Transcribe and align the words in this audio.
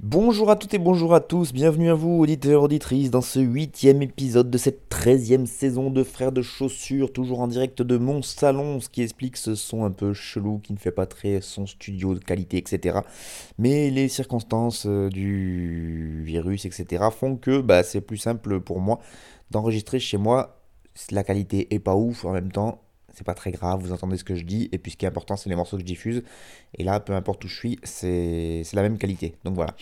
Bonjour 0.00 0.50
à 0.50 0.56
toutes 0.56 0.74
et 0.74 0.78
bonjour 0.78 1.14
à 1.14 1.20
tous, 1.20 1.52
bienvenue 1.52 1.88
à 1.88 1.94
vous 1.94 2.18
auditeurs, 2.18 2.64
auditrices 2.64 3.12
dans 3.12 3.20
ce 3.20 3.38
huitième 3.38 4.02
épisode 4.02 4.50
de 4.50 4.58
cette 4.58 4.88
treizième 4.88 5.46
saison 5.46 5.90
de 5.90 6.02
Frères 6.02 6.32
de 6.32 6.42
Chaussures, 6.42 7.12
toujours 7.12 7.38
en 7.38 7.46
direct 7.46 7.82
de 7.82 7.96
mon 7.96 8.20
salon, 8.20 8.80
ce 8.80 8.88
qui 8.88 9.02
explique 9.02 9.36
ce 9.36 9.54
son 9.54 9.84
un 9.84 9.92
peu 9.92 10.12
chelou 10.12 10.58
qui 10.58 10.72
ne 10.72 10.78
fait 10.78 10.90
pas 10.90 11.06
très 11.06 11.40
son 11.40 11.66
studio 11.66 12.14
de 12.14 12.18
qualité, 12.18 12.58
etc. 12.58 12.98
Mais 13.58 13.90
les 13.90 14.08
circonstances 14.08 14.86
euh, 14.86 15.08
du 15.08 16.24
virus, 16.24 16.64
etc. 16.64 17.04
font 17.16 17.36
que 17.36 17.60
bah, 17.60 17.84
c'est 17.84 18.00
plus 18.00 18.18
simple 18.18 18.60
pour 18.60 18.80
moi 18.80 18.98
d'enregistrer 19.52 20.00
chez 20.00 20.16
moi. 20.16 20.60
La 21.12 21.22
qualité 21.22 21.72
est 21.72 21.78
pas 21.78 21.94
ouf 21.94 22.24
en 22.24 22.32
même 22.32 22.50
temps, 22.50 22.80
c'est 23.14 23.24
pas 23.24 23.34
très 23.34 23.50
grave, 23.50 23.80
vous 23.80 23.92
entendez 23.92 24.16
ce 24.16 24.24
que 24.24 24.34
je 24.34 24.44
dis, 24.44 24.68
et 24.72 24.78
puis 24.78 24.92
ce 24.92 24.96
qui 24.96 25.04
est 25.04 25.08
important, 25.08 25.36
c'est 25.36 25.50
les 25.50 25.56
morceaux 25.56 25.76
que 25.76 25.82
je 25.82 25.86
diffuse. 25.86 26.22
Et 26.76 26.84
là, 26.84 27.00
peu 27.00 27.12
importe 27.12 27.44
où 27.44 27.48
je 27.48 27.56
suis, 27.56 27.78
c'est 27.82 28.62
la 28.72 28.82
même 28.82 28.98
qualité. 28.98 29.34
Donc 29.44 29.54
voilà. 29.54 29.74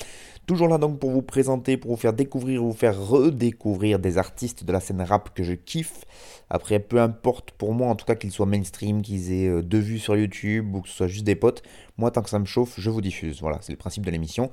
Toujours 0.47 0.69
là 0.69 0.79
donc 0.79 0.99
pour 0.99 1.11
vous 1.11 1.21
présenter, 1.21 1.77
pour 1.77 1.91
vous 1.91 1.99
faire 1.99 2.15
découvrir, 2.15 2.63
vous 2.63 2.73
faire 2.73 2.99
redécouvrir 2.99 3.99
des 3.99 4.17
artistes 4.17 4.65
de 4.65 4.73
la 4.73 4.81
scène 4.81 5.03
rap 5.03 5.35
que 5.35 5.43
je 5.43 5.53
kiffe. 5.53 6.05
Après, 6.49 6.79
peu 6.79 7.01
importe 7.01 7.51
pour 7.51 7.75
moi, 7.75 7.89
en 7.89 7.95
tout 7.95 8.07
cas 8.07 8.15
qu'ils 8.15 8.31
soient 8.31 8.47
mainstream, 8.47 9.03
qu'ils 9.03 9.31
aient 9.33 9.49
euh, 9.49 9.63
deux 9.63 9.79
vues 9.79 9.99
sur 9.99 10.17
YouTube 10.17 10.75
ou 10.75 10.81
que 10.81 10.89
ce 10.89 10.95
soit 10.95 11.07
juste 11.07 11.27
des 11.27 11.35
potes, 11.35 11.63
moi 11.99 12.13
tant 12.13 12.23
que 12.23 12.31
ça 12.31 12.39
me 12.39 12.45
chauffe, 12.45 12.75
je 12.79 12.91
vous 12.91 13.01
diffuse. 13.01 13.41
Voilà, 13.41 13.59
c'est 13.61 13.73
le 13.73 13.79
principe 13.79 14.07
de 14.07 14.11
l'émission. 14.11 14.51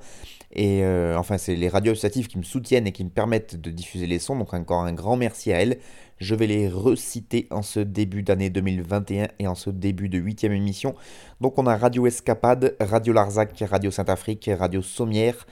Et 0.52 0.82
euh, 0.82 1.16
enfin, 1.16 1.38
c'est 1.38 1.54
les 1.54 1.68
radios 1.68 1.92
associatives 1.92 2.26
qui 2.26 2.38
me 2.38 2.42
soutiennent 2.42 2.86
et 2.88 2.92
qui 2.92 3.04
me 3.04 3.10
permettent 3.10 3.54
de 3.54 3.70
diffuser 3.70 4.06
les 4.08 4.18
sons. 4.18 4.36
Donc 4.36 4.52
encore 4.52 4.82
un 4.82 4.92
grand 4.92 5.16
merci 5.16 5.52
à 5.52 5.62
elles. 5.62 5.78
Je 6.18 6.34
vais 6.34 6.48
les 6.48 6.68
reciter 6.68 7.46
en 7.50 7.62
ce 7.62 7.78
début 7.78 8.22
d'année 8.22 8.50
2021 8.50 9.28
et 9.38 9.46
en 9.46 9.54
ce 9.54 9.70
début 9.70 10.08
de 10.08 10.18
huitième 10.18 10.52
émission. 10.52 10.94
Donc 11.40 11.56
on 11.58 11.66
a 11.66 11.76
Radio 11.76 12.06
Escapade, 12.06 12.74
Radio 12.80 13.12
Larzac, 13.12 13.62
Radio 13.68 13.90
Saint-Afrique, 13.90 14.50
Radio 14.58 14.82
Sommière, 14.82 15.46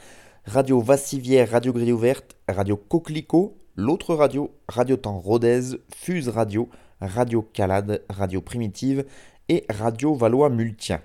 Radio 0.47 0.81
Vassivière, 0.81 1.51
Radio 1.51 1.73
Grille 1.73 1.93
Ouverte, 1.93 2.37
Radio 2.49 2.77
Coquelicot, 2.77 3.57
l'autre 3.77 4.15
radio, 4.15 4.53
Radio 4.69 4.97
Temps 4.97 5.19
Rodez, 5.19 5.77
Fuse 5.95 6.29
Radio, 6.29 6.69
Radio 7.01 7.43
Calade, 7.43 8.03
Radio 8.09 8.41
Primitive 8.41 9.05
et 9.49 9.65
Radio 9.69 10.15
Valois 10.15 10.49
Multien. 10.49 11.01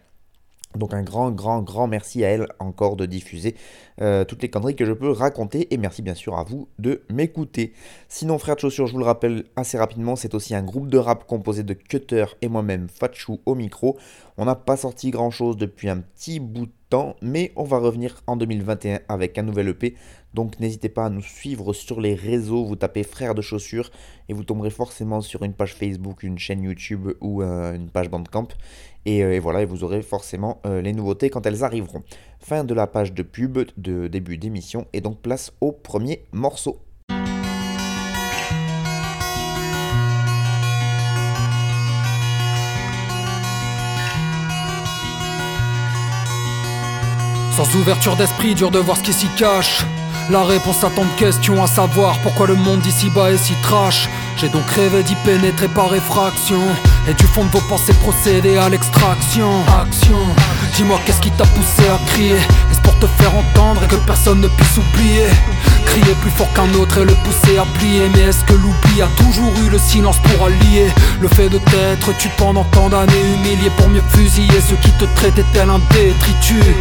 Donc 0.77 0.93
un 0.93 1.01
grand, 1.01 1.31
grand, 1.31 1.63
grand 1.63 1.87
merci 1.87 2.23
à 2.23 2.29
elle 2.29 2.47
encore 2.59 2.95
de 2.95 3.07
diffuser 3.07 3.55
euh, 4.01 4.23
toutes 4.23 4.43
les 4.43 4.51
conneries 4.51 4.75
que 4.75 4.85
je 4.85 4.93
peux 4.93 5.09
raconter 5.09 5.73
et 5.73 5.77
merci 5.77 6.03
bien 6.03 6.13
sûr 6.13 6.37
à 6.37 6.43
vous 6.43 6.67
de 6.77 7.01
m'écouter. 7.09 7.73
Sinon 8.07 8.37
Frère 8.37 8.55
de 8.55 8.61
Chaussures, 8.61 8.85
je 8.85 8.93
vous 8.93 8.99
le 8.99 9.05
rappelle 9.05 9.45
assez 9.55 9.79
rapidement, 9.79 10.15
c'est 10.15 10.35
aussi 10.35 10.53
un 10.53 10.61
groupe 10.61 10.87
de 10.87 10.99
rap 10.99 11.25
composé 11.25 11.63
de 11.63 11.73
Cutter 11.73 12.25
et 12.43 12.49
moi-même 12.49 12.87
Fatchou 12.87 13.39
au 13.47 13.55
micro. 13.55 13.97
On 14.37 14.45
n'a 14.45 14.53
pas 14.53 14.77
sorti 14.77 15.09
grand 15.09 15.31
chose 15.31 15.57
depuis 15.57 15.89
un 15.89 16.01
petit 16.01 16.39
bout 16.39 16.67
de 16.67 16.71
temps, 16.89 17.15
mais 17.23 17.51
on 17.55 17.63
va 17.63 17.79
revenir 17.79 18.21
en 18.27 18.37
2021 18.37 18.99
avec 19.09 19.39
un 19.39 19.43
nouvel 19.43 19.69
EP. 19.69 19.95
Donc 20.33 20.59
n'hésitez 20.59 20.89
pas 20.89 21.05
à 21.05 21.09
nous 21.09 21.23
suivre 21.23 21.73
sur 21.73 21.99
les 21.99 22.13
réseaux, 22.13 22.63
vous 22.63 22.75
tapez 22.75 23.03
Frères 23.03 23.33
de 23.33 23.41
Chaussures 23.41 23.89
et 24.29 24.33
vous 24.33 24.43
tomberez 24.43 24.69
forcément 24.69 25.21
sur 25.21 25.43
une 25.43 25.53
page 25.53 25.73
Facebook, 25.73 26.21
une 26.21 26.37
chaîne 26.37 26.61
YouTube 26.61 27.09
ou 27.21 27.41
euh, 27.41 27.73
une 27.73 27.89
page 27.89 28.09
Bandcamp. 28.09 28.49
Et, 29.05 29.23
euh, 29.23 29.33
et, 29.33 29.39
voilà, 29.39 29.65
vous 29.65 29.83
aurez 29.83 30.01
forcément 30.01 30.61
euh, 30.65 30.81
les 30.81 30.93
nouveautés 30.93 31.29
quand 31.29 31.45
elles 31.45 31.63
arriveront. 31.63 32.03
Fin 32.39 32.63
de 32.63 32.73
la 32.73 32.87
page 32.87 33.13
de 33.13 33.23
pub 33.23 33.59
de 33.77 34.07
début 34.07 34.37
d'émission 34.37 34.85
et 34.93 35.01
donc 35.01 35.21
place 35.21 35.51
au 35.61 35.71
premier 35.71 36.23
morceau. 36.31 36.79
Sans 47.59 47.75
ouverture 47.75 48.15
d'esprit, 48.15 48.55
dur 48.55 48.71
de 48.71 48.79
voir 48.79 48.95
ce 48.95 49.03
qui 49.03 49.11
s'y 49.11 49.27
cache. 49.37 49.85
La 50.29 50.43
réponse 50.43 50.83
à 50.83 50.91
tant 50.91 51.05
de 51.05 51.19
questions, 51.19 51.63
à 51.63 51.65
savoir 51.65 52.19
pourquoi 52.19 52.45
le 52.45 52.53
monde 52.53 52.81
d'ici-bas 52.81 53.31
est 53.31 53.37
si 53.37 53.53
trash. 53.63 54.07
J'ai 54.37 54.47
donc 54.49 54.69
rêvé 54.69 55.01
d'y 55.01 55.15
pénétrer 55.25 55.67
par 55.67 55.95
effraction. 55.95 56.61
Et 57.07 57.15
du 57.15 57.25
fond 57.25 57.45
de 57.45 57.49
vos 57.49 57.61
pensées 57.61 57.93
procéder 57.93 58.55
à 58.57 58.69
l'extraction. 58.69 59.49
Action, 59.81 60.19
dis-moi 60.75 60.99
qu'est-ce 61.03 61.21
qui 61.21 61.31
t'a 61.31 61.45
poussé 61.45 61.89
à 61.89 61.97
crier? 62.11 62.35
Est-ce 62.35 62.79
pour 62.81 62.95
te 62.99 63.07
faire 63.07 63.35
entendre 63.35 63.81
et 63.83 63.87
que 63.87 63.95
personne 63.95 64.41
ne 64.41 64.47
puisse 64.49 64.77
oublier? 64.77 65.25
Crier 65.87 66.13
plus 66.21 66.29
fort 66.29 66.53
qu'un 66.53 66.71
autre 66.75 66.99
et 66.99 67.05
le 67.05 67.15
pousser 67.23 67.57
à 67.57 67.65
plier. 67.79 68.07
Mais 68.13 68.29
est-ce 68.29 68.43
que 68.45 68.53
l'oubli 68.53 69.01
a 69.01 69.07
toujours 69.17 69.51
eu 69.65 69.69
le 69.71 69.79
silence 69.79 70.19
pour 70.19 70.45
allier? 70.45 70.89
Le 71.21 71.27
fait 71.27 71.49
de 71.49 71.57
t'être 71.57 72.15
tu 72.19 72.29
pendant 72.37 72.65
tant 72.65 72.89
d'années 72.89 73.25
humilié 73.33 73.71
pour 73.77 73.89
mieux 73.89 74.03
fusiller 74.09 74.61
ceux 74.61 74.75
qui 74.75 74.91
te 74.91 75.05
traitaient 75.15 75.45
tel 75.53 75.71
un 75.71 75.79
détritus. 75.89 76.75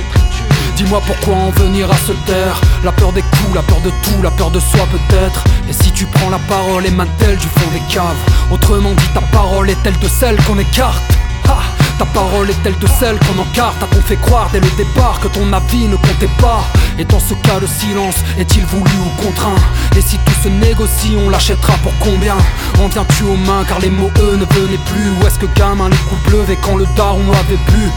Dis-moi 0.78 1.02
pourquoi 1.04 1.34
en 1.34 1.50
venir 1.50 1.90
à 1.90 1.96
se 1.96 2.12
taire 2.24 2.60
La 2.84 2.92
peur 2.92 3.12
des 3.12 3.22
coups, 3.22 3.52
la 3.52 3.62
peur 3.62 3.80
de 3.80 3.90
tout, 3.90 4.22
la 4.22 4.30
peur 4.30 4.52
de 4.52 4.60
soi 4.60 4.86
peut-être. 4.92 5.42
Et 5.68 5.72
si 5.72 5.90
tu 5.90 6.06
prends 6.06 6.30
la 6.30 6.38
parole, 6.38 6.86
émane-t-elle 6.86 7.36
du 7.36 7.48
fond 7.48 7.68
des 7.72 7.82
caves? 7.92 8.14
Autrement 8.52 8.94
dit, 8.94 9.08
ta 9.12 9.20
parole 9.20 9.70
est-elle 9.70 9.98
de 9.98 10.06
celle 10.06 10.36
qu'on 10.44 10.56
écarte? 10.56 11.02
Ha 11.48 11.58
ta 11.98 12.06
parole 12.06 12.48
est-elle 12.48 12.78
de 12.78 12.86
celle 12.86 13.18
qu'on 13.18 13.42
encarte? 13.42 13.82
A-t-on 13.82 14.00
fait 14.02 14.16
croire 14.16 14.48
dès 14.52 14.60
le 14.60 14.70
départ 14.76 15.18
que 15.20 15.26
ton 15.26 15.52
avis 15.52 15.88
ne 15.88 15.96
comptait 15.96 16.30
pas? 16.40 16.62
Et 16.96 17.04
dans 17.04 17.18
ce 17.18 17.34
cas 17.34 17.58
le 17.60 17.66
silence 17.66 18.14
est-il 18.38 18.64
voulu 18.66 18.92
ou 19.04 19.22
contraint? 19.22 19.60
Et 19.96 20.00
si 20.00 20.16
tout 20.18 20.40
se 20.40 20.48
négocie 20.48 21.16
on 21.18 21.28
l'achètera 21.28 21.72
pour 21.82 21.92
combien? 21.98 22.36
En 22.80 22.86
viens-tu 22.86 23.24
aux 23.24 23.36
mains 23.36 23.64
car 23.66 23.80
les 23.80 23.90
mots 23.90 24.12
eux 24.20 24.36
ne 24.36 24.44
venaient 24.44 24.84
plus? 24.86 25.10
Ou 25.10 25.26
est-ce 25.26 25.40
que 25.40 25.46
gamin 25.56 25.88
les 25.88 25.96
coups 25.96 26.22
pleuvaient 26.22 26.58
quand 26.62 26.76
le 26.76 26.86
daron 26.96 27.32
avait 27.32 27.58
bu? 27.66 27.90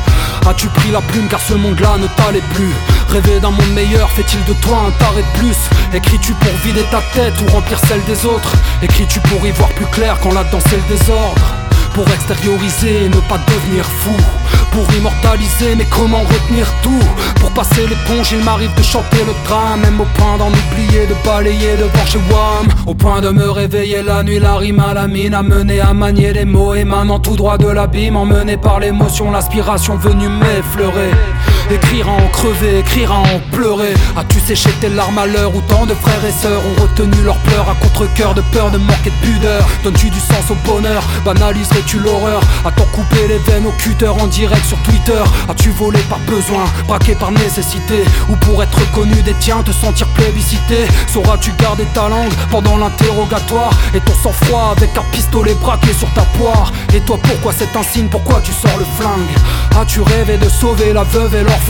As-tu 0.49 0.65
pris 0.69 0.89
la 0.89 1.01
plume 1.01 1.27
car 1.27 1.39
ce 1.39 1.53
monde-là 1.53 1.97
ne 1.99 2.07
t'allait 2.07 2.47
plus? 2.55 2.73
Rêver 3.09 3.39
d'un 3.39 3.51
monde 3.51 3.73
meilleur 3.75 4.09
fait-il 4.09 4.43
de 4.45 4.53
toi 4.61 4.85
un 4.87 4.91
taré 4.91 5.21
de 5.21 5.39
plus? 5.39 5.57
Écris-tu 5.93 6.33
pour 6.33 6.53
vider 6.65 6.85
ta 6.89 7.01
tête 7.13 7.35
ou 7.41 7.51
remplir 7.51 7.77
celle 7.87 8.03
des 8.05 8.25
autres? 8.25 8.53
Écris-tu 8.81 9.19
pour 9.19 9.45
y 9.45 9.51
voir 9.51 9.69
plus 9.69 9.85
clair 9.87 10.17
quand 10.23 10.33
là-dedans 10.33 10.59
c'est 10.67 10.77
le 10.77 10.97
désordre? 10.97 11.60
Pour 11.93 12.07
extérioriser 12.09 13.05
et 13.05 13.09
ne 13.09 13.19
pas 13.29 13.39
devenir 13.47 13.85
fou. 13.85 14.15
Pour 14.71 14.85
immortaliser 14.95 15.75
mais 15.75 15.85
comment 15.85 16.21
retenir 16.21 16.65
tout? 16.81 17.03
Pour 17.39 17.51
passer 17.51 17.85
l'éponge 17.87 18.31
il 18.31 18.43
m'arrive 18.43 18.73
de 18.75 18.83
chanter 18.83 19.17
le 19.25 19.33
drame 19.45 19.81
Même 19.81 19.99
au 19.99 20.05
point 20.15 20.37
d'en 20.37 20.47
oublier, 20.47 21.07
de 21.07 21.15
balayer 21.25 21.75
devant 21.77 22.05
chez 22.05 22.19
Wam. 22.31 22.67
Au 22.87 22.93
point 22.93 23.21
de 23.21 23.29
me 23.29 23.49
réveiller 23.49 24.01
la 24.01 24.23
nuit, 24.23 24.39
la 24.39 24.55
rime 24.55 24.79
à 24.79 24.93
la 24.93 25.07
mine 25.07 25.33
Amené 25.33 25.81
à 25.81 25.93
manier 25.93 26.31
les 26.31 26.45
mots 26.45 26.73
émanant 26.73 27.19
tout 27.19 27.35
droit 27.35 27.57
de 27.57 27.67
l'abîme 27.67 28.15
Emmené 28.15 28.55
par 28.57 28.79
l'émotion, 28.79 29.31
l'aspiration 29.31 29.95
venue 29.97 30.29
m'effleurer 30.29 31.11
Écrire 31.73 32.09
en 32.09 32.27
crever, 32.27 32.79
écrire 32.79 33.13
en 33.13 33.39
pleurer. 33.53 33.93
As-tu 34.17 34.41
séché 34.41 34.69
tes 34.81 34.89
larmes 34.89 35.17
à 35.17 35.25
l'heure 35.25 35.55
où 35.55 35.61
tant 35.61 35.85
de 35.85 35.93
frères 35.93 36.25
et 36.25 36.31
sœurs 36.31 36.61
ont 36.65 36.81
retenu 36.81 37.15
leurs 37.23 37.37
pleurs 37.37 37.69
à 37.69 37.75
contre-coeur 37.75 38.33
de 38.33 38.41
peur 38.51 38.71
de 38.71 38.77
manquer 38.77 39.09
de 39.09 39.25
pudeur. 39.25 39.65
Donnes-tu 39.81 40.09
du 40.09 40.19
sens 40.19 40.51
au 40.51 40.55
bonheur? 40.69 41.01
Banaliserais-tu 41.23 41.99
l'horreur? 41.99 42.41
A-t-on 42.65 42.83
coupé 42.87 43.25
les 43.29 43.37
veines 43.37 43.65
au 43.65 43.71
cutter 43.71 44.09
en 44.09 44.27
direct 44.27 44.65
sur 44.65 44.77
Twitter. 44.79 45.23
As-tu 45.47 45.69
volé 45.69 45.99
par 46.09 46.19
besoin, 46.19 46.65
braqué 46.89 47.15
par 47.15 47.31
nécessité? 47.31 48.03
Ou 48.27 48.35
pour 48.35 48.61
être 48.61 48.77
reconnu 48.77 49.21
des 49.21 49.35
tiens, 49.39 49.63
te 49.63 49.71
sentir 49.71 50.07
plébiscité? 50.07 50.87
Sauras-tu 51.07 51.53
garder 51.53 51.85
ta 51.93 52.09
langue 52.09 52.33
pendant 52.49 52.75
l'interrogatoire? 52.75 53.71
Et 53.93 54.01
ton 54.01 54.13
sang-froid 54.21 54.73
avec 54.75 54.89
un 54.97 55.03
pistolet 55.13 55.53
braqué 55.53 55.93
sur 55.93 56.11
ta 56.15 56.23
poire? 56.37 56.73
Et 56.93 56.99
toi 56.99 57.17
pourquoi 57.23 57.53
c'est 57.57 57.77
un 57.77 57.83
signe, 57.83 58.09
pourquoi 58.09 58.41
tu 58.43 58.51
sors 58.51 58.77
le 58.77 58.85
flingue? 58.99 59.79
As-tu 59.79 60.01
rêvé 60.01 60.37
de 60.37 60.49
sauver 60.49 60.91
la 60.91 61.03
veuve 61.03 61.33
et 61.33 61.43
l'orphelin 61.43 61.60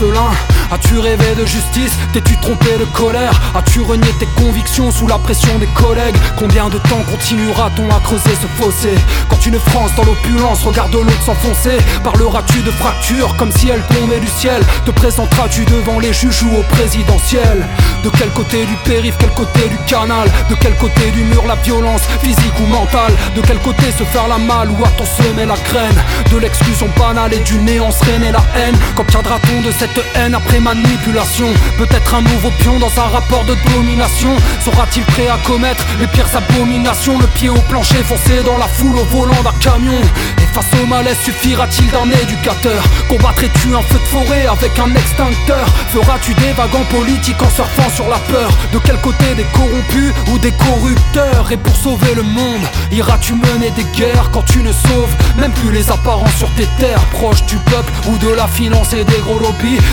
As-tu 0.72 0.98
rêvé 0.98 1.34
de 1.38 1.44
justice? 1.44 1.92
T'es-tu 2.14 2.34
trompé 2.38 2.78
de 2.78 2.84
colère? 2.86 3.38
As-tu 3.54 3.82
renié 3.82 4.08
tes 4.18 4.26
convictions 4.42 4.90
sous 4.90 5.06
la 5.06 5.18
pression 5.18 5.58
des 5.58 5.66
collègues? 5.66 6.16
Combien 6.38 6.70
de 6.70 6.78
temps 6.78 7.02
continuera-t-on 7.10 7.90
à 7.90 8.00
creuser 8.00 8.34
ce 8.40 8.46
fossé? 8.62 8.94
Quand 9.28 9.44
une 9.44 9.60
France 9.60 9.90
dans 9.96 10.04
l'opulence 10.04 10.64
regarde 10.64 10.94
l'autre 10.94 11.22
s'enfoncer 11.24 11.76
Parleras-tu 12.02 12.62
de 12.62 12.70
fracture 12.70 13.36
comme 13.36 13.52
si 13.52 13.68
elle 13.68 13.82
tombait 13.94 14.18
du 14.18 14.28
ciel? 14.28 14.62
Te 14.86 14.90
présenteras-tu 14.90 15.66
devant 15.66 15.98
les 16.00 16.12
juges 16.14 16.42
ou 16.42 16.56
au 16.56 16.62
présidentiel? 16.74 17.68
De 18.02 18.08
quel 18.08 18.30
côté 18.30 18.64
du 18.64 18.74
périph', 18.84 19.18
quel 19.18 19.30
côté 19.30 19.68
du 19.68 19.76
canal? 19.86 20.28
De 20.48 20.54
quel 20.54 20.74
côté 20.76 21.10
du 21.10 21.22
mur 21.24 21.44
la 21.46 21.56
violence 21.56 22.02
physique 22.22 22.58
ou 22.60 22.66
mentale? 22.66 23.12
De 23.36 23.42
quel 23.42 23.58
côté 23.58 23.92
se 23.96 24.04
faire 24.04 24.26
la 24.26 24.38
malle 24.38 24.70
ou 24.70 24.84
a-t-on 24.84 25.04
semé 25.04 25.44
la 25.44 25.56
graine? 25.70 26.02
De 26.32 26.38
l'exclusion 26.38 26.88
banale 26.98 27.34
et 27.34 27.40
du 27.40 27.58
néant 27.58 27.90
sereine 27.90 28.32
la 28.32 28.42
haine? 28.58 28.76
Qu'obtiendra-t-on 28.96 29.60
de 29.60 29.70
cette 29.82 30.04
haine 30.14 30.34
après 30.34 30.60
manipulation 30.60 31.48
Peut-être 31.76 32.14
un 32.14 32.22
nouveau 32.22 32.50
pion 32.60 32.78
dans 32.78 32.92
un 33.00 33.08
rapport 33.08 33.44
de 33.44 33.56
domination. 33.74 34.30
Sera-t-il 34.64 35.04
prêt 35.06 35.28
à 35.28 35.38
commettre 35.44 35.84
les 35.98 36.06
pires 36.06 36.28
abominations? 36.36 37.18
Le 37.18 37.26
pied 37.26 37.48
au 37.48 37.60
plancher 37.68 38.02
foncé 38.04 38.42
dans 38.44 38.58
la 38.58 38.68
foule 38.68 38.96
au 38.96 39.04
volant 39.04 39.42
d'un 39.42 39.58
camion. 39.60 40.00
Et 40.38 40.46
face 40.54 40.70
au 40.80 40.86
malaise 40.86 41.18
suffira-t-il 41.24 41.90
d'un 41.90 42.08
éducateur? 42.22 42.82
Combattrais-tu 43.08 43.74
un 43.74 43.82
feu 43.82 43.98
de 43.98 44.04
forêt 44.04 44.46
avec 44.46 44.78
un 44.78 44.94
extincteur? 44.94 45.66
Feras-tu 45.92 46.34
des 46.34 46.52
wagons 46.52 46.84
politiques 46.90 47.42
en 47.42 47.50
surfant 47.50 47.90
sur 47.90 48.08
la 48.08 48.18
peur? 48.30 48.50
De 48.72 48.78
quel 48.78 48.98
côté 48.98 49.34
des 49.36 49.46
corrompus 49.54 50.12
ou 50.28 50.38
des 50.38 50.52
corrupteurs? 50.52 51.50
Et 51.50 51.56
pour 51.56 51.74
sauver 51.74 52.14
le 52.14 52.22
monde, 52.22 52.62
iras-tu 52.92 53.34
mener 53.34 53.70
des 53.70 53.86
guerres 53.98 54.30
quand 54.32 54.44
tu 54.44 54.62
ne 54.62 54.72
sauves 54.72 55.14
même 55.38 55.52
plus 55.52 55.72
les 55.72 55.90
apparences 55.90 56.36
sur 56.36 56.50
tes 56.54 56.68
terres? 56.78 57.02
Proches 57.12 57.44
du 57.46 57.56
peuple 57.56 57.92
ou 58.08 58.16
de 58.18 58.32
la 58.32 58.46
finance 58.46 58.92
et 58.92 59.04
des 59.04 59.18
gros 59.24 59.38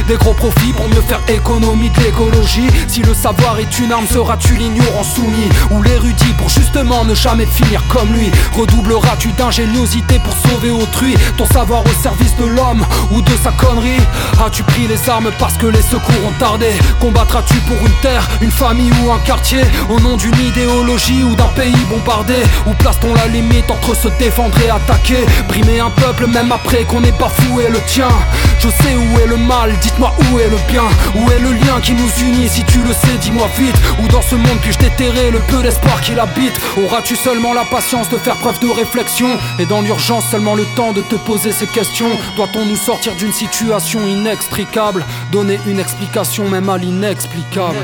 Des 0.07 0.15
gros 0.15 0.33
profits 0.33 0.73
pour 0.73 0.89
mieux 0.89 1.03
faire 1.07 1.21
économie 1.27 1.91
de 1.91 1.99
l'écologie. 2.01 2.67
Si 2.87 3.01
le 3.01 3.13
savoir 3.13 3.59
est 3.59 3.77
une 3.77 3.91
arme, 3.91 4.07
seras-tu 4.11 4.55
l'ignorant 4.55 5.03
soumis? 5.03 5.49
Ou 5.69 5.83
l'érudit 5.83 6.33
pour 6.39 6.49
justement 6.49 7.05
ne 7.05 7.13
jamais 7.13 7.45
finir 7.45 7.83
comme 7.87 8.11
lui? 8.11 8.31
Redoubleras-tu 8.57 9.31
d'ingéniosité 9.33 10.19
pour 10.19 10.33
sauver 10.33 10.71
autrui? 10.71 11.15
Ton 11.37 11.45
savoir 11.45 11.83
au 11.85 12.01
service 12.01 12.35
de 12.37 12.45
l'homme 12.45 12.83
ou 13.11 13.21
de 13.21 13.31
sa 13.43 13.51
connerie? 13.51 14.01
As-tu 14.43 14.63
pris 14.63 14.87
les 14.87 15.07
armes 15.07 15.29
parce 15.37 15.57
que 15.57 15.67
les 15.67 15.83
secours 15.83 16.25
ont 16.27 16.39
tardé? 16.39 16.71
Combattras-tu 16.99 17.57
pour 17.67 17.77
une 17.77 18.01
terre, 18.01 18.27
une 18.41 18.51
famille 18.51 18.91
ou 19.03 19.11
un 19.11 19.19
quartier? 19.19 19.61
Au 19.87 19.99
nom 19.99 20.17
d'une 20.17 20.39
idéologie 20.47 21.23
ou 21.23 21.35
d'un 21.35 21.53
pays 21.55 21.85
bombardé? 21.91 22.41
Ou 22.65 22.73
place-t-on 22.73 23.13
la 23.13 23.27
limite 23.27 23.69
entre 23.69 23.95
se 23.95 24.07
défendre 24.17 24.57
et 24.65 24.69
attaquer? 24.71 25.27
Brimer 25.47 25.79
un 25.79 25.91
peuple 25.91 26.25
même 26.25 26.51
après 26.51 26.85
qu'on 26.85 27.03
ait 27.03 27.13
bafoué 27.19 27.67
le 27.69 27.79
tien. 27.85 28.09
Je 28.57 28.67
sais 28.67 28.95
où 28.95 29.19
est 29.19 29.27
le 29.27 29.37
mal, 29.37 29.58
dites-moi 29.67 30.13
où 30.31 30.39
est 30.39 30.49
le 30.49 30.57
bien 30.69 30.83
Où 31.15 31.29
est 31.31 31.39
le 31.39 31.51
lien 31.51 31.81
qui 31.81 31.93
nous 31.93 32.09
unit, 32.21 32.47
si 32.47 32.63
tu 32.65 32.79
le 32.79 32.93
sais 32.93 33.17
dis-moi 33.19 33.49
vite 33.57 33.75
Où 34.01 34.07
dans 34.07 34.21
ce 34.21 34.35
monde 34.35 34.57
puis-je 34.61 34.79
déterrer 34.79 35.31
le 35.31 35.39
peu 35.39 35.61
d'espoir 35.61 35.99
qui 36.01 36.13
l'habite. 36.15 36.59
Auras-tu 36.77 37.15
seulement 37.15 37.53
la 37.53 37.65
patience 37.65 38.09
de 38.09 38.17
faire 38.17 38.37
preuve 38.37 38.59
de 38.59 38.69
réflexion? 38.69 39.27
Et 39.59 39.65
dans 39.65 39.81
l'urgence 39.81 40.29
seulement 40.29 40.55
le 40.55 40.65
temps 40.75 40.93
de 40.93 41.01
te 41.01 41.15
poser 41.15 41.51
ces 41.51 41.67
questions. 41.67 42.09
Doit-on 42.35 42.65
nous 42.65 42.77
sortir 42.77 43.15
d'une 43.15 43.33
situation 43.33 44.05
inextricable? 44.07 45.05
Donner 45.31 45.59
une 45.67 45.79
explication 45.79 46.49
même 46.49 46.69
à 46.69 46.77
l'inexplicable 46.77 47.77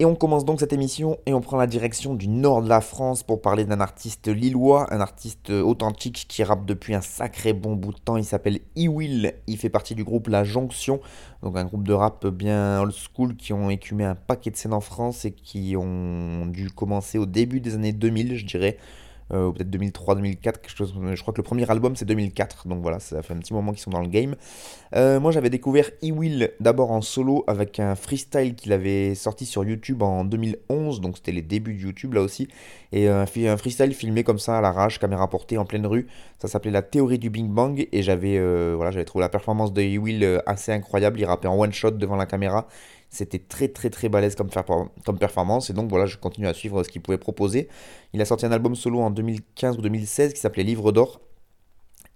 Et 0.00 0.06
on 0.06 0.14
commence 0.14 0.46
donc 0.46 0.60
cette 0.60 0.72
émission 0.72 1.18
et 1.26 1.34
on 1.34 1.42
prend 1.42 1.58
la 1.58 1.66
direction 1.66 2.14
du 2.14 2.26
nord 2.26 2.62
de 2.62 2.70
la 2.70 2.80
France 2.80 3.22
pour 3.22 3.42
parler 3.42 3.66
d'un 3.66 3.82
artiste 3.82 4.28
lillois, 4.28 4.90
un 4.94 4.98
artiste 4.98 5.50
authentique 5.50 6.24
qui 6.26 6.42
rappe 6.42 6.64
depuis 6.64 6.94
un 6.94 7.02
sacré 7.02 7.52
bon 7.52 7.76
bout 7.76 7.92
de 7.92 7.98
temps. 7.98 8.16
Il 8.16 8.24
s'appelle 8.24 8.60
E-Will, 8.78 9.34
il 9.46 9.58
fait 9.58 9.68
partie 9.68 9.94
du 9.94 10.02
groupe 10.02 10.28
La 10.28 10.42
Jonction, 10.42 11.00
donc 11.42 11.58
un 11.58 11.66
groupe 11.66 11.86
de 11.86 11.92
rap 11.92 12.26
bien 12.28 12.80
old 12.80 12.94
school 12.94 13.36
qui 13.36 13.52
ont 13.52 13.68
écumé 13.68 14.06
un 14.06 14.14
paquet 14.14 14.50
de 14.50 14.56
scènes 14.56 14.72
en 14.72 14.80
France 14.80 15.26
et 15.26 15.32
qui 15.32 15.76
ont 15.76 16.46
dû 16.46 16.70
commencer 16.70 17.18
au 17.18 17.26
début 17.26 17.60
des 17.60 17.74
années 17.74 17.92
2000, 17.92 18.38
je 18.38 18.46
dirais. 18.46 18.78
Euh, 19.32 19.52
peut-être 19.52 19.70
2003, 19.70 20.16
2004, 20.16 20.60
quelque 20.60 20.76
chose. 20.76 20.94
Je 21.14 21.20
crois 21.20 21.32
que 21.32 21.38
le 21.38 21.44
premier 21.44 21.70
album 21.70 21.94
c'est 21.94 22.04
2004, 22.04 22.66
donc 22.66 22.82
voilà, 22.82 22.98
ça 22.98 23.22
fait 23.22 23.32
un 23.32 23.38
petit 23.38 23.52
moment 23.52 23.72
qu'ils 23.72 23.80
sont 23.80 23.90
dans 23.90 24.00
le 24.00 24.08
game. 24.08 24.34
Euh, 24.96 25.20
moi 25.20 25.30
j'avais 25.30 25.50
découvert 25.50 25.88
E-Will 26.02 26.50
d'abord 26.58 26.90
en 26.90 27.00
solo 27.00 27.44
avec 27.46 27.78
un 27.78 27.94
freestyle 27.94 28.54
qu'il 28.56 28.72
avait 28.72 29.14
sorti 29.14 29.46
sur 29.46 29.64
YouTube 29.64 30.02
en 30.02 30.24
2011, 30.24 31.00
donc 31.00 31.16
c'était 31.16 31.32
les 31.32 31.42
débuts 31.42 31.74
de 31.74 31.80
YouTube 31.80 32.14
là 32.14 32.22
aussi, 32.22 32.48
et 32.92 33.08
un, 33.08 33.22
un 33.22 33.56
freestyle 33.56 33.94
filmé 33.94 34.24
comme 34.24 34.38
ça 34.38 34.58
à 34.58 34.60
l'arrache, 34.60 34.98
caméra 34.98 35.28
portée 35.28 35.58
en 35.58 35.64
pleine 35.64 35.86
rue. 35.86 36.08
Ça 36.38 36.48
s'appelait 36.48 36.70
La 36.70 36.82
théorie 36.82 37.18
du 37.18 37.30
Big 37.30 37.46
Bang, 37.46 37.86
et 37.92 38.02
j'avais 38.02 38.36
euh, 38.38 38.72
voilà, 38.74 38.90
j'avais 38.90 39.04
trouvé 39.04 39.22
la 39.22 39.28
performance 39.28 39.72
de 39.72 39.82
E-Will 39.82 40.42
assez 40.46 40.72
incroyable. 40.72 41.20
Il 41.20 41.24
rappait 41.24 41.48
en 41.48 41.58
one 41.58 41.72
shot 41.72 41.92
devant 41.92 42.16
la 42.16 42.26
caméra. 42.26 42.66
C'était 43.10 43.40
très 43.40 43.68
très 43.68 43.90
très 43.90 44.08
balèze 44.08 44.36
comme, 44.36 44.48
comme 45.04 45.18
performance 45.18 45.68
et 45.68 45.72
donc 45.72 45.90
voilà, 45.90 46.06
je 46.06 46.16
continue 46.16 46.46
à 46.46 46.54
suivre 46.54 46.82
ce 46.82 46.88
qu'il 46.88 47.02
pouvait 47.02 47.18
proposer. 47.18 47.68
Il 48.12 48.20
a 48.22 48.24
sorti 48.24 48.46
un 48.46 48.52
album 48.52 48.74
solo 48.74 49.00
en 49.00 49.10
2015 49.10 49.78
ou 49.78 49.82
2016 49.82 50.32
qui 50.32 50.40
s'appelait 50.40 50.62
Livre 50.62 50.92
d'or 50.92 51.20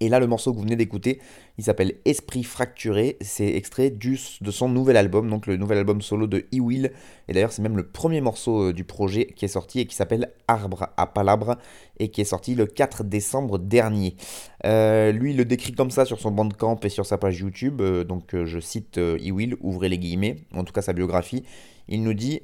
et 0.05 0.09
là, 0.09 0.19
le 0.19 0.27
morceau 0.27 0.51
que 0.51 0.57
vous 0.57 0.61
venez 0.61 0.75
d'écouter, 0.75 1.19
il 1.57 1.63
s'appelle 1.63 1.95
Esprit 2.05 2.43
fracturé. 2.43 3.17
C'est 3.21 3.47
extrait 3.55 3.89
de 3.89 4.51
son 4.51 4.69
nouvel 4.69 4.97
album, 4.97 5.27
donc 5.31 5.47
le 5.47 5.57
nouvel 5.57 5.79
album 5.79 5.99
solo 5.99 6.27
de 6.27 6.45
E-Will. 6.53 6.91
Et 7.27 7.33
d'ailleurs, 7.33 7.51
c'est 7.51 7.63
même 7.63 7.75
le 7.75 7.87
premier 7.87 8.21
morceau 8.21 8.69
euh, 8.69 8.73
du 8.73 8.83
projet 8.83 9.25
qui 9.25 9.45
est 9.45 9.49
sorti 9.49 9.79
et 9.79 9.87
qui 9.87 9.95
s'appelle 9.95 10.31
Arbre 10.47 10.89
à 10.95 11.07
Palabre 11.07 11.57
et 11.97 12.09
qui 12.09 12.21
est 12.21 12.25
sorti 12.25 12.53
le 12.53 12.67
4 12.67 13.03
décembre 13.03 13.57
dernier. 13.57 14.15
Euh, 14.63 15.11
lui, 15.11 15.31
il 15.31 15.37
le 15.37 15.45
décrit 15.45 15.73
comme 15.73 15.89
ça 15.89 16.05
sur 16.05 16.19
son 16.19 16.29
bandcamp 16.29 16.79
et 16.83 16.89
sur 16.89 17.07
sa 17.07 17.17
page 17.17 17.39
YouTube. 17.39 17.81
Euh, 17.81 18.03
donc, 18.03 18.35
je 18.43 18.59
cite 18.59 18.99
E-Will, 18.99 19.55
ouvrez 19.59 19.89
les 19.89 19.97
guillemets, 19.97 20.35
en 20.53 20.63
tout 20.65 20.73
cas 20.73 20.83
sa 20.83 20.93
biographie. 20.93 21.43
Il 21.87 22.03
nous 22.03 22.13
dit 22.13 22.41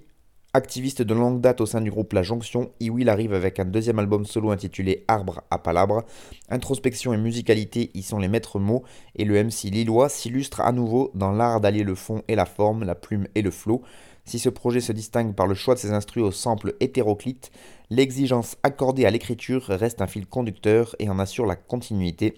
Activiste 0.54 1.02
de 1.02 1.14
longue 1.14 1.40
date 1.40 1.62
au 1.62 1.66
sein 1.66 1.80
du 1.80 1.90
groupe 1.90 2.12
La 2.12 2.24
Jonction, 2.24 2.74
Iwil 2.82 3.08
arrive 3.08 3.34
avec 3.34 3.58
un 3.62 3.64
deuxième 3.64 4.00
album 4.00 4.26
solo 4.26 4.52
intitulé 4.52 5.06
Arbre 5.08 5.44
à 5.50 5.58
Palabre. 5.58 6.04
Introspection 6.50 7.14
et 7.14 7.18
musicalité 7.18 7.90
y 7.94 8.04
sont 8.04 8.20
les 8.20 8.28
maîtres 8.28 8.60
mots, 8.60 8.84
et 9.16 9.24
le 9.24 9.42
MC 9.42 9.72
Lillois 9.72 10.10
s'illustre 10.10 10.60
à 10.60 10.74
nouveau 10.74 11.10
dans 11.16 11.32
l'art 11.32 11.62
d'allier 11.62 11.86
le 11.86 11.96
fond 11.96 12.22
et 12.28 12.36
la 12.36 12.46
forme, 12.46 12.84
la 12.84 12.96
plume 12.96 13.30
et 13.34 13.42
le 13.42 13.50
flow. 13.50 13.82
Si 14.32 14.40
ce 14.40 14.48
projet 14.48 14.80
se 14.80 14.94
distingue 14.94 15.36
par 15.36 15.46
le 15.46 15.56
choix 15.56 15.74
de 15.74 15.80
ses 15.82 15.92
instruments 15.92 16.28
au 16.28 16.32
sample 16.32 16.76
hétéroclite, 16.80 17.52
l'exigence 17.90 18.56
accordée 18.64 19.06
à 19.06 19.12
l'écriture 19.12 19.64
reste 19.64 20.02
un 20.02 20.08
fil 20.08 20.26
conducteur 20.26 20.96
et 21.00 21.10
en 21.10 21.20
assure 21.20 21.46
la 21.46 21.58
continuité. 21.58 22.36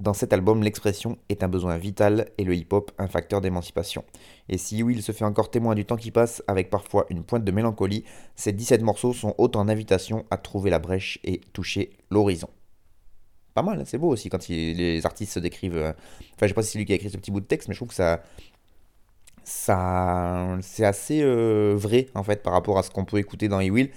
Dans 0.00 0.14
cet 0.14 0.32
album, 0.32 0.62
l'expression 0.62 1.18
est 1.28 1.42
un 1.42 1.48
besoin 1.48 1.76
vital 1.76 2.30
et 2.38 2.44
le 2.44 2.54
hip-hop 2.54 2.92
un 2.96 3.08
facteur 3.08 3.42
d'émancipation. 3.42 4.04
Et 4.48 4.56
si 4.56 4.82
Will 4.82 5.02
se 5.02 5.12
fait 5.12 5.26
encore 5.26 5.50
témoin 5.50 5.74
du 5.74 5.84
temps 5.84 5.98
qui 5.98 6.10
passe 6.10 6.42
avec 6.46 6.70
parfois 6.70 7.04
une 7.10 7.24
pointe 7.24 7.44
de 7.44 7.52
mélancolie, 7.52 8.04
ces 8.36 8.52
17 8.52 8.80
morceaux 8.80 9.12
sont 9.12 9.34
autant 9.36 9.66
d'invitations 9.66 10.24
à 10.30 10.38
trouver 10.38 10.70
la 10.70 10.78
brèche 10.78 11.18
et 11.24 11.42
toucher 11.52 11.90
l'horizon. 12.10 12.48
Pas 13.52 13.62
mal, 13.62 13.80
hein, 13.80 13.84
c'est 13.86 13.98
beau 13.98 14.08
aussi 14.08 14.30
quand 14.30 14.48
les 14.48 15.04
artistes 15.04 15.34
se 15.34 15.40
décrivent. 15.40 15.76
Euh, 15.76 15.92
enfin, 16.34 16.42
je 16.42 16.48
sais 16.48 16.54
pas 16.54 16.62
si 16.62 16.72
c'est 16.72 16.78
lui 16.78 16.86
qui 16.86 16.92
a 16.92 16.96
écrit 16.96 17.10
ce 17.10 17.18
petit 17.18 17.30
bout 17.30 17.40
de 17.40 17.46
texte, 17.46 17.68
mais 17.68 17.74
je 17.74 17.78
trouve 17.78 17.90
que 17.90 17.94
ça, 17.94 18.20
ça 19.44 20.56
c'est 20.62 20.84
assez 20.84 21.20
euh, 21.22 21.74
vrai 21.76 22.06
en 22.14 22.22
fait 22.22 22.42
par 22.42 22.52
rapport 22.52 22.78
à 22.78 22.82
ce 22.82 22.90
qu'on 22.90 23.04
peut 23.04 23.18
écouter 23.18 23.48
dans 23.48 23.60
E-Will 23.60 23.90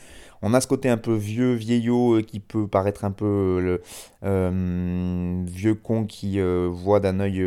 on 0.43 0.53
a 0.53 0.61
ce 0.61 0.67
côté 0.67 0.87
un 0.87 0.97
peu 0.97 1.15
vieux, 1.15 1.53
vieillot, 1.53 2.17
euh, 2.17 2.21
qui 2.21 2.39
peut 2.39 2.67
paraître 2.67 3.05
un 3.05 3.11
peu 3.11 3.79
euh, 4.23 5.43
vieux 5.47 5.73
con 5.73 6.05
qui 6.05 6.39
voit 6.39 6.99
d'un 6.99 7.19
œil 7.19 7.41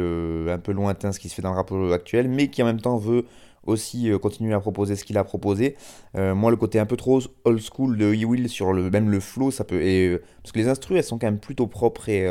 un 0.51 0.59
peu 0.59 0.73
lointain 0.73 1.13
ce 1.13 1.21
qui 1.21 1.29
se 1.29 1.37
fait 1.37 1.43
dans 1.43 1.53
le 1.53 1.57
rapport 1.57 1.93
actuel, 1.93 2.29
mais 2.29 2.49
qui 2.49 2.63
en 2.65 2.67
même 2.67 2.81
temps 2.81 2.97
veut 2.97 3.27
aussi 3.65 4.11
continuer 4.21 4.55
à 4.55 4.61
proposer 4.61 4.97
ce 4.97 5.05
qu'il 5.05 5.19
a 5.19 5.23
proposé. 5.25 5.77
moi, 6.15 6.51
le 6.51 6.57
côté 6.57 6.81
un 6.81 6.87
peu 6.87 6.97
trop 6.97 7.21
old 7.45 7.61
school 7.61 7.97
de 7.97 8.07
E-Will 8.07 8.49
sur 8.49 8.73
le, 8.73 8.91
même 8.91 9.09
le 9.09 9.21
flow, 9.21 9.53
ça 9.53 9.63
peut. 9.63 10.21
Parce 10.43 10.51
que 10.51 10.59
les 10.59 10.67
instruments, 10.67 10.99
elles 10.99 11.05
sont 11.05 11.19
quand 11.19 11.29
même 11.29 11.39
plutôt 11.39 11.69
propres 11.69 12.09
et 12.09 12.27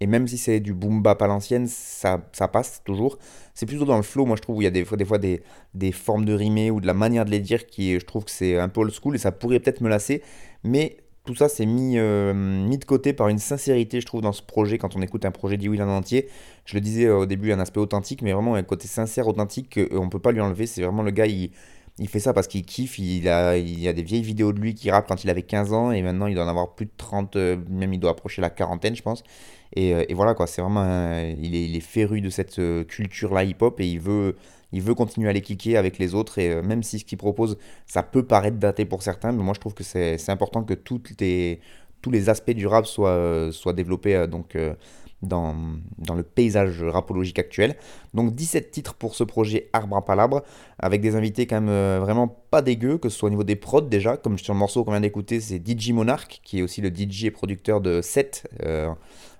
et 0.00 0.06
même 0.06 0.26
si 0.26 0.38
c'est 0.38 0.60
du 0.60 0.72
boom 0.72 1.02
bap 1.02 1.20
à 1.22 1.26
l'ancienne, 1.26 1.66
ça, 1.66 2.26
ça, 2.32 2.48
passe 2.48 2.82
toujours. 2.84 3.18
C'est 3.54 3.66
plutôt 3.66 3.84
dans 3.84 3.96
le 3.96 4.02
flow, 4.02 4.24
moi 4.24 4.36
je 4.36 4.42
trouve, 4.42 4.56
où 4.56 4.62
il 4.62 4.64
y 4.64 4.66
a 4.66 4.70
des 4.70 4.84
des, 4.84 5.04
fois 5.04 5.18
des, 5.18 5.42
des 5.74 5.92
formes 5.92 6.24
de 6.24 6.32
rimer 6.32 6.70
ou 6.70 6.80
de 6.80 6.86
la 6.86 6.94
manière 6.94 7.24
de 7.24 7.30
les 7.30 7.40
dire 7.40 7.66
qui, 7.66 7.98
je 7.98 8.04
trouve 8.04 8.24
que 8.24 8.30
c'est 8.30 8.58
un 8.58 8.68
peu 8.68 8.80
old 8.80 8.92
school 8.92 9.14
et 9.14 9.18
ça 9.18 9.30
pourrait 9.32 9.60
peut-être 9.60 9.82
me 9.82 9.88
lasser. 9.88 10.22
Mais 10.64 10.96
tout 11.26 11.34
ça, 11.34 11.48
c'est 11.50 11.66
mis, 11.66 11.98
euh, 11.98 12.32
mis 12.32 12.78
de 12.78 12.84
côté 12.84 13.12
par 13.12 13.28
une 13.28 13.38
sincérité, 13.38 14.00
je 14.00 14.06
trouve, 14.06 14.22
dans 14.22 14.32
ce 14.32 14.42
projet, 14.42 14.78
quand 14.78 14.96
on 14.96 15.02
écoute 15.02 15.24
un 15.26 15.30
projet 15.30 15.58
d'E-Will 15.58 15.82
en 15.82 15.88
entier. 15.88 16.28
Je 16.64 16.74
le 16.74 16.80
disais 16.80 17.10
au 17.10 17.26
début, 17.26 17.52
un 17.52 17.60
aspect 17.60 17.80
authentique, 17.80 18.22
mais 18.22 18.32
vraiment 18.32 18.54
un 18.54 18.62
côté 18.62 18.88
sincère, 18.88 19.28
authentique, 19.28 19.74
qu'on 19.74 20.06
ne 20.06 20.10
peut 20.10 20.18
pas 20.18 20.32
lui 20.32 20.40
enlever. 20.40 20.66
C'est 20.66 20.82
vraiment 20.82 21.02
le 21.02 21.10
gars, 21.10 21.26
il, 21.26 21.50
il 22.00 22.08
fait 22.08 22.20
ça 22.20 22.32
parce 22.32 22.48
qu'il 22.48 22.64
kiffe. 22.64 22.98
Il 22.98 23.28
a, 23.28 23.56
il 23.58 23.86
a 23.86 23.92
des 23.92 24.02
vieilles 24.02 24.22
vidéos 24.22 24.52
de 24.52 24.58
lui 24.60 24.74
qui 24.74 24.90
rappe 24.90 25.06
quand 25.06 25.22
il 25.22 25.30
avait 25.30 25.42
15 25.42 25.72
ans 25.72 25.92
et 25.92 26.02
maintenant 26.02 26.26
il 26.26 26.34
doit 26.34 26.44
en 26.44 26.48
avoir 26.48 26.74
plus 26.74 26.86
de 26.86 26.92
30, 26.96 27.36
euh, 27.36 27.56
même 27.68 27.92
il 27.92 28.00
doit 28.00 28.10
approcher 28.10 28.40
la 28.40 28.50
quarantaine, 28.50 28.96
je 28.96 29.02
pense. 29.02 29.22
Et, 29.76 29.94
euh, 29.94 30.04
et 30.08 30.14
voilà 30.14 30.34
quoi, 30.34 30.46
c'est 30.46 30.62
vraiment. 30.62 30.84
il, 31.38 31.54
est, 31.54 31.64
il, 31.64 31.80
féru 31.80 32.20
de 32.20 32.30
cette 32.30 32.58
euh, 32.58 32.84
culture-là 32.84 33.44
hip-hop 33.44 33.80
et 33.80 33.86
il 33.86 34.00
veut, 34.00 34.36
il 34.72 34.82
veut 34.82 34.94
continuer 34.94 35.28
à 35.28 35.32
les 35.32 35.42
kicker 35.42 35.76
avec 35.76 35.98
les 35.98 36.14
autres, 36.14 36.38
et 36.38 36.62
même 36.62 36.82
si 36.82 36.98
ce 36.98 37.04
qu'il 37.04 37.18
propose, 37.18 37.58
ça 37.86 38.02
peut 38.02 38.24
paraître 38.24 38.58
daté 38.58 38.84
pour 38.84 39.02
certains, 39.02 39.32
mais 39.32 39.42
moi 39.42 39.54
je 39.54 39.60
trouve 39.60 39.74
que 39.74 39.84
c'est 39.84 40.28
important 40.28 40.62
que 40.64 40.74
toutes 40.74 41.20
les, 41.20 41.60
tous 42.02 42.10
les 42.10 42.28
aspects 42.28 42.52
du 42.52 42.66
rap 42.66 42.86
soient, 42.86 43.50
soient 43.52 43.72
développés 43.72 44.28
donc, 44.28 44.56
dans, 45.22 45.56
dans, 45.98 46.14
le 46.14 46.22
paysage 46.22 46.84
rapologique 46.84 47.40
actuel. 47.40 47.74
Donc 48.14 48.32
17 48.32 48.70
titres 48.70 48.94
pour 48.94 49.16
ce 49.16 49.24
projet 49.24 49.68
Arbre 49.72 49.96
à 49.96 50.04
Palabre, 50.04 50.42
avec 50.78 51.00
des 51.00 51.16
invités 51.16 51.48
quand 51.48 51.60
même 51.60 51.98
vraiment 52.00 52.28
pas 52.28 52.62
dégueux, 52.62 52.96
que 52.98 53.08
ce 53.08 53.18
soit 53.18 53.26
au 53.26 53.30
niveau 53.30 53.44
des 53.44 53.56
prods 53.56 53.80
déjà, 53.80 54.16
comme 54.16 54.38
sur 54.38 54.52
le 54.54 54.58
morceau 54.60 54.84
qu'on 54.84 54.92
vient 54.92 55.00
d'écouter, 55.00 55.40
c'est 55.40 55.60
DJ 55.66 55.90
Monarch, 55.90 56.40
qui 56.44 56.60
est 56.60 56.62
aussi 56.62 56.80
le 56.80 56.90
DJ 56.90 57.24
et 57.24 57.30
producteur 57.32 57.80
de 57.80 58.00
7 58.02 58.48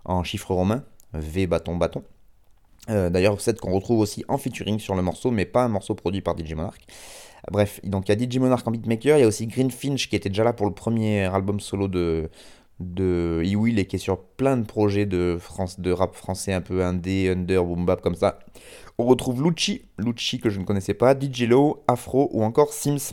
en 0.04 0.22
chiffres 0.24 0.54
romains, 0.54 0.84
V 1.12 1.46
bâton 1.46 1.76
bâton. 1.76 2.02
Euh, 2.88 3.10
d'ailleurs, 3.10 3.40
cette 3.40 3.60
qu'on 3.60 3.72
retrouve 3.72 4.00
aussi 4.00 4.24
en 4.28 4.38
featuring 4.38 4.78
sur 4.78 4.94
le 4.94 5.02
morceau, 5.02 5.30
mais 5.30 5.44
pas 5.44 5.64
un 5.64 5.68
morceau 5.68 5.94
produit 5.94 6.22
par 6.22 6.36
DJ 6.36 6.54
Monarch. 6.54 6.80
Bref, 7.50 7.80
donc 7.84 8.08
il 8.08 8.18
y 8.18 8.24
a 8.24 8.28
DJ 8.28 8.38
Monarch 8.38 8.66
en 8.66 8.70
beatmaker, 8.70 9.16
il 9.16 9.20
y 9.20 9.24
a 9.24 9.26
aussi 9.26 9.46
Green 9.46 9.70
Finch 9.70 10.08
qui 10.08 10.16
était 10.16 10.28
déjà 10.28 10.44
là 10.44 10.52
pour 10.52 10.66
le 10.66 10.72
premier 10.72 11.24
album 11.24 11.58
solo 11.58 11.88
de, 11.88 12.28
de 12.80 13.42
E-Will 13.44 13.78
et 13.78 13.86
qui 13.86 13.96
est 13.96 14.00
sur 14.00 14.20
plein 14.20 14.56
de 14.56 14.64
projets 14.64 15.06
de, 15.06 15.36
France, 15.38 15.80
de 15.80 15.92
rap 15.92 16.14
français 16.14 16.52
un 16.52 16.60
peu 16.60 16.82
indé, 16.84 17.30
under, 17.30 17.64
boom 17.64 17.86
bap 17.86 18.00
comme 18.00 18.14
ça. 18.14 18.40
On 18.98 19.04
retrouve 19.04 19.42
Lucci, 19.42 19.82
Lucci 19.98 20.38
que 20.38 20.50
je 20.50 20.60
ne 20.60 20.64
connaissais 20.64 20.94
pas, 20.94 21.18
DJ 21.18 21.42
Low, 21.42 21.82
Afro 21.86 22.28
ou 22.32 22.42
encore 22.42 22.72
Sims. 22.72 23.12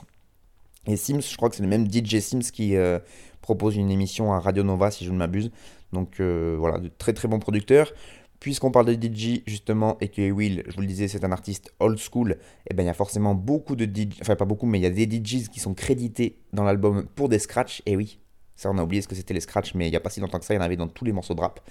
Et 0.88 0.96
Sims, 0.96 1.22
je 1.22 1.36
crois 1.38 1.50
que 1.50 1.56
c'est 1.56 1.64
le 1.64 1.70
même 1.70 1.90
DJ 1.90 2.20
Sims 2.20 2.52
qui 2.52 2.76
euh, 2.76 3.00
propose 3.42 3.76
une 3.76 3.92
émission 3.92 4.34
à 4.34 4.40
Radio 4.40 4.64
Nova 4.64 4.90
si 4.92 5.06
je 5.06 5.12
ne 5.12 5.18
m'abuse. 5.18 5.52
Donc 5.94 6.20
euh, 6.20 6.56
voilà, 6.60 6.80
de 6.80 6.90
très 6.90 7.14
très 7.14 7.28
bons 7.28 7.40
producteurs. 7.40 7.92
Puisqu'on 8.40 8.70
parle 8.70 8.86
de 8.86 8.94
DJ 8.94 9.42
justement 9.48 9.98
et 10.00 10.10
que 10.10 10.30
Will, 10.30 10.64
je 10.68 10.76
vous 10.76 10.82
le 10.82 10.88
disais, 10.88 11.08
c'est 11.08 11.24
un 11.24 11.32
artiste 11.32 11.74
old 11.80 11.98
school, 11.98 12.34
et 12.34 12.38
eh 12.70 12.74
bien 12.76 12.84
il 12.84 12.88
y 12.88 12.92
a 12.92 12.94
forcément 12.94 13.34
beaucoup 13.34 13.76
de 13.76 13.86
DJ, 13.86 14.10
enfin 14.22 14.36
pas 14.36 14.46
beaucoup, 14.46 14.68
mais 14.68 14.78
il 14.78 14.84
y 14.84 14.86
a 14.86 14.92
des 14.92 15.08
DJs 15.08 15.50
qui 15.50 15.60
sont 15.60 15.74
crédités 15.74 16.38
dans 16.54 16.64
l'album 16.64 17.08
pour 17.16 17.30
des 17.30 17.40
scratchs, 17.40 17.82
et 17.88 17.96
oui, 17.96 18.20
ça 18.56 18.70
on 18.70 18.78
a 18.78 18.84
oublié 18.84 19.02
ce 19.02 19.08
que 19.08 19.16
c'était 19.16 19.34
les 19.34 19.40
scratchs, 19.40 19.74
mais 19.74 19.88
il 19.88 19.90
n'y 19.90 19.96
a 19.96 20.00
pas 20.00 20.12
si 20.12 20.20
longtemps 20.20 20.38
que 20.38 20.46
ça, 20.46 20.54
il 20.54 20.58
y 20.58 20.60
en 20.60 20.64
avait 20.64 20.76
dans 20.76 20.88
tous 20.88 21.04
les 21.04 21.14
morceaux 21.14 21.34
de 21.34 21.42
rap. 21.42 21.62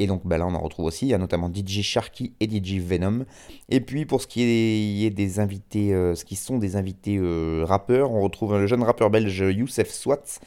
Et 0.00 0.08
donc 0.08 0.26
ben 0.26 0.38
là 0.38 0.46
on 0.46 0.54
en 0.54 0.60
retrouve 0.60 0.86
aussi, 0.86 1.06
il 1.06 1.10
y 1.10 1.14
a 1.14 1.18
notamment 1.18 1.52
DJ 1.52 1.82
Sharky 1.82 2.32
et 2.40 2.48
DJ 2.48 2.80
Venom. 2.80 3.24
Et 3.68 3.80
puis 3.80 4.04
pour 4.04 4.20
ce 4.20 4.26
qui 4.26 4.42
est 4.42 5.10
des 5.10 5.40
invités, 5.40 5.94
euh, 5.94 6.16
ce 6.16 6.24
qui 6.24 6.34
sont 6.34 6.58
des 6.58 6.74
invités 6.74 7.16
euh, 7.16 7.64
rappeurs, 7.64 8.10
on 8.10 8.22
retrouve 8.22 8.56
le 8.56 8.66
jeune 8.66 8.82
rappeur 8.82 9.10
belge 9.10 9.38
Youssef 9.38 9.90
Swat, 9.90 10.40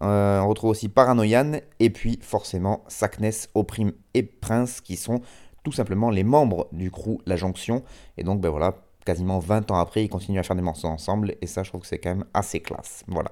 euh, 0.00 0.40
on 0.40 0.48
retrouve 0.48 0.70
aussi 0.70 0.88
Paranoian 0.88 1.60
et 1.80 1.90
puis 1.90 2.18
forcément 2.22 2.84
Sakness, 2.88 3.48
Oprime 3.54 3.92
et 4.14 4.22
Prince 4.22 4.80
qui 4.80 4.96
sont 4.96 5.20
tout 5.62 5.72
simplement 5.72 6.10
les 6.10 6.24
membres 6.24 6.68
du 6.72 6.90
crew 6.90 7.18
La 7.26 7.36
Jonction. 7.36 7.82
Et 8.16 8.24
donc 8.24 8.40
ben 8.40 8.48
voilà, 8.48 8.74
quasiment 9.04 9.38
20 9.38 9.70
ans 9.70 9.78
après, 9.78 10.04
ils 10.04 10.08
continuent 10.08 10.38
à 10.38 10.42
faire 10.42 10.56
des 10.56 10.62
morceaux 10.62 10.88
ensemble 10.88 11.34
et 11.40 11.46
ça 11.46 11.62
je 11.62 11.70
trouve 11.70 11.82
que 11.82 11.86
c'est 11.86 11.98
quand 11.98 12.10
même 12.10 12.24
assez 12.34 12.60
classe. 12.60 13.04
Voilà. 13.08 13.30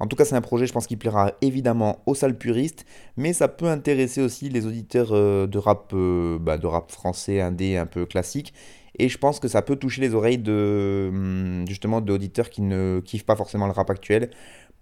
En 0.00 0.06
tout 0.06 0.16
cas, 0.16 0.24
c'est 0.24 0.34
un 0.34 0.40
projet, 0.40 0.66
je 0.66 0.72
pense 0.72 0.86
qu'il 0.86 0.98
plaira 0.98 1.32
évidemment 1.40 2.02
aux 2.06 2.14
salles 2.14 2.36
puristes, 2.36 2.84
mais 3.16 3.32
ça 3.32 3.48
peut 3.48 3.68
intéresser 3.68 4.22
aussi 4.22 4.48
les 4.48 4.66
auditeurs 4.66 5.12
euh, 5.12 5.46
de 5.46 5.58
rap 5.58 5.92
euh, 5.94 6.38
bah, 6.38 6.58
de 6.58 6.66
rap 6.66 6.90
français 6.90 7.40
indé 7.40 7.76
un 7.76 7.86
peu 7.86 8.06
classique. 8.06 8.52
Et 8.98 9.08
je 9.08 9.16
pense 9.16 9.40
que 9.40 9.48
ça 9.48 9.62
peut 9.62 9.76
toucher 9.76 10.02
les 10.02 10.14
oreilles 10.14 10.38
de 10.38 11.08
hum, 11.10 11.64
justement 11.66 12.00
d'auditeurs 12.00 12.50
qui 12.50 12.60
ne 12.60 13.00
kiffent 13.00 13.24
pas 13.24 13.36
forcément 13.36 13.66
le 13.66 13.72
rap 13.72 13.88
actuel 13.88 14.30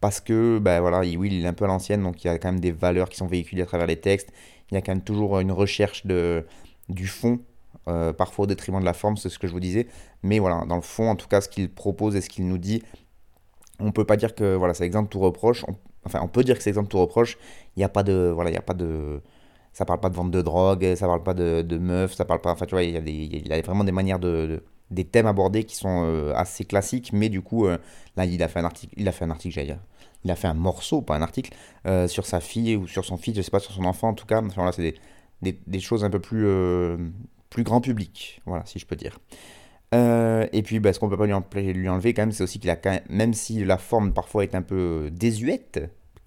parce 0.00 0.20
que 0.20 0.58
ben 0.58 0.80
voilà, 0.80 1.00
Will 1.00 1.32
il 1.32 1.44
est 1.44 1.48
un 1.48 1.52
peu 1.52 1.64
à 1.64 1.68
l'ancienne, 1.68 2.02
donc 2.02 2.24
il 2.24 2.28
y 2.28 2.30
a 2.30 2.38
quand 2.38 2.48
même 2.48 2.60
des 2.60 2.72
valeurs 2.72 3.08
qui 3.08 3.16
sont 3.16 3.26
véhiculées 3.26 3.62
à 3.62 3.66
travers 3.66 3.86
les 3.86 4.00
textes. 4.00 4.32
Il 4.70 4.74
y 4.74 4.76
a 4.78 4.82
quand 4.82 4.92
même 4.92 5.02
toujours 5.02 5.40
une 5.40 5.52
recherche 5.52 6.06
de, 6.06 6.46
du 6.88 7.06
fond, 7.06 7.40
euh, 7.88 8.12
parfois 8.12 8.44
au 8.44 8.46
détriment 8.46 8.80
de 8.80 8.84
la 8.84 8.92
forme, 8.94 9.16
c'est 9.16 9.28
ce 9.28 9.38
que 9.38 9.46
je 9.46 9.52
vous 9.52 9.60
disais. 9.60 9.88
Mais 10.22 10.38
voilà, 10.38 10.64
dans 10.66 10.76
le 10.76 10.82
fond, 10.82 11.10
en 11.10 11.16
tout 11.16 11.28
cas, 11.28 11.40
ce 11.40 11.48
qu'il 11.48 11.70
propose 11.72 12.16
et 12.16 12.20
ce 12.20 12.28
qu'il 12.30 12.46
nous 12.48 12.58
dit, 12.58 12.82
on 13.80 13.92
peut 13.92 14.04
pas 14.04 14.16
dire 14.16 14.34
que 14.34 14.54
voilà, 14.54 14.74
c'est 14.74 14.84
exemple 14.84 15.10
tout 15.10 15.20
reproche. 15.20 15.64
enfin, 16.04 16.20
on 16.22 16.28
peut 16.28 16.44
dire 16.44 16.56
que 16.56 16.62
c'est 16.62 16.70
exemple 16.70 16.88
tout 16.88 16.98
reproche. 16.98 17.38
Il 17.76 17.80
n'y 17.80 17.84
a 17.84 17.88
pas 17.88 18.02
de 18.02 18.30
voilà, 18.34 18.50
il 18.50 18.54
y 18.54 18.56
a 18.58 18.62
pas 18.62 18.74
de 18.74 19.20
ça 19.72 19.84
parle 19.84 20.00
pas 20.00 20.10
de 20.10 20.16
vente 20.16 20.30
de 20.30 20.42
drogue, 20.42 20.94
ça 20.96 21.06
parle 21.06 21.22
pas 21.22 21.34
de, 21.34 21.62
de 21.62 21.78
meufs, 21.78 22.14
ça 22.14 22.24
parle 22.24 22.40
pas. 22.40 22.52
Enfin, 22.52 22.66
tu 22.66 22.74
vois, 22.74 22.82
il 22.82 22.90
y 22.92 22.96
a, 22.96 23.00
des, 23.00 23.12
il 23.12 23.52
a 23.52 23.60
vraiment 23.62 23.84
des 23.84 23.92
manières 23.92 24.18
de 24.18 24.62
des 24.90 25.04
thèmes 25.04 25.26
abordés 25.26 25.64
qui 25.64 25.76
sont 25.76 26.04
euh, 26.04 26.32
assez 26.34 26.64
classiques, 26.64 27.12
mais 27.12 27.28
du 27.28 27.42
coup, 27.42 27.66
euh, 27.66 27.78
là, 28.16 28.24
il 28.24 28.42
a 28.42 28.48
fait 28.48 28.58
un 28.58 28.64
article, 28.64 28.92
il 28.96 29.08
a 29.08 29.12
fait 29.12 29.24
un 29.24 29.30
article, 29.30 29.54
j'allais 29.54 29.68
dire, 29.68 29.78
il 30.24 30.30
a 30.30 30.36
fait 30.36 30.48
un 30.48 30.54
morceau, 30.54 31.02
pas 31.02 31.16
un 31.16 31.22
article, 31.22 31.54
euh, 31.86 32.08
sur 32.08 32.26
sa 32.26 32.40
fille 32.40 32.76
ou 32.76 32.86
sur 32.86 33.04
son 33.04 33.16
fils, 33.16 33.36
je 33.36 33.42
sais 33.42 33.50
pas, 33.50 33.60
sur 33.60 33.72
son 33.72 33.84
enfant 33.84 34.08
en 34.08 34.14
tout 34.14 34.26
cas. 34.26 34.42
Enfin, 34.42 34.64
là, 34.64 34.72
c'est 34.72 34.94
des, 35.42 35.58
des, 35.66 35.80
choses 35.80 36.04
un 36.04 36.10
peu 36.10 36.20
plus, 36.20 36.46
plus 37.48 37.62
grand 37.62 37.80
public, 37.80 38.42
voilà, 38.46 38.64
si 38.66 38.78
je 38.78 38.86
peux 38.86 38.96
dire. 38.96 39.18
et 39.92 40.62
puis, 40.62 40.80
bah, 40.80 40.92
ce 40.92 41.00
qu'on 41.00 41.08
peut 41.08 41.16
pas 41.16 41.26
lui, 41.26 41.88
enlever 41.88 42.14
quand 42.14 42.22
même, 42.22 42.32
c'est 42.32 42.44
aussi 42.44 42.58
qu'il 42.58 42.70
a 42.70 42.76
quand 42.76 42.90
même, 42.90 43.02
même 43.08 43.34
si 43.34 43.64
la 43.64 43.78
forme 43.78 44.12
parfois 44.12 44.44
est 44.44 44.54
un 44.54 44.62
peu 44.62 45.10
désuète, 45.12 45.80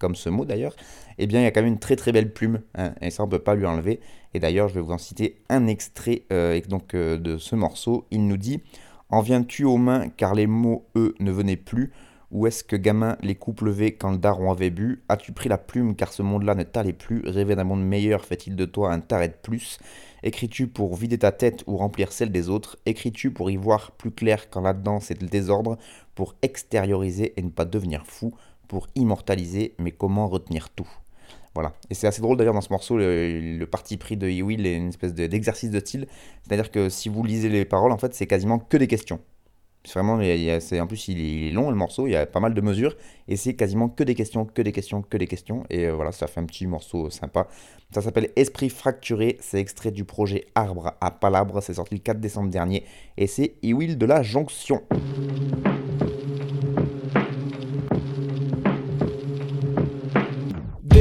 comme 0.04 0.16
ce 0.16 0.28
mot 0.28 0.44
d'ailleurs, 0.44 0.76
eh 1.18 1.28
bien 1.28 1.40
il 1.40 1.44
y 1.44 1.46
a 1.46 1.52
quand 1.52 1.62
même 1.62 1.72
une 1.72 1.80
très 1.80 1.96
très 1.96 2.12
belle 2.12 2.34
plume, 2.34 2.62
hein, 2.76 2.94
et 3.00 3.10
ça 3.10 3.24
on 3.24 3.28
peut 3.28 3.40
pas 3.40 3.56
lui 3.56 3.66
enlever. 3.66 4.02
Et 4.34 4.40
d'ailleurs 4.40 4.68
je 4.68 4.74
vais 4.74 4.82
vous 4.82 4.92
en 4.92 4.98
citer 4.98 5.38
un 5.48 5.66
extrait 5.68 6.24
euh, 6.34 6.60
donc, 6.68 6.94
euh, 6.94 7.18
de 7.18 7.38
ce 7.38 7.56
morceau. 7.56 8.06
Il 8.12 8.28
nous 8.28 8.36
dit 8.36 8.62
En 9.10 9.22
viens-tu 9.22 9.64
aux 9.64 9.78
mains 9.78 10.10
car 10.10 10.36
les 10.36 10.46
mots 10.46 10.86
eux 10.98 11.16
ne 11.22 11.32
venaient 11.32 11.56
plus 11.56 11.94
Ou 12.34 12.48
est-ce 12.48 12.64
que 12.64 12.76
gamin 12.76 13.16
les 13.22 13.36
coups 13.36 13.62
levés 13.62 13.94
quand 13.94 14.10
le 14.10 14.18
daron 14.18 14.52
avait 14.52 14.72
bu? 14.72 15.04
As-tu 15.08 15.34
pris 15.34 15.50
la 15.50 15.60
plume 15.60 15.96
car 15.96 16.12
ce 16.12 16.24
monde-là 16.24 16.56
ne 16.56 16.64
t'allait 16.64 16.92
plus? 16.92 17.22
Rêver 17.28 17.56
d'un 17.56 17.64
monde 17.64 17.86
meilleur 17.86 18.26
fait-il 18.26 18.56
de 18.56 18.66
toi 18.66 18.92
un 18.92 19.02
taré 19.02 19.28
de 19.28 19.36
plus? 19.40 19.78
Écris-tu 20.24 20.66
pour 20.66 20.96
vider 20.96 21.20
ta 21.20 21.32
tête 21.32 21.64
ou 21.68 21.78
remplir 21.78 22.12
celle 22.12 22.32
des 22.32 22.50
autres? 22.50 22.80
Écris-tu 22.88 23.30
pour 23.30 23.52
y 23.52 23.56
voir 23.56 23.92
plus 23.92 24.10
clair 24.10 24.50
quand 24.50 24.62
là-dedans 24.62 25.00
c'est 25.00 25.22
le 25.22 25.28
désordre? 25.28 25.78
Pour 26.16 26.34
extérioriser 26.42 27.34
et 27.38 27.44
ne 27.44 27.50
pas 27.50 27.66
devenir 27.66 28.08
fou? 28.08 28.34
Pour 28.68 28.88
immortaliser, 28.96 29.76
mais 29.78 29.92
comment 29.92 30.28
retenir 30.28 30.72
tout? 30.72 30.90
Voilà. 31.54 31.74
Et 31.92 31.94
c'est 31.94 32.08
assez 32.08 32.24
drôle 32.24 32.38
d'ailleurs 32.38 32.56
dans 32.56 32.62
ce 32.62 32.74
morceau, 32.74 32.98
le, 32.98 33.64
parti 33.66 33.98
pris 33.98 34.18
de 34.18 34.26
Will 34.42 34.66
est 34.66 34.76
une 34.76 34.90
espèce 34.90 35.14
d'exercice 35.14 35.70
de, 35.70 35.80
style. 35.80 36.08
C'est-à-dire 36.42 36.72
que 36.72 36.90
si 36.90 37.10
vous 37.10 37.24
lisez 37.24 37.50
les 37.50 37.64
paroles, 37.64 37.92
en 37.92 38.00
fait, 38.00 38.16
c'est 38.16 38.26
quasiment 38.26 38.58
que 38.58 38.78
des 38.78 38.88
questions. 38.88 39.20
C'est 39.86 40.00
en 40.00 40.88
plus, 40.88 41.10
il 41.10 41.48
est, 41.48 41.52
long 41.52 41.70
le 41.70 41.76
morceau, 41.76 42.08
il 42.08 42.12
y 42.12 42.16
a 42.16 42.26
pas 42.26 42.40
mal 42.40 42.54
de 42.54 42.62
mesures, 42.62 42.96
et 43.28 43.36
c'est 43.36 43.54
quasiment 43.54 43.90
que 43.90 44.04
des 44.04 44.16
questions, 44.16 44.46
que 44.46 44.62
des 44.62 44.72
questions, 44.72 45.02
que 45.02 45.18
des 45.18 45.28
questions. 45.28 45.66
Et 45.70 45.86
euh, 45.86 45.94
voilà, 45.94 46.14
ça 46.14 46.28
fait 46.28 46.40
un 46.40 46.46
petit 46.46 46.68
morceau 46.68 47.10
sympa. 47.10 47.48
Ça 47.94 48.02
s'appelle 48.02 48.30
Esprit 48.38 48.70
fracturé, 48.70 49.38
c'est 49.42 49.60
extrait 49.60 49.92
du 49.92 50.06
projet 50.06 50.46
Arbre 50.56 50.94
à 51.02 51.12
Palabre, 51.12 51.62
c'est 51.62 51.74
sorti 51.74 51.96
le 51.96 52.00
4 52.00 52.20
décembre 52.20 52.50
dernier, 52.50 52.86
et 53.18 53.28
c'est 53.28 53.56
Will 53.64 53.98
de 53.98 54.06
la 54.06 54.24
Jonction. 54.24 54.82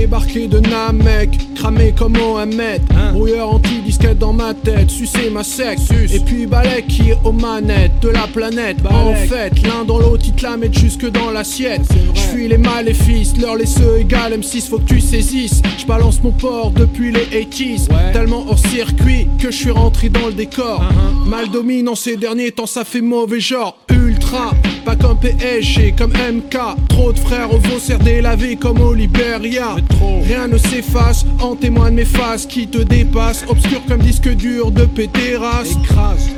Débarqué 0.03 0.49
de 0.49 0.59
Namek, 0.59 1.55
cramé 1.55 1.95
comme 1.97 2.19
Mohamed. 2.19 2.83
Hein? 2.91 3.13
Brouilleur 3.13 3.55
anti-disquette 3.55 4.19
dans 4.19 4.33
ma 4.33 4.53
tête, 4.53 4.91
sucer 4.91 5.31
ma 5.31 5.45
sec 5.45 5.79
Et 6.13 6.19
puis 6.19 6.45
Balek 6.45 6.89
qui 6.89 7.11
est 7.11 7.19
aux 7.23 7.31
manettes 7.31 8.01
de 8.01 8.09
la 8.09 8.27
planète. 8.27 8.79
En 8.91 9.15
fait, 9.15 9.53
l'un 9.63 9.85
dans 9.85 10.01
l'autre 10.01 10.25
ils 10.27 10.33
te 10.33 10.43
la 10.43 10.57
mettent 10.57 10.77
jusque 10.77 11.09
dans 11.09 11.31
l'assiette. 11.31 11.83
Je 12.15 12.21
fuis 12.21 12.49
les 12.49 12.59
maléfices, 12.59 13.35
leur 13.41 13.55
laisseux 13.55 14.01
égal 14.01 14.33
M6 14.33 14.71
faut 14.71 14.79
que 14.79 14.89
tu 14.89 15.01
saisisses. 15.01 15.63
Je 15.79 15.87
balance 15.87 16.21
mon 16.21 16.33
port 16.33 16.73
depuis 16.73 17.13
les 17.13 17.45
80s 17.45 17.87
Tellement 18.13 18.45
hors 18.49 18.59
circuit 18.59 19.29
que 19.39 19.53
je 19.53 19.57
suis 19.57 19.71
rentré 19.71 20.09
dans 20.09 20.27
le 20.27 20.33
décor. 20.33 20.83
Uh-huh. 20.83 21.29
Mal 21.29 21.49
dominant 21.49 21.95
ces 21.95 22.17
derniers 22.17 22.51
temps 22.51 22.67
ça 22.67 22.85
fait 22.85 23.03
mauvais 23.03 23.39
genre. 23.39 23.79
Ultra, 23.89 24.51
pas 24.85 24.97
comme 24.97 25.21
PSG, 25.21 25.95
comme 25.97 26.11
MK 26.11 26.59
Trop 26.89 27.13
de 27.13 27.19
frères 27.21 27.55
au 27.55 27.59
vont 27.59 27.79
délavés 28.03 28.57
comme 28.57 28.81
au 28.81 28.95
Liberia 28.95 29.77
Rien 30.25 30.49
ne 30.49 30.59
s'efface, 30.59 31.25
en 31.41 31.57
témoigne 31.57 31.95
mes 31.95 32.05
faces 32.05 32.47
qui 32.47 32.69
te 32.69 32.79
dépassent. 32.79 33.45
Obscur 33.49 33.81
comme 33.87 34.01
disque 34.01 34.29
dur 34.35 34.71
de 34.71 34.85
pétéras. 34.85 35.65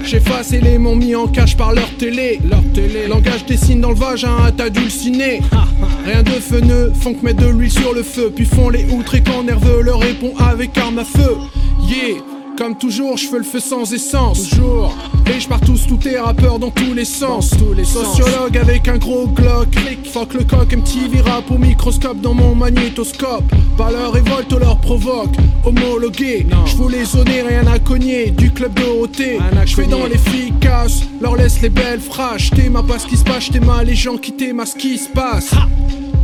J'efface 0.04 0.52
et 0.52 0.61
les 0.61 0.78
m'ont 0.78 0.96
mis 0.96 1.14
en 1.14 1.26
cache 1.26 1.56
par 1.56 1.73
leur 1.73 1.88
télé. 1.96 2.40
Leur 2.49 2.62
télé. 2.73 3.06
Langage 3.06 3.44
dessine 3.46 3.80
dans 3.80 3.90
le 3.90 3.96
vagin 3.96 4.37
un 4.44 4.52
tas 4.52 4.70
dulciné. 4.70 5.40
Rien 6.04 6.23
de 6.23 6.30
feneux, 6.30 6.92
font 6.94 7.14
que 7.14 7.25
mettre 7.25 7.42
de 7.42 7.49
l'huile 7.49 7.70
sur 7.70 7.92
le 7.92 8.02
feu. 8.02 8.32
Puis 8.34 8.44
font 8.44 8.68
les 8.68 8.84
outres 8.90 9.14
et 9.14 9.23
quand 9.23 9.42
nerveux 9.42 9.82
leur 9.82 10.00
répond 10.00 10.32
avec 10.38 10.76
arme 10.78 10.99
à 10.99 11.04
feu. 11.04 11.37
Yeah. 11.88 12.33
Comme 12.56 12.76
toujours, 12.76 13.16
je 13.16 13.26
fais 13.26 13.38
le 13.38 13.44
feu 13.44 13.58
sans 13.58 13.92
essence. 13.92 14.50
Toujours. 14.50 14.94
Et 15.26 15.40
je 15.40 15.49
pars 15.49 15.61
tous, 15.61 15.87
tous 15.88 15.96
tes 15.96 16.18
rappeurs 16.18 16.61
dans 16.61 16.70
tous 16.70 16.94
les 16.94 17.04
sens. 17.04 17.50
tous 17.50 17.73
les 17.73 17.84
Sociologue 17.84 18.56
avec 18.56 18.87
un 18.87 18.96
gros 18.96 19.26
Glock. 19.26 19.75
Fuck 20.12 20.34
le 20.34 20.44
coq, 20.44 20.73
MTV 20.73 21.20
rap 21.23 21.50
au 21.50 21.58
microscope 21.58 22.20
dans 22.20 22.34
mon 22.34 22.54
magnétoscope. 22.54 23.44
Pas 23.76 23.90
leur 23.90 24.12
révolte, 24.12 24.52
leur 24.52 24.78
provoque. 24.78 25.34
Homologué. 25.64 26.46
Je 26.66 26.76
voulais 26.76 27.02
les 27.26 27.42
rien 27.42 27.66
à 27.66 27.80
cogner. 27.80 28.30
Du 28.30 28.52
club 28.52 28.75
Dorothée. 28.75 29.38
Je 29.64 29.75
fais 29.75 29.87
dans 29.87 30.06
l'efficace. 30.06 31.02
Leur 31.20 31.34
laisse 31.34 31.61
les 31.61 31.70
belles 31.70 32.00
phrases. 32.00 32.50
T'es 32.54 32.68
ma 32.68 32.84
pas 32.84 33.00
ce 33.00 33.06
qui 33.06 33.16
se 33.16 33.25
passe, 33.25 33.50
t'es 33.50 33.61
ma 33.61 33.82
les 33.82 33.96
gens 33.96 34.16
qui 34.16 34.32
t'aiment 34.32 34.64
ce 34.64 34.76
qui 34.76 34.99
se 34.99 35.08
passe. 35.08 35.50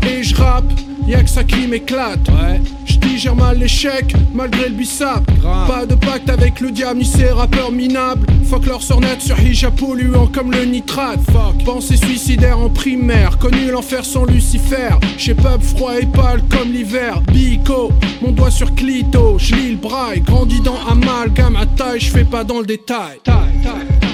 Et 0.09 0.23
je 0.23 0.37
rappe 0.37 0.73
y'a 1.11 1.23
que 1.23 1.31
ça 1.31 1.45
qui 1.45 1.67
m'éclate. 1.67 2.29
Ouais. 2.29 2.61
J'digère 2.85 3.35
mal 3.35 3.59
l'échec, 3.59 4.15
malgré 4.33 4.69
le 4.69 4.75
bissap. 4.75 5.25
Pas 5.67 5.85
de 5.87 5.95
pacte 5.95 6.31
avec 6.31 6.61
le 6.61 6.71
diable 6.71 7.01
ni 7.01 7.05
ses 7.05 7.31
rappeurs 7.31 7.73
minables. 7.73 8.27
Fuck 8.45 8.67
leur 8.67 8.81
net 9.01 9.21
sur 9.21 9.39
hijab 9.41 9.75
polluant 9.75 10.29
comme 10.29 10.53
le 10.53 10.65
nitrate. 10.65 11.21
Fuck. 11.33 11.65
Pensée 11.65 11.97
suicidaire 11.97 12.59
en 12.59 12.69
primaire, 12.69 13.39
connu 13.39 13.71
l'enfer 13.71 14.05
sans 14.05 14.25
Lucifer. 14.25 14.91
Chez 15.19 15.35
pub 15.35 15.63
froid 15.63 15.99
et 16.01 16.07
pâle 16.07 16.43
comme 16.49 16.73
l'hiver. 16.73 17.21
Bico, 17.23 17.91
mon 18.23 18.31
doigt 18.31 18.51
sur 18.51 18.75
clito, 18.75 19.37
j'lis 19.39 19.71
le 19.71 19.77
braille. 19.77 20.21
Grandi 20.21 20.61
dans 20.61 20.79
amalgame 20.87 21.57
à 21.57 21.67
taille, 21.67 22.01
j'fais 22.01 22.25
pas 22.25 22.45
dans 22.45 22.61
le 22.61 22.67
détail. 22.67 23.19
Et 23.27 24.10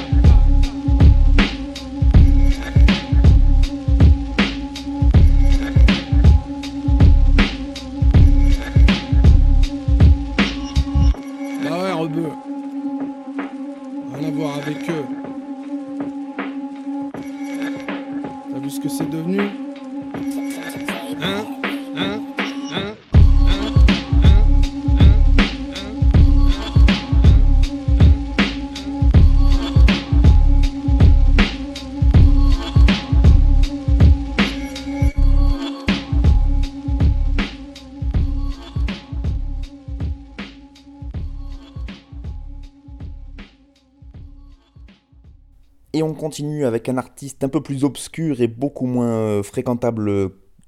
on 46.07 46.15
continue 46.15 46.65
avec 46.65 46.89
un 46.89 46.97
artiste 46.97 47.45
un 47.45 47.49
peu 47.49 47.61
plus 47.63 47.85
obscur 47.85 48.41
et 48.41 48.47
beaucoup 48.47 48.87
moins 48.87 49.09
euh, 49.09 49.43
fréquentable, 49.43 50.09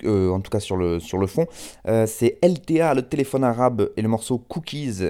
euh, 0.04 0.30
en 0.30 0.40
tout 0.40 0.50
cas 0.50 0.60
sur 0.60 0.76
le, 0.76 1.00
sur 1.00 1.18
le 1.18 1.26
fond. 1.26 1.46
Euh, 1.86 2.06
c'est 2.06 2.38
LTA, 2.42 2.94
le 2.94 3.02
téléphone 3.02 3.44
arabe, 3.44 3.90
et 3.96 4.02
le 4.02 4.08
morceau 4.08 4.38
Cookies 4.38 5.00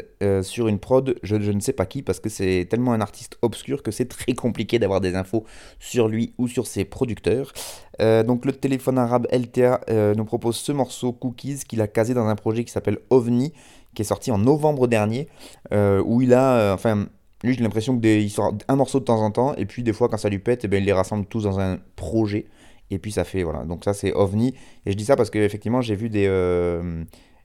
sur 0.43 0.69
une 0.69 0.79
prod, 0.79 1.17
je, 1.23 1.37
ne 1.37 1.61
sais 1.61 1.73
pas 1.73 1.87
qui, 1.87 2.03
parce 2.03 2.21
que 2.21 2.29
c'est 2.29 2.67
tellement 2.71 2.93
un 2.93 3.01
artiste 3.01 3.39
obscur 3.43 3.83
que 3.83 3.91
c'est 3.91 4.07
très 4.07 4.35
compliqué 4.35 4.79
d'avoir 4.79 5.01
des 5.01 5.15
infos 5.15 5.45
sur 5.79 6.09
lui 6.09 6.35
ou 6.39 6.47
sur 6.47 6.67
ses 6.67 6.85
producteurs. 6.85 7.53
donc 7.99 8.45
le 8.45 8.53
téléphone 8.53 8.99
arabe 8.99 9.27
LTA 9.33 9.81
nous 10.17 10.25
propose 10.25 10.57
ce 10.57 10.73
morceau 10.73 11.13
Cookies 11.13 11.61
qu'il 11.67 11.81
a 11.81 11.89
casé 11.89 12.15
dans 12.15 12.27
un 12.27 12.37
projet 12.37 12.65
qui 12.65 12.73
s'appelle 12.73 12.99
OVNI, 13.11 13.53
qui 13.95 14.03
est 14.03 14.05
sorti 14.05 14.31
en 14.31 14.39
novembre 14.39 14.87
dernier, 14.87 15.29
où 15.73 16.21
il 16.21 16.35
a, 16.35 16.73
enfin 16.75 17.09
lui, 17.45 17.55
j'ai 17.55 17.63
l'impression 17.63 17.99
qu'il 17.99 18.31
sort 18.31 18.55
un 18.67 18.77
morceau 18.77 18.99
de 18.99 19.05
temps 19.05 19.23
en 19.23 19.31
temps, 19.31 19.55
et 19.55 19.65
puis 19.65 19.83
des 19.83 19.93
fois, 19.93 20.09
quand 20.09 20.17
ça 20.17 20.29
lui 20.29 20.41
pète, 20.41 20.65
eh 20.65 20.69
ben, 20.69 20.83
il 20.83 20.87
les 20.87 20.93
rassemble 20.93 21.27
tous 21.27 21.45
dans 21.45 21.61
un 21.61 21.79
projet, 21.95 22.47
et 22.91 22.99
puis 22.99 23.13
ça 23.13 23.25
fait, 23.25 23.43
voilà. 23.43 23.65
Donc 23.65 23.85
ça, 23.85 23.95
c'est 23.95 24.13
OVNI. 24.13 24.55
Et 24.87 24.93
je 24.93 24.97
dis 24.97 25.05
ça 25.05 25.17
parce 25.17 25.31
qu'effectivement, 25.31 25.81
j'ai 25.81 25.95
vu 25.95 26.09
des... 26.09 26.27
Euh, 26.27 27.05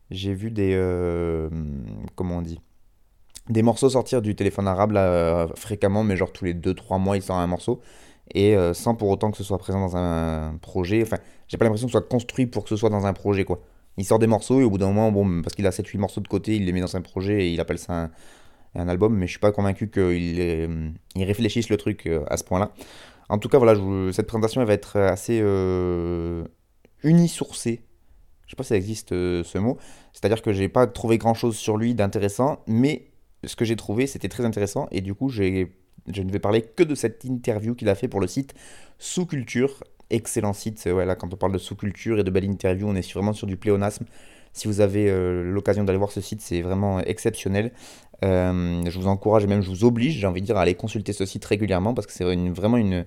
j'ai 0.09 0.33
vu 0.33 0.51
des... 0.51 0.73
Euh, 0.73 1.49
comment 2.15 2.37
on 2.37 2.41
dit 2.41 2.59
Des 3.49 3.61
morceaux 3.61 3.89
sortir 3.89 4.21
du 4.21 4.35
téléphone 4.35 4.67
arabe, 4.67 4.93
là, 4.93 5.47
fréquemment, 5.55 6.03
mais 6.03 6.15
genre 6.15 6.31
tous 6.31 6.45
les 6.45 6.53
2-3 6.53 6.99
mois, 6.99 7.15
il 7.17 7.21
sort 7.21 7.37
un 7.37 7.47
morceau, 7.47 7.81
et 8.33 8.55
euh, 8.55 8.73
sans 8.73 8.95
pour 8.95 9.09
autant 9.09 9.29
que 9.29 9.37
ce 9.37 9.43
soit 9.43 9.59
présent 9.59 9.79
dans 9.79 9.95
un 9.95 10.57
projet. 10.61 11.03
Enfin, 11.03 11.17
j'ai 11.47 11.57
pas 11.57 11.65
l'impression 11.65 11.87
que 11.87 11.91
ce 11.91 11.99
soit 11.99 12.09
construit 12.09 12.47
pour 12.47 12.63
que 12.63 12.69
ce 12.69 12.77
soit 12.77 12.89
dans 12.89 13.05
un 13.05 13.13
projet, 13.13 13.43
quoi. 13.43 13.61
Il 13.97 14.05
sort 14.05 14.17
des 14.17 14.25
morceaux, 14.25 14.59
et 14.59 14.63
au 14.63 14.71
bout 14.71 14.79
d'un 14.79 14.87
moment, 14.87 15.11
bon, 15.11 15.43
parce 15.43 15.55
qu'il 15.55 15.67
a 15.67 15.69
7-8 15.69 15.99
morceaux 15.99 16.21
de 16.21 16.27
côté, 16.27 16.55
il 16.55 16.65
les 16.65 16.71
met 16.71 16.81
dans 16.81 16.95
un 16.95 17.01
projet, 17.01 17.45
et 17.45 17.53
il 17.53 17.59
appelle 17.59 17.77
ça 17.77 17.93
un 17.93 18.11
un 18.75 18.87
album, 18.87 19.15
mais 19.15 19.27
je 19.27 19.31
suis 19.31 19.39
pas 19.39 19.51
convaincu 19.51 19.89
qu'il 19.89 20.93
il 21.15 21.23
réfléchisse 21.23 21.69
le 21.69 21.77
truc 21.77 22.07
euh, 22.07 22.23
à 22.27 22.37
ce 22.37 22.43
point-là. 22.43 22.71
En 23.29 23.37
tout 23.37 23.49
cas, 23.49 23.57
voilà, 23.57 23.79
cette 24.11 24.27
présentation 24.27 24.63
va 24.63 24.73
être 24.73 24.97
assez 24.97 25.39
euh, 25.41 26.43
unisourcée. 27.03 27.81
Je 28.45 28.51
sais 28.51 28.55
pas 28.55 28.63
si 28.63 28.69
ça 28.69 28.75
existe 28.75 29.11
euh, 29.11 29.43
ce 29.43 29.57
mot. 29.57 29.77
C'est-à-dire 30.11 30.41
que 30.41 30.53
j'ai 30.53 30.69
pas 30.69 30.87
trouvé 30.87 31.17
grand-chose 31.17 31.55
sur 31.55 31.77
lui 31.77 31.95
d'intéressant, 31.95 32.59
mais 32.67 33.07
ce 33.43 33.55
que 33.55 33.65
j'ai 33.65 33.75
trouvé, 33.75 34.07
c'était 34.07 34.29
très 34.29 34.45
intéressant. 34.45 34.87
Et 34.91 35.01
du 35.01 35.13
coup, 35.13 35.29
je 35.29 35.43
ne 36.07 36.31
vais 36.31 36.39
parler 36.39 36.61
que 36.61 36.83
de 36.83 36.95
cette 36.95 37.23
interview 37.23 37.75
qu'il 37.75 37.89
a 37.89 37.95
fait 37.95 38.07
pour 38.07 38.19
le 38.19 38.27
site 38.27 38.53
Sous 38.99 39.25
Culture. 39.25 39.83
Excellent 40.09 40.53
site. 40.53 40.87
Voilà, 40.87 41.15
quand 41.15 41.33
on 41.33 41.37
parle 41.37 41.53
de 41.53 41.57
sous 41.57 41.75
culture 41.75 42.19
et 42.19 42.23
de 42.23 42.29
belle 42.29 42.43
interview, 42.43 42.87
on 42.87 42.95
est 42.95 43.13
vraiment 43.13 43.33
sur 43.33 43.47
du 43.47 43.57
pléonasme. 43.57 44.05
Si 44.53 44.67
vous 44.67 44.81
avez 44.81 45.11
l'occasion 45.43 45.83
d'aller 45.83 45.97
voir 45.97 46.11
ce 46.11 46.21
site, 46.21 46.41
c'est 46.41 46.61
vraiment 46.61 46.99
exceptionnel. 46.99 47.71
Euh, 48.23 48.81
je 48.87 48.99
vous 48.99 49.07
encourage 49.07 49.43
et 49.43 49.47
même 49.47 49.61
je 49.61 49.69
vous 49.69 49.83
oblige, 49.83 50.13
j'ai 50.13 50.27
envie 50.27 50.41
de 50.41 50.45
dire, 50.45 50.57
à 50.57 50.61
aller 50.61 50.75
consulter 50.75 51.11
ce 51.11 51.25
site 51.25 51.43
régulièrement 51.43 51.93
parce 51.93 52.07
que 52.07 52.13
c'est 52.13 52.23
vraiment 52.51 52.77
une, 52.77 53.05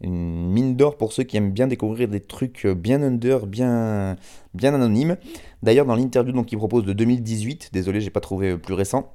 mine 0.00 0.76
d'or 0.76 0.96
pour 0.96 1.12
ceux 1.12 1.22
qui 1.22 1.36
aiment 1.36 1.52
bien 1.52 1.66
découvrir 1.66 2.08
des 2.08 2.20
trucs 2.20 2.66
bien 2.66 3.02
under, 3.02 3.46
bien, 3.46 4.16
bien 4.54 4.74
anonymes. 4.74 5.16
D'ailleurs, 5.62 5.86
dans 5.86 5.94
l'interview 5.94 6.42
qu'il 6.44 6.58
propose 6.58 6.84
de 6.84 6.92
2018, 6.92 7.70
désolé, 7.72 8.00
j'ai 8.00 8.10
pas 8.10 8.20
trouvé 8.20 8.58
plus 8.58 8.74
récent, 8.74 9.12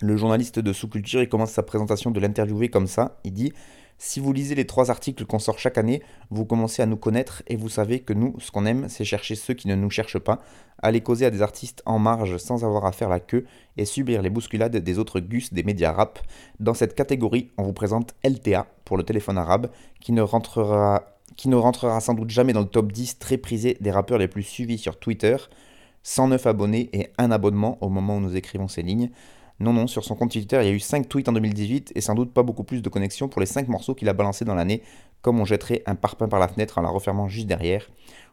le 0.00 0.16
journaliste 0.16 0.58
de 0.58 0.72
Sous-Culture, 0.72 1.22
il 1.22 1.28
commence 1.28 1.52
sa 1.52 1.62
présentation 1.62 2.10
de 2.10 2.20
l'interviewé 2.20 2.68
comme 2.68 2.86
ça. 2.86 3.18
Il 3.24 3.32
dit 3.32 3.52
si 3.98 4.20
vous 4.20 4.32
lisez 4.32 4.54
les 4.54 4.66
trois 4.66 4.90
articles 4.90 5.24
qu'on 5.24 5.38
sort 5.38 5.58
chaque 5.58 5.78
année, 5.78 6.02
vous 6.30 6.44
commencez 6.44 6.82
à 6.82 6.86
nous 6.86 6.96
connaître 6.96 7.42
et 7.46 7.56
vous 7.56 7.70
savez 7.70 8.00
que 8.00 8.12
nous, 8.12 8.34
ce 8.40 8.50
qu'on 8.50 8.66
aime, 8.66 8.88
c'est 8.88 9.04
chercher 9.04 9.34
ceux 9.34 9.54
qui 9.54 9.68
ne 9.68 9.74
nous 9.74 9.90
cherchent 9.90 10.18
pas, 10.18 10.40
aller 10.82 11.00
causer 11.00 11.24
à 11.24 11.30
des 11.30 11.40
artistes 11.40 11.82
en 11.86 11.98
marge 11.98 12.36
sans 12.36 12.64
avoir 12.64 12.84
à 12.84 12.92
faire 12.92 13.08
la 13.08 13.20
queue 13.20 13.46
et 13.76 13.86
subir 13.86 14.20
les 14.20 14.28
bousculades 14.28 14.76
des 14.76 14.98
autres 14.98 15.20
gus 15.20 15.52
des 15.52 15.62
médias 15.62 15.92
rap. 15.92 16.18
Dans 16.60 16.74
cette 16.74 16.94
catégorie, 16.94 17.50
on 17.56 17.62
vous 17.62 17.72
présente 17.72 18.14
LTA 18.22 18.66
pour 18.84 18.98
le 18.98 19.02
téléphone 19.02 19.38
arabe, 19.38 19.70
qui 20.00 20.12
ne 20.12 20.22
rentrera, 20.22 21.04
qui 21.36 21.48
ne 21.48 21.56
rentrera 21.56 22.00
sans 22.00 22.14
doute 22.14 22.30
jamais 22.30 22.52
dans 22.52 22.60
le 22.60 22.66
top 22.66 22.92
10 22.92 23.18
très 23.18 23.38
prisé 23.38 23.78
des 23.80 23.90
rappeurs 23.90 24.18
les 24.18 24.28
plus 24.28 24.42
suivis 24.42 24.78
sur 24.78 24.98
Twitter. 24.98 25.36
109 26.02 26.46
abonnés 26.46 26.88
et 26.92 27.08
un 27.18 27.32
abonnement 27.32 27.78
au 27.80 27.88
moment 27.88 28.18
où 28.18 28.20
nous 28.20 28.36
écrivons 28.36 28.68
ces 28.68 28.82
lignes. 28.82 29.10
Non, 29.58 29.72
non, 29.72 29.86
sur 29.86 30.04
son 30.04 30.16
compte 30.16 30.32
Twitter, 30.32 30.58
il 30.60 30.66
y 30.66 30.70
a 30.70 30.72
eu 30.72 30.80
5 30.80 31.08
tweets 31.08 31.30
en 31.30 31.32
2018 31.32 31.92
et 31.94 32.02
sans 32.02 32.14
doute 32.14 32.34
pas 32.34 32.42
beaucoup 32.42 32.64
plus 32.64 32.82
de 32.82 32.88
connexions 32.90 33.28
pour 33.28 33.40
les 33.40 33.46
5 33.46 33.68
morceaux 33.68 33.94
qu'il 33.94 34.08
a 34.10 34.12
balancés 34.12 34.44
dans 34.44 34.54
l'année, 34.54 34.82
comme 35.22 35.40
on 35.40 35.46
jetterait 35.46 35.82
un 35.86 35.94
parpaing 35.94 36.28
par 36.28 36.38
la 36.38 36.48
fenêtre 36.48 36.76
en 36.76 36.82
la 36.82 36.90
refermant 36.90 37.26
juste 37.26 37.46
derrière. 37.46 37.88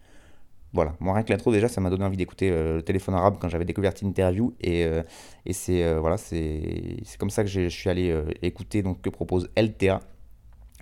Voilà, 0.74 0.94
moi 1.00 1.14
rien 1.14 1.22
que 1.22 1.32
l'intro 1.32 1.50
déjà, 1.50 1.66
ça 1.68 1.80
m'a 1.80 1.88
donné 1.88 2.04
envie 2.04 2.18
d'écouter 2.18 2.50
euh, 2.50 2.76
le 2.76 2.82
téléphone 2.82 3.14
arabe 3.14 3.36
quand 3.40 3.48
j'avais 3.48 3.64
découvert 3.64 3.92
l'interview 4.02 4.52
et, 4.60 4.84
euh, 4.84 5.02
et 5.46 5.54
c'est 5.54 5.82
euh, 5.82 5.98
voilà, 5.98 6.18
c'est 6.18 6.98
comme 7.18 7.30
ça 7.30 7.42
que 7.42 7.48
je 7.48 7.68
suis 7.68 7.88
allé 7.88 8.14
écouter 8.42 8.82
donc 8.82 9.00
que 9.00 9.08
propose 9.08 9.48
LTA. 9.56 10.00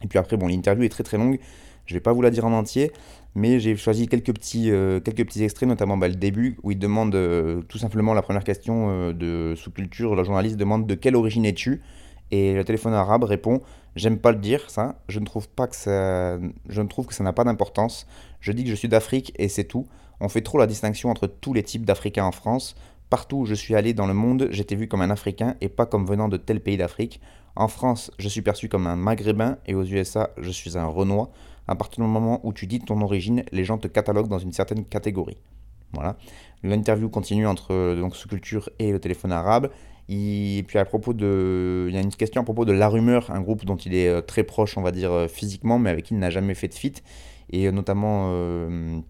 Et 0.03 0.09
puis 0.09 0.19
après 0.19 0.37
bon, 0.37 0.49
l'interview 0.49 0.85
est 0.85 0.89
très 0.89 1.05
très 1.05 1.19
longue, 1.19 1.39
je 1.87 1.95
vais 1.95 2.01
pas 2.01 2.13
vous 2.13 2.21
la 2.21 2.31
dire 2.31 2.45
en 2.45 2.53
entier, 2.53 2.91
mais 3.37 3.61
j'ai 3.61 3.77
choisi 3.77 4.09
quelques 4.09 4.35
petits 4.35 4.73
quelques 5.05 5.25
petits 5.25 5.45
extraits, 5.45 5.69
notamment 5.69 5.97
bah, 5.97 6.09
le 6.09 6.17
début 6.17 6.59
où 6.65 6.73
il 6.73 6.79
demande 6.79 7.17
tout 7.69 7.79
simplement 7.79 8.13
la 8.13 8.23
première 8.23 8.45
question 8.45 9.13
de 9.13 9.55
sous-culture, 9.57 10.17
le 10.17 10.25
journaliste 10.25 10.57
demande 10.57 10.87
de 10.87 10.95
quelle 10.95 11.15
origine 11.15 11.47
es-tu? 11.47 11.81
Et 12.31 12.55
le 12.55 12.65
téléphone 12.65 12.95
arabe 12.95 13.25
répond 13.25 13.61
J'aime 13.97 14.19
pas 14.19 14.31
le 14.31 14.39
dire, 14.39 14.69
ça. 14.69 15.01
Je 15.09 15.21
ne 15.21 15.25
trouve 15.25 15.49
pas 15.49 15.67
que 15.67 15.75
ça. 15.75 16.39
Je 16.69 16.83
ne 16.83 16.87
trouve 16.87 17.07
que 17.07 17.15
ça 17.15 17.25
n'a 17.25 17.33
pas 17.33 17.45
d'importance. 17.45 18.07
Je 18.41 18.53
dis 18.53 18.63
que 18.63 18.71
je 18.71 18.75
suis 18.75 18.89
d'Afrique 18.89 19.33
et 19.37 19.49
c'est 19.49 19.65
tout. 19.65 19.87
On 20.21 20.29
fait 20.29 20.43
trop 20.43 20.59
la 20.59 20.67
distinction 20.67 21.11
entre 21.11 21.27
tous 21.27 21.55
les 21.55 21.63
types 21.63 21.87
d'Africains 21.87 22.25
en 22.25 22.33
France. 22.33 22.77
Partout 23.09 23.39
où 23.39 23.47
je 23.47 23.55
suis 23.55 23.75
allé 23.75 23.95
dans 23.95 24.07
le 24.07 24.15
monde, 24.15 24.49
j'étais 24.51 24.75
vu 24.75 24.87
comme 24.87 25.01
un 25.01 25.11
Africain 25.11 25.55
et 25.61 25.69
pas 25.69 25.87
comme 25.87 26.07
venant 26.07 26.29
de 26.29 26.37
tel 26.37 26.61
pays 26.61 26.77
d'Afrique. 26.77 27.21
En 27.55 27.69
France, 27.69 28.11
je 28.19 28.29
suis 28.29 28.43
perçu 28.43 28.69
comme 28.69 28.87
un 28.87 28.97
Maghrébin 28.97 29.57
et 29.67 29.75
aux 29.75 29.85
USA, 29.85 30.31
je 30.37 30.51
suis 30.51 30.77
un 30.77 30.87
Renois. 30.87 31.31
À 31.69 31.75
partir 31.75 32.05
du 32.05 32.11
moment 32.11 32.41
où 32.43 32.53
tu 32.53 32.67
dis 32.67 32.81
ton 32.81 33.01
origine, 33.01 33.45
les 33.51 33.65
gens 33.65 33.79
te 33.79 33.89
cataloguent 33.89 34.29
dans 34.29 34.39
une 34.39 34.53
certaine 34.53 34.85
catégorie. 34.85 35.39
Voilà. 35.93 36.17
L'interview 36.63 37.09
continue 37.09 37.47
entre 37.47 37.97
donc 37.99 38.15
sous-culture 38.15 38.69
et 38.79 38.93
le 38.93 39.01
téléphone 39.01 39.33
arabe. 39.33 39.71
Et 40.09 40.65
puis 40.69 40.79
à 40.79 40.85
propos 40.85 41.13
de, 41.13 41.87
il 41.89 41.95
y 41.95 41.99
a 41.99 42.01
une 42.01 42.15
question 42.15 42.41
à 42.41 42.45
propos 42.45 42.65
de 42.65 42.73
La 42.73 42.89
Rumeur, 42.89 43.31
un 43.31 43.41
groupe 43.41 43.65
dont 43.65 43.77
il 43.77 43.95
est 43.95 44.09
euh, 44.09 44.21
très 44.21 44.45
proche, 44.45 44.79
on 44.79 44.83
va 44.83 44.93
dire 44.93 45.13
euh, 45.13 45.27
physiquement, 45.27 45.79
mais 45.79 45.91
avec 45.91 46.05
qui 46.05 46.15
il 46.15 46.21
n'a 46.21 46.31
jamais 46.31 46.55
fait 46.55 46.69
de 46.69 46.75
feat, 46.75 47.03
et 47.51 47.67
euh, 47.67 47.73
notamment 47.73 48.29
euh, 48.31 49.01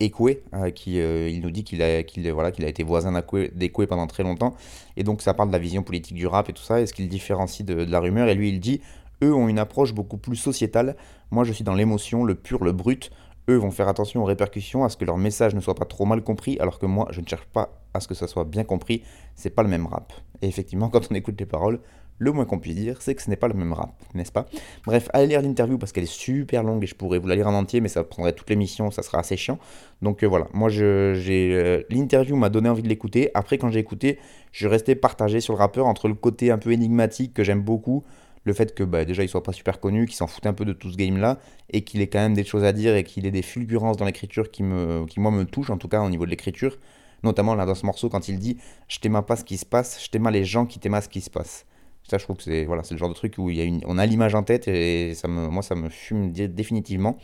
Ekwe, 0.00 0.38
qui 0.74 0.96
il 0.96 1.40
nous 1.42 1.50
dit 1.50 1.64
qu'il 1.64 1.82
a, 1.82 2.02
qu'il 2.02 2.30
voilà, 2.32 2.50
qu'il 2.50 2.64
a 2.64 2.68
été 2.68 2.82
voisin 2.82 3.12
d'Ekwe 3.12 3.86
pendant 3.86 4.06
très 4.06 4.22
longtemps, 4.22 4.54
et 4.96 5.04
donc 5.04 5.20
ça 5.20 5.34
parle 5.34 5.50
de 5.50 5.52
la 5.52 5.58
vision 5.58 5.82
politique 5.82 6.14
du 6.14 6.26
rap 6.26 6.48
et 6.48 6.54
tout 6.54 6.62
ça, 6.62 6.80
et 6.80 6.86
ce 6.86 6.94
qu'il 6.94 7.08
différencie 7.08 7.64
de, 7.66 7.74
La 7.74 8.00
Rumeur, 8.00 8.28
et 8.28 8.34
lui 8.34 8.48
il 8.48 8.58
dit, 8.58 8.80
eux 9.22 9.34
ont 9.34 9.48
une 9.48 9.58
approche 9.58 9.92
beaucoup 9.92 10.16
plus 10.16 10.36
sociétale, 10.36 10.96
moi 11.30 11.44
je 11.44 11.52
suis 11.52 11.62
dans 11.62 11.74
l'émotion, 11.74 12.24
le 12.24 12.34
pur, 12.34 12.64
le 12.64 12.72
brut, 12.72 13.10
eux 13.48 13.56
vont 13.56 13.70
faire 13.70 13.88
attention 13.88 14.22
aux 14.22 14.26
répercussions, 14.26 14.84
à 14.84 14.88
ce 14.88 14.96
que 14.96 15.04
leur 15.04 15.18
message 15.18 15.54
ne 15.54 15.60
soit 15.60 15.74
pas 15.74 15.84
trop 15.84 16.04
mal 16.04 16.22
compris, 16.22 16.58
alors 16.60 16.78
que 16.78 16.86
moi, 16.86 17.08
je 17.10 17.20
ne 17.20 17.26
cherche 17.26 17.46
pas 17.46 17.70
à 17.94 18.00
ce 18.00 18.08
que 18.08 18.14
ça 18.14 18.26
soit 18.26 18.44
bien 18.44 18.64
compris, 18.64 19.02
c'est 19.34 19.50
pas 19.50 19.62
le 19.62 19.68
même 19.68 19.86
rap. 19.86 20.12
Et 20.40 20.48
effectivement, 20.48 20.88
quand 20.88 21.08
on 21.10 21.14
écoute 21.14 21.38
les 21.38 21.46
paroles, 21.46 21.80
le 22.18 22.30
moins 22.30 22.44
qu'on 22.44 22.58
puisse 22.58 22.76
dire, 22.76 23.02
c'est 23.02 23.14
que 23.14 23.22
ce 23.22 23.28
n'est 23.30 23.36
pas 23.36 23.48
le 23.48 23.54
même 23.54 23.72
rap, 23.72 23.90
n'est-ce 24.14 24.30
pas? 24.30 24.46
Bref, 24.86 25.08
allez 25.12 25.26
lire 25.26 25.42
l'interview 25.42 25.76
parce 25.76 25.90
qu'elle 25.90 26.04
est 26.04 26.12
super 26.12 26.62
longue 26.62 26.84
et 26.84 26.86
je 26.86 26.94
pourrais 26.94 27.18
vous 27.18 27.26
la 27.26 27.34
lire 27.34 27.48
en 27.48 27.54
entier, 27.54 27.80
mais 27.80 27.88
ça 27.88 28.04
prendrait 28.04 28.32
toute 28.32 28.48
l'émission, 28.48 28.90
ça 28.92 29.02
sera 29.02 29.18
assez 29.18 29.36
chiant. 29.36 29.58
Donc 30.02 30.22
euh, 30.22 30.28
voilà, 30.28 30.46
moi 30.52 30.68
j'ai 30.68 31.52
euh, 31.52 31.82
l'interview 31.90 32.36
m'a 32.36 32.48
donné 32.48 32.68
envie 32.68 32.82
de 32.82 32.88
l'écouter. 32.88 33.30
Après, 33.34 33.58
quand 33.58 33.70
j'ai 33.70 33.80
écouté, 33.80 34.18
je 34.52 34.68
restais 34.68 34.94
partagé 34.94 35.40
sur 35.40 35.54
le 35.54 35.58
rappeur 35.58 35.86
entre 35.86 36.06
le 36.06 36.14
côté 36.14 36.52
un 36.52 36.58
peu 36.58 36.70
énigmatique 36.70 37.34
que 37.34 37.42
j'aime 37.42 37.62
beaucoup, 37.62 38.04
le 38.44 38.52
fait 38.52 38.74
que 38.74 38.82
bah, 38.82 39.04
déjà 39.04 39.22
il 39.22 39.28
soit 39.28 39.42
pas 39.42 39.52
super 39.52 39.80
connu, 39.80 40.06
qu'il 40.06 40.16
s'en 40.16 40.26
fout 40.26 40.46
un 40.46 40.52
peu 40.52 40.64
de 40.64 40.72
tout 40.72 40.90
ce 40.90 40.96
game 40.96 41.16
là, 41.16 41.38
et 41.70 41.82
qu'il 41.82 42.00
ait 42.00 42.08
quand 42.08 42.18
même 42.18 42.34
des 42.34 42.44
choses 42.44 42.64
à 42.64 42.72
dire 42.72 42.94
et 42.96 43.04
qu'il 43.04 43.26
ait 43.26 43.30
des 43.30 43.42
fulgurances 43.42 43.96
dans 43.96 44.04
l'écriture 44.04 44.50
qui, 44.50 44.62
me, 44.62 45.06
qui 45.06 45.20
moi 45.20 45.30
me 45.30 45.44
touchent 45.44 45.70
en 45.70 45.78
tout 45.78 45.88
cas 45.88 46.00
au 46.02 46.10
niveau 46.10 46.24
de 46.24 46.30
l'écriture. 46.30 46.78
Notamment 47.22 47.54
là 47.54 47.66
dans 47.66 47.76
ce 47.76 47.86
morceau 47.86 48.08
quand 48.08 48.28
il 48.28 48.38
dit 48.38 48.58
Je 48.88 48.98
t'aime 48.98 49.20
pas 49.22 49.36
ce 49.36 49.44
qui 49.44 49.56
se 49.56 49.66
passe, 49.66 50.02
je 50.04 50.10
t'aime 50.10 50.28
les 50.30 50.44
gens 50.44 50.66
qui 50.66 50.80
t'aiment 50.80 51.00
ce 51.00 51.08
qui 51.08 51.20
se 51.20 51.30
passe. 51.30 51.66
Ça, 52.08 52.18
je 52.18 52.24
trouve 52.24 52.36
que 52.36 52.42
c'est 52.42 52.64
voilà, 52.64 52.82
le 52.90 52.96
genre 52.96 53.08
de 53.08 53.14
truc 53.14 53.34
où 53.38 53.48
y 53.50 53.60
a 53.60 53.64
une, 53.64 53.80
on 53.86 53.96
a 53.96 54.06
l'image 54.06 54.34
en 54.34 54.42
tête 54.42 54.66
et 54.68 55.14
ça 55.14 55.28
me, 55.28 55.48
moi, 55.48 55.62
ça 55.62 55.74
me 55.74 55.88
fume 55.88 56.32
définitivement. 56.32 57.18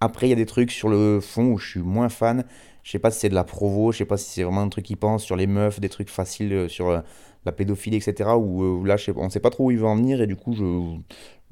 Après, 0.00 0.26
il 0.26 0.30
y 0.30 0.32
a 0.32 0.36
des 0.36 0.46
trucs 0.46 0.70
sur 0.70 0.88
le 0.88 1.20
fond 1.20 1.46
où 1.46 1.58
je 1.58 1.68
suis 1.68 1.80
moins 1.80 2.08
fan. 2.08 2.44
Je 2.82 2.92
sais 2.92 2.98
pas 2.98 3.10
si 3.10 3.20
c'est 3.20 3.28
de 3.28 3.34
la 3.34 3.44
provo, 3.44 3.92
je 3.92 3.98
sais 3.98 4.04
pas 4.06 4.16
si 4.16 4.30
c'est 4.30 4.42
vraiment 4.42 4.62
un 4.62 4.68
truc 4.68 4.86
qui 4.86 4.96
pense 4.96 5.22
sur 5.22 5.36
les 5.36 5.46
meufs, 5.46 5.80
des 5.80 5.90
trucs 5.90 6.08
faciles 6.08 6.52
euh, 6.52 6.68
sur 6.68 6.88
euh, 6.88 7.00
la 7.44 7.52
pédophilie, 7.52 7.96
etc. 7.96 8.30
Où, 8.36 8.62
euh, 8.62 8.86
là, 8.86 8.96
on 9.16 9.30
sait 9.30 9.40
pas 9.40 9.50
trop 9.50 9.66
où 9.66 9.70
il 9.70 9.78
veut 9.78 9.86
en 9.86 9.96
venir 9.96 10.20
et 10.20 10.26
du 10.26 10.36
coup, 10.36 10.54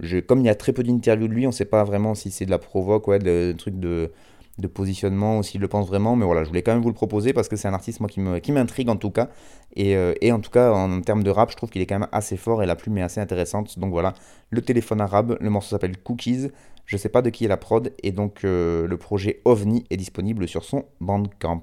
je, 0.01 0.20
comme 0.20 0.40
il 0.40 0.46
y 0.46 0.51
a 0.51 0.55
très 0.55 0.72
peu 0.72 0.83
d'interviews 0.83 1.29
de 1.29 1.33
lui, 1.33 1.46
on 1.46 1.53
sait 1.53 1.64
pas 1.64 1.85
vraiment 1.85 2.14
si 2.14 2.31
c'est 2.31 2.46
de 2.46 2.51
la 2.51 2.59
provoque, 2.59 3.09
ouais, 3.09 3.18
de, 3.18 3.55
de 3.66 4.11
de 4.59 4.66
positionnement, 4.66 5.42
s'il 5.42 5.61
le 5.61 5.68
pense 5.68 5.87
vraiment. 5.87 6.16
Mais 6.16 6.24
voilà, 6.24 6.42
je 6.42 6.48
voulais 6.48 6.62
quand 6.62 6.72
même 6.72 6.83
vous 6.83 6.88
le 6.88 6.94
proposer 6.94 7.33
parce 7.33 7.48
que 7.48 7.57
c'est 7.57 7.68
un 7.68 7.74
artiste 7.74 8.01
moi 8.01 8.09
qui 8.09 8.20
me 8.20 8.38
qui 8.38 8.53
m'intrigue 8.53 8.88
en 8.88 8.96
tout 8.96 9.11
cas. 9.11 9.29
Et, 9.77 9.96
euh, 9.96 10.14
et, 10.20 10.33
en 10.33 10.40
tout 10.40 10.51
cas, 10.51 10.72
en 10.72 11.01
termes 11.01 11.22
de 11.22 11.31
rap, 11.31 11.51
je 11.51 11.57
trouve 11.57 11.70
qu'il 11.70 11.83
est 11.83 11.87
quand 11.87 11.98
même 11.98 12.09
assez 12.12 12.37
fort 12.37 12.62
et 12.62 12.66
la 12.66 12.77
plume 12.77 12.98
est 12.98 13.03
assez 13.03 13.20
intéressante. 13.20 13.79
Donc 13.79 13.90
voilà, 13.90 14.14
le 14.51 14.61
téléphone 14.62 15.01
arabe, 15.01 15.37
le 15.40 15.51
morceau 15.51 15.70
s'appelle 15.70 15.96
Cookies. 15.98 16.48
Je 16.87 16.96
sais 16.96 17.11
pas 17.11 17.22
de 17.22 17.31
qui 17.31 17.44
est 17.44 17.48
la 17.48 17.57
prod. 17.57 17.92
Et 18.03 18.12
donc 18.12 18.44
euh, 18.44 18.87
le 18.87 18.96
projet 18.96 19.40
OVNI 19.44 19.85
est 19.90 19.96
disponible 19.96 20.48
sur 20.48 20.64
son 20.64 20.85
Bandcamp. 21.01 21.62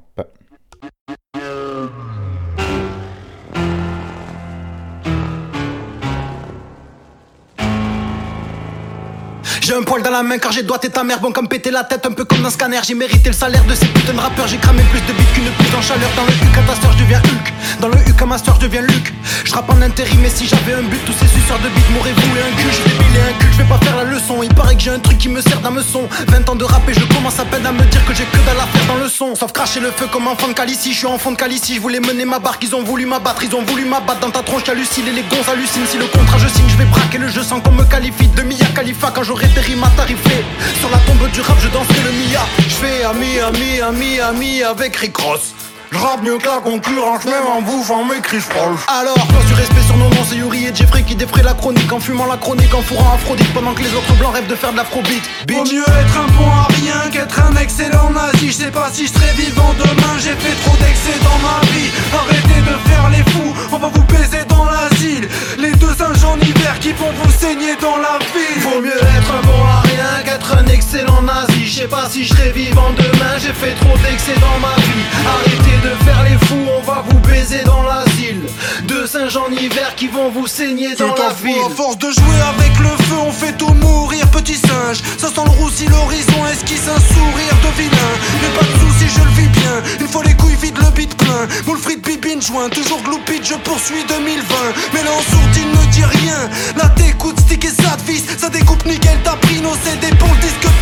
J'ai 9.66 9.74
un 9.74 9.82
poil 9.82 10.04
dans 10.04 10.12
la 10.12 10.22
main 10.22 10.38
car 10.38 10.52
j'ai 10.52 10.62
doigté 10.62 10.90
ta 10.92 11.04
mère. 11.04 11.20
Bon 11.20 11.32
comme 11.32 11.48
péter 11.48 11.72
la 11.72 11.84
tête 11.84 12.06
un 12.06 12.12
peu 12.12 12.24
comme 12.24 12.46
un 12.46 12.52
scanner. 12.52 12.82
J'ai 12.88 12.94
mérité 12.94 13.30
le 13.30 13.36
salaire 13.36 13.64
de 13.64 13.74
ces 13.74 13.88
putains 13.88 14.14
de 14.14 14.20
rappeurs. 14.20 14.48
J'ai 14.48 14.58
cramé 14.58 14.84
plus 14.92 15.02
de 15.02 15.12
bits 15.18 15.26
qu'une 15.34 15.50
pute 15.58 15.74
en 15.74 15.82
chaleur. 15.82 16.08
Dans 16.16 16.24
le 16.24 16.34
UK 16.34 16.68
Master 16.68 16.92
je 16.92 16.98
deviens 17.00 17.18
Hulk. 17.18 17.54
Dans 17.82 17.88
le 17.88 17.98
UK 18.08 18.22
Master 18.28 18.54
je 18.58 18.60
deviens 18.60 18.82
Luc. 18.82 19.12
Je 19.44 19.52
rappe 19.52 19.68
en 19.72 19.82
intérim 19.82 20.20
mais 20.22 20.30
si 20.30 20.46
j'avais 20.46 20.74
un 20.74 20.84
but 20.84 21.04
Tous 21.08 21.14
ces 21.14 21.26
suceurs 21.26 21.58
de 21.58 21.70
bits 21.70 21.82
m'auraient 21.96 22.14
voué 22.14 22.42
un 22.42 22.56
cul. 22.56 22.68
Je 22.70 23.18
vais 23.18 23.28
un 23.28 23.34
cul, 23.40 23.48
je 23.54 23.58
vais 23.58 23.68
pas 23.68 23.80
faire 23.80 23.96
la 23.96 24.04
leçon. 24.04 24.44
Il 24.44 24.54
paraît 24.54 24.76
que 24.76 24.82
j'ai 24.82 24.92
un 24.92 25.00
truc 25.00 25.18
qui 25.18 25.30
me 25.30 25.42
sert 25.42 25.60
d'un 25.62 25.72
meçon. 25.72 26.08
20 26.28 26.48
ans 26.48 26.56
de 26.56 26.64
rap 26.64 26.88
et 26.88 26.94
je 26.94 27.06
commence 27.16 27.40
à 27.40 27.46
peine 27.46 27.66
à 27.66 27.72
me 27.72 27.84
dire 27.86 28.06
que 28.06 28.14
j'ai 28.14 28.26
que 28.26 28.38
dalle 28.46 28.60
à 28.60 28.68
faire 28.68 28.86
dans 28.86 29.02
le 29.02 29.10
son. 29.10 29.34
Sauf 29.34 29.52
cracher 29.52 29.80
le 29.80 29.90
feu 29.90 30.06
comme 30.12 30.28
enfant 30.28 30.48
de 30.48 30.54
calici 30.54 30.94
Je 30.94 31.00
suis 31.00 31.08
enfant 31.08 31.32
de 31.32 31.38
calici, 31.38 31.74
je 31.74 31.82
voulais 31.82 32.02
mener 32.02 32.26
ma 32.26 32.38
barque. 32.38 32.64
Ils 32.64 32.76
ont 32.76 32.84
voulu 32.84 33.08
m'abattre, 33.08 33.42
ils 33.44 33.56
ont 33.56 33.64
voulu 33.64 33.86
m'abattre 33.86 34.20
Dans 34.20 34.30
ta 34.30 34.44
tronche. 34.44 34.62
J'hallucine 34.64 35.08
et 35.08 35.12
les 35.12 35.24
gonzes 35.24 35.50
hallucinent 35.52 35.88
Si 35.90 35.98
le 35.98 36.06
contrat 36.06 36.38
je 36.38 36.50
signe 36.50 36.70
je 36.70 36.78
vais 36.78 36.86
braquer 36.86 37.18
le 37.18 37.30
jeu 37.30 37.42
sans 37.42 37.62
qu'on 37.62 37.72
me 37.72 37.84
qualifie 37.84 38.28
De 38.28 38.44
Mia 38.44 38.68
Khalifa. 38.76 39.10
Quand 39.10 39.24
j'aurai 39.24 39.48
ma 39.78 39.90
tarifée 39.92 40.44
sur 40.80 40.90
la 40.90 40.98
tombe 41.00 41.30
du 41.32 41.42
rap, 41.42 41.58
je 41.62 41.70
danserai 41.70 42.02
le 42.04 42.12
Mia. 42.12 42.42
Je 42.60 42.76
fais 42.76 43.04
ami, 43.04 43.40
ami, 43.40 43.80
ami, 43.80 44.20
ami 44.20 44.64
avec 44.64 44.96
Rick 44.98 45.16
Ross. 45.18 45.54
Je 45.96 46.00
rappe 46.02 46.24
mieux 46.24 46.38
que 46.38 46.48
la 46.48 46.60
concurrence, 46.60 47.24
même 47.24 47.48
en 47.48 47.62
bouffant 47.62 48.04
mes 48.04 48.20
cris 48.20 48.44
proches. 48.50 48.84
Alors, 48.88 49.16
quand 49.16 49.48
du 49.48 49.54
respect 49.54 49.82
sur 49.88 49.96
nos 49.96 50.10
noms, 50.10 50.26
c'est 50.28 50.36
Yuri 50.36 50.66
et 50.66 50.76
Jeffrey 50.76 51.04
qui 51.04 51.16
défraient 51.16 51.44
la 51.44 51.54
chronique 51.54 51.92
en 51.92 52.02
fumant 52.02 52.26
la 52.26 52.36
chronique, 52.36 52.74
en 52.74 52.82
fourrant 52.82 53.14
Aphrodite 53.16 53.54
pendant 53.54 53.74
que 53.74 53.82
les 53.82 53.94
autres 53.94 54.14
blancs 54.20 54.34
rêvent 54.34 54.48
de 54.48 54.56
faire 54.56 54.74
de 54.74 54.78
l'afrobeat. 54.78 55.24
Vaut 55.50 55.64
mieux 55.64 55.84
être 55.84 56.18
un 56.20 56.28
bon 56.34 56.50
à 56.50 56.68
rien 56.82 57.10
qu'être 57.12 57.40
un 57.40 57.56
excellent 57.56 58.10
nazi. 58.10 58.48
Je 58.48 58.52
sais 58.52 58.72
pas 58.72 58.90
si 58.92 59.08
je 59.08 59.14
serai 59.14 59.32
vivant 59.38 59.74
demain, 59.80 60.16
j'ai 60.20 60.36
fait 60.36 60.56
trop 60.66 60.76
d'excès 60.78 61.18
dans 61.24 61.40
ma 61.48 61.62
vie. 61.72 61.90
Arrêtez 62.12 62.60
de 62.60 62.90
faire 62.90 63.10
les 63.12 63.32
fous, 63.32 63.54
on 63.72 63.78
va 63.78 63.88
vous 63.88 64.04
baiser 64.04 64.44
dans 64.50 64.66
l'asile. 64.66 65.30
Les 65.58 65.72
deux 65.72 65.96
singes 65.96 66.26
en 66.26 66.38
hiver 66.40 66.78
qui 66.82 66.92
vont 66.92 67.14
vous 67.24 67.32
saigner 67.32 67.76
dans 67.80 67.98
la 67.98 68.20
ville. 68.36 68.62
Vaut 68.62 68.82
mieux 68.82 69.00
être 69.18 69.32
un 69.32 69.48
bon 69.48 69.64
à 69.64 69.82
rien 69.88 70.24
qu'être 70.26 70.58
un 70.58 70.68
excellent 70.68 71.22
nazi. 71.22 71.66
Je 71.66 71.82
sais 71.82 71.88
pas 71.88 72.10
si 72.10 72.26
je 72.26 72.34
serai 72.34 72.52
vivant 72.52 72.92
demain, 72.98 73.40
j'ai 73.40 73.54
fait 73.54 73.76
trop 73.80 73.96
d'excès 74.04 74.36
dans 74.42 74.60
ma 74.60 74.76
vie. 74.76 75.06
Arrêtez 75.24 75.78
de 75.84 75.85
faire 76.04 76.24
les 76.24 76.38
fous, 76.48 76.68
on 76.78 76.82
va 76.82 77.04
vous 77.08 77.20
baiser 77.20 77.64
dans 77.64 77.84
l'asile. 77.84 78.42
Deux 78.84 79.08
singes 79.08 79.38
en 79.38 79.50
hiver 79.52 79.96
qui 79.96 80.08
vont 80.08 80.30
vous 80.30 80.48
saigner 80.48 80.96
dans 80.96 81.16
la 81.16 81.34
ville. 81.44 81.56
À 81.66 81.70
force 81.70 81.98
de 81.98 82.10
jouer 82.12 82.42
avec 82.56 82.78
le 82.80 82.90
feu, 83.06 83.16
on 83.28 83.32
fait 83.32 83.54
tout 83.54 83.74
mourir, 83.74 84.28
petit 84.32 84.56
singe. 84.56 85.02
Ça 85.18 85.28
sent 85.28 85.42
le 85.44 85.52
roussi, 85.62 85.86
l'horizon 85.88 86.46
esquisse 86.52 86.88
un 86.88 87.00
sourire 87.14 87.56
de 87.64 87.82
vilain. 87.82 88.14
Mais 88.42 88.60
pas 88.60 88.66
de 88.66 88.80
soucis, 88.80 89.12
je 89.16 89.24
le 89.24 89.32
vis 89.42 89.50
bien. 89.60 89.76
Une 90.02 90.08
fois 90.08 90.24
les 90.24 90.34
couilles 90.36 90.58
vides, 90.62 90.78
le 90.78 90.90
beat 90.92 91.16
plein. 91.18 91.48
Moule 91.66 91.80
frites, 91.80 92.06
bibine, 92.06 92.42
joint. 92.42 92.70
Toujours 92.70 93.02
gloupide, 93.02 93.44
je 93.44 93.56
poursuis 93.56 94.04
2020. 94.08 94.56
Mais 94.94 95.04
là 95.04 95.12
en 95.12 95.22
sourdine 95.32 95.72
ne 95.72 95.92
dit 95.92 96.06
rien. 96.06 96.50
Là 96.78 96.90
t'écoutes, 96.96 97.40
stick 97.42 97.66
et 97.66 97.70
ça 97.70 97.98
Ça 98.38 98.50
découpe 98.50 98.86
nickel, 98.86 99.18
t'as 99.24 99.36
pris 99.38 99.62
nos 99.62 99.76
CD 99.76 100.16
pour 100.18 100.30
le 100.30 100.42
disque 100.42 100.62
de. 100.62 100.76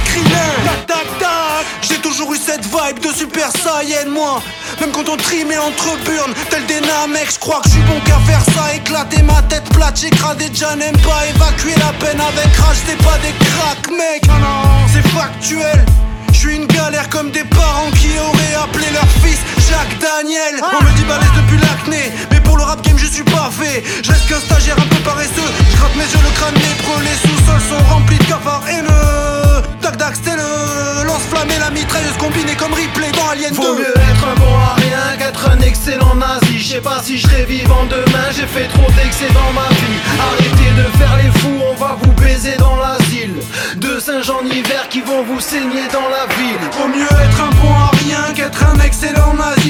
Tac, 0.65 0.85
tac, 0.87 1.19
tac. 1.19 1.65
J'ai 1.81 1.97
toujours 1.97 2.33
eu 2.33 2.37
cette 2.37 2.63
vibe 2.63 2.99
de 2.99 3.13
Super 3.13 3.49
Saiyan, 3.51 4.09
moi. 4.09 4.41
Même 4.79 4.91
quand 4.93 5.09
on 5.09 5.17
trimait 5.17 5.57
entre 5.57 5.97
burnes, 6.05 6.33
tel 6.49 6.65
des 6.67 6.79
namecs, 6.79 7.33
je 7.33 7.39
crois 7.39 7.59
que 7.61 7.69
je 7.69 7.73
suis 7.73 7.83
bon 7.83 7.99
qu'à 8.05 8.19
faire 8.19 8.43
ça. 8.53 8.73
Éclater 8.75 9.21
ma 9.23 9.41
tête 9.43 9.67
plate, 9.73 9.99
j'ai 9.99 10.09
cradé, 10.09 10.49
déjà 10.49 10.75
n'aime 10.75 10.97
pas 10.97 11.25
évacuer 11.27 11.73
la 11.79 11.91
peine 11.93 12.21
avec 12.21 12.55
rage, 12.55 12.77
c'est 12.85 12.97
pas 12.97 13.17
des 13.17 13.33
cracks, 13.45 13.89
mec. 13.91 14.27
Non, 14.27 14.39
non, 14.39 14.87
c'est 14.93 15.07
factuel. 15.09 15.85
Je 16.31 16.49
une 16.49 16.67
galère 16.67 17.09
comme 17.09 17.31
des 17.31 17.43
parents 17.43 17.91
qui 17.91 18.09
auraient 18.19 18.63
appelé 18.63 18.85
leur 18.93 19.07
fils 19.23 19.39
Daniel. 19.99 20.59
On 20.61 20.83
me 20.83 20.91
dit 20.95 21.03
balèze 21.03 21.33
depuis 21.35 21.57
l'acné, 21.57 22.11
mais 22.31 22.39
pour 22.41 22.57
le 22.57 22.63
rap 22.63 22.81
game 22.81 22.97
je 22.97 23.07
suis 23.07 23.23
pas 23.23 23.49
fait. 23.51 23.83
Je 24.03 24.11
reste 24.11 24.27
qu'un 24.27 24.39
stagiaire 24.39 24.77
un 24.77 24.87
peu 24.87 25.01
paresseux. 25.03 25.49
Je 25.71 25.77
gratte 25.77 25.95
mes 25.95 26.03
yeux, 26.03 26.23
le 26.23 26.31
crâne 26.37 26.55
lépreux, 26.55 27.01
les 27.01 27.17
sous-sols 27.23 27.65
sont 27.69 27.83
remplis 27.93 28.17
de 28.17 28.23
cafards 28.25 28.67
haineux. 28.67 29.61
Tac 29.81 29.97
tac, 29.97 30.15
c'était 30.15 30.35
le 30.35 31.05
lance-flamme 31.05 31.51
et 31.51 31.59
la 31.59 31.69
mitrailleuse 31.69 32.17
combinée 32.17 32.55
comme 32.55 32.73
replay 32.73 33.11
dans 33.11 33.29
Alien 33.29 33.53
2. 33.53 33.55
Vaut 33.55 33.75
mieux 33.75 33.95
être 33.95 34.25
un 34.27 34.35
bon 34.35 34.55
à 34.57 34.75
rien 34.75 35.17
qu'être 35.17 35.49
un 35.49 35.59
excellent 35.61 36.15
nazi. 36.15 36.59
Je 36.59 36.67
sais 36.75 36.81
pas 36.81 37.01
si 37.03 37.17
je 37.17 37.27
serai 37.27 37.45
vivant 37.45 37.85
demain, 37.89 38.27
j'ai 38.35 38.47
fait 38.47 38.67
trop 38.67 38.89
d'excès 38.91 39.31
dans 39.33 39.51
ma 39.53 39.67
vie. 39.69 39.99
Arrêtez 40.19 40.71
de 40.77 40.97
faire 40.97 41.17
les 41.17 41.31
fous, 41.39 41.59
on 41.71 41.75
va 41.75 41.97
vous 42.01 42.11
baiser 42.13 42.55
dans 42.57 42.75
l'asile. 42.77 43.35
Deux 43.77 43.99
singes 43.99 44.29
en 44.29 44.45
hiver 44.45 44.87
qui 44.89 45.01
vont 45.01 45.23
vous 45.23 45.39
saigner 45.39 45.87
dans 45.91 46.07
la 46.09 46.25
ville. 46.35 46.63
Vaut 46.77 46.87
mieux 46.87 47.13
être 47.25 47.32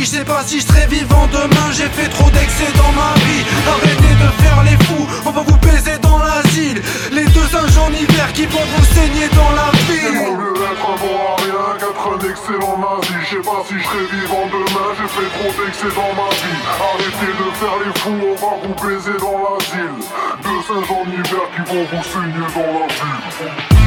Je 0.03 0.09
sais 0.09 0.25
pas 0.25 0.43
si 0.45 0.59
je 0.59 0.65
serai 0.65 0.85
vivant 0.87 1.27
demain, 1.31 1.71
j'ai 1.71 1.87
fait 1.87 2.09
trop 2.09 2.29
d'excès 2.29 2.67
dans 2.75 2.91
ma 2.91 3.15
vie. 3.23 3.45
Arrêtez 3.65 4.15
de 4.19 4.43
faire 4.43 4.61
les 4.65 4.75
fous, 4.83 5.07
on 5.25 5.31
va 5.31 5.43
vous 5.43 5.55
baiser 5.59 5.97
dans 5.99 6.19
l'asile. 6.19 6.81
Les 7.13 7.23
deux 7.23 7.47
singes 7.47 7.77
en 7.77 7.87
hiver 7.87 8.27
qui 8.33 8.45
vont 8.47 8.67
vous 8.75 8.85
saigner 8.93 9.29
dans 9.31 9.51
la 9.55 9.71
ville. 9.87 10.27
Vaut 10.27 10.35
mieux 10.35 10.59
être 10.59 10.83
un 10.91 10.97
bon 10.99 11.15
à 11.23 11.39
rien 11.39 11.79
qu'être 11.79 12.03
un 12.03 12.19
excellent 12.19 12.77
nazi. 12.83 13.15
Je 13.23 13.29
sais 13.29 13.43
pas 13.47 13.63
si 13.65 13.79
je 13.79 13.83
serai 13.87 14.03
vivant 14.11 14.45
demain, 14.51 14.91
j'ai 14.99 15.07
fait 15.07 15.29
trop 15.39 15.51
d'excès 15.55 15.95
dans 15.95 16.11
ma 16.19 16.29
vie. 16.35 16.61
Arrêtez 16.83 17.33
de 17.39 17.47
faire 17.55 17.77
les 17.79 17.93
fous, 18.03 18.27
on 18.27 18.35
va 18.43 18.51
vous 18.59 18.75
baiser 18.83 19.17
dans 19.23 19.39
l'asile. 19.39 20.03
Deux 20.43 20.61
singes 20.67 20.91
en 20.91 21.07
hiver 21.07 21.47
qui 21.55 21.63
vont 21.63 21.87
vous 21.87 22.03
saigner 22.03 22.47
dans 22.51 22.71
la 22.75 22.85
ville. 22.91 23.82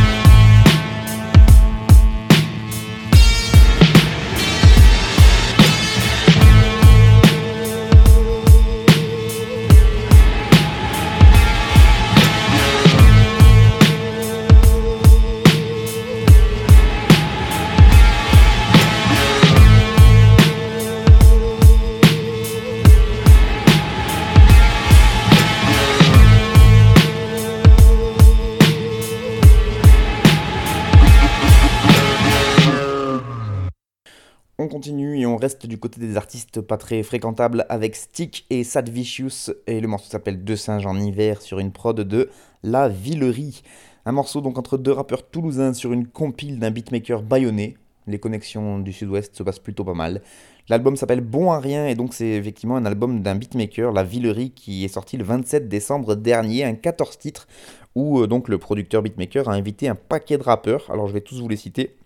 Continue 34.76 35.18
et 35.18 35.24
on 35.24 35.38
reste 35.38 35.64
du 35.64 35.78
côté 35.78 36.02
des 36.02 36.18
artistes 36.18 36.60
pas 36.60 36.76
très 36.76 37.02
fréquentables 37.02 37.64
avec 37.70 37.96
Stick 37.96 38.44
et 38.50 38.62
Sad 38.62 38.90
Vicious 38.90 39.50
et 39.66 39.80
le 39.80 39.88
morceau 39.88 40.10
s'appelle 40.10 40.44
Deux 40.44 40.56
singes 40.56 40.84
en 40.84 41.00
hiver 41.00 41.40
sur 41.40 41.60
une 41.60 41.72
prod 41.72 41.98
de 41.98 42.28
La 42.62 42.86
Villerie. 42.86 43.62
Un 44.04 44.12
morceau 44.12 44.42
donc 44.42 44.58
entre 44.58 44.76
deux 44.76 44.92
rappeurs 44.92 45.26
toulousains 45.30 45.72
sur 45.72 45.94
une 45.94 46.06
compile 46.06 46.58
d'un 46.58 46.70
beatmaker 46.70 47.22
bayonnais. 47.22 47.78
les 48.06 48.18
connexions 48.18 48.78
du 48.78 48.92
sud-ouest 48.92 49.34
se 49.34 49.42
passent 49.42 49.60
plutôt 49.60 49.82
pas 49.82 49.94
mal. 49.94 50.20
L'album 50.68 50.94
s'appelle 50.94 51.22
Bon 51.22 51.52
à 51.52 51.58
rien 51.58 51.86
et 51.86 51.94
donc 51.94 52.12
c'est 52.12 52.32
effectivement 52.32 52.76
un 52.76 52.84
album 52.84 53.22
d'un 53.22 53.34
beatmaker, 53.34 53.92
La 53.92 54.02
Villerie, 54.02 54.50
qui 54.50 54.84
est 54.84 54.88
sorti 54.88 55.16
le 55.16 55.24
27 55.24 55.70
décembre 55.70 56.16
dernier, 56.16 56.64
un 56.64 56.74
14 56.74 57.16
titres, 57.16 57.48
où 57.94 58.20
euh, 58.20 58.26
donc 58.26 58.50
le 58.50 58.58
producteur 58.58 59.00
beatmaker 59.00 59.48
a 59.48 59.54
invité 59.54 59.88
un 59.88 59.94
paquet 59.94 60.36
de 60.36 60.42
rappeurs. 60.42 60.90
Alors 60.90 61.08
je 61.08 61.14
vais 61.14 61.22
tous 61.22 61.40
vous 61.40 61.48
les 61.48 61.56
citer. 61.56 61.96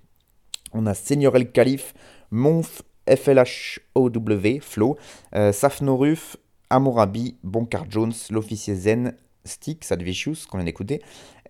On 0.73 0.87
a 0.87 0.95
Seigneur 0.95 1.35
El 1.35 1.51
Khalif, 1.51 1.95
Monf, 2.31 2.83
FLHOW, 3.09 4.61
Flow, 4.61 4.97
euh, 5.35 5.53
Safnoruf, 5.53 6.37
Amorabi, 6.71 7.37
Bonkar 7.43 7.87
Jones, 7.91 8.13
l'officier 8.31 8.75
Zen, 8.75 9.15
Stick, 9.45 9.85
Sadvicious, 9.85 10.47
qu'on 10.49 10.59
vient 10.59 10.67
d'écouter, 10.67 11.03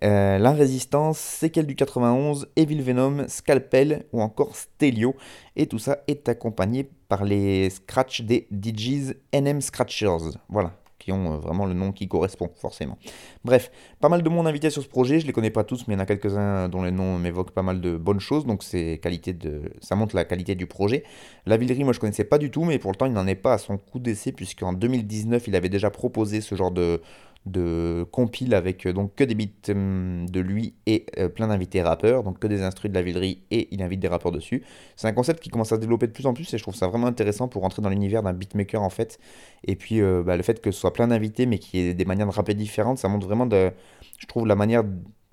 euh, 0.03 0.37
La 0.37 0.51
Résistance, 0.51 1.19
Séquelle 1.19 1.67
du 1.67 1.75
91, 1.75 2.47
Evil 2.55 2.81
Venom, 2.81 3.25
Scalpel 3.27 4.05
ou 4.11 4.21
encore 4.21 4.55
Stelio. 4.55 5.15
Et 5.55 5.67
tout 5.67 5.79
ça 5.79 5.99
est 6.07 6.27
accompagné 6.27 6.89
par 7.09 7.23
les 7.23 7.69
scratchs 7.69 8.21
des 8.21 8.47
DJs 8.51 9.13
NM 9.33 9.61
Scratchers. 9.61 10.37
Voilà, 10.49 10.73
qui 11.01 11.11
ont 11.11 11.33
euh, 11.33 11.37
vraiment 11.37 11.65
le 11.65 11.73
nom 11.73 11.91
qui 11.91 12.07
correspond 12.07 12.49
forcément. 12.55 12.97
Bref, 13.43 13.71
pas 13.99 14.09
mal 14.09 14.21
de 14.21 14.29
monde 14.29 14.47
invité 14.47 14.69
sur 14.69 14.83
ce 14.83 14.87
projet, 14.87 15.19
je 15.19 15.27
les 15.27 15.33
connais 15.33 15.49
pas 15.49 15.63
tous, 15.63 15.87
mais 15.87 15.95
il 15.95 15.97
y 15.97 15.99
en 15.99 16.03
a 16.03 16.05
quelques-uns 16.05 16.69
dont 16.69 16.83
les 16.83 16.91
noms 16.91 17.17
m'évoquent 17.17 17.51
pas 17.51 17.63
mal 17.63 17.81
de 17.81 17.97
bonnes 17.97 18.19
choses, 18.19 18.45
donc 18.45 18.63
qualité 19.01 19.33
de, 19.33 19.73
ça 19.81 19.95
montre 19.95 20.15
la 20.15 20.25
qualité 20.25 20.55
du 20.55 20.67
projet. 20.67 21.03
La 21.45 21.57
Villerie, 21.57 21.83
moi 21.83 21.93
je 21.93 21.99
connaissais 21.99 22.23
pas 22.23 22.37
du 22.37 22.51
tout, 22.51 22.63
mais 22.63 22.79
pourtant 22.79 23.07
il 23.07 23.13
n'en 23.13 23.27
est 23.27 23.35
pas 23.35 23.53
à 23.53 23.57
son 23.57 23.77
coup 23.77 23.99
d'essai, 23.99 24.31
puisqu'en 24.31 24.73
2019 24.73 25.47
il 25.47 25.55
avait 25.55 25.69
déjà 25.69 25.89
proposé 25.89 26.41
ce 26.41 26.55
genre 26.55 26.71
de, 26.71 27.01
de 27.45 28.05
compile 28.11 28.53
avec 28.53 28.85
euh, 28.85 28.93
donc 28.93 29.15
que 29.15 29.23
des 29.23 29.33
beats 29.33 29.71
hum, 29.71 30.29
de 30.29 30.39
lui 30.39 30.75
et 30.85 31.05
euh, 31.17 31.27
plein 31.27 31.47
d'invités 31.47 31.81
rappeurs, 31.81 32.23
donc 32.23 32.37
que 32.39 32.47
des 32.47 32.61
instrus 32.61 32.91
de 32.91 32.95
la 32.95 33.01
Villerie 33.01 33.41
et 33.49 33.67
il 33.71 33.81
invite 33.81 33.99
des 33.99 34.07
rappeurs 34.07 34.31
dessus. 34.31 34.63
C'est 34.95 35.07
un 35.07 35.13
concept 35.13 35.41
qui 35.41 35.49
commence 35.49 35.71
à 35.71 35.75
se 35.77 35.81
développer 35.81 36.05
de 36.05 36.11
plus 36.11 36.27
en 36.27 36.33
plus 36.33 36.53
et 36.53 36.57
je 36.57 36.63
trouve 36.63 36.75
ça 36.75 36.87
vraiment 36.87 37.07
intéressant 37.07 37.47
pour 37.47 37.63
rentrer 37.63 37.81
dans 37.81 37.89
l'univers 37.89 38.21
d'un 38.21 38.33
beatmaker 38.33 38.83
en 38.83 38.91
fait. 38.91 39.19
Et 39.63 39.75
puis 39.75 40.01
euh, 40.01 40.21
bah, 40.23 40.37
le 40.37 40.43
fait 40.43 40.61
que 40.61 40.71
ce 40.71 40.79
soit 40.79 40.93
plein 40.93 41.07
d'invités 41.07 41.47
mais 41.47 41.57
qu'il 41.57 41.79
y 41.79 41.87
ait 41.87 41.93
des 41.95 42.05
manières 42.05 42.27
de 42.27 42.33
rapper 42.33 42.53
différentes, 42.53 42.99
ça 42.99 43.07
montre 43.07 43.25
vraiment 43.25 43.47
de, 43.47 43.71
je 44.19 44.27
trouve 44.27 44.45
la 44.45 44.55
manière 44.55 44.83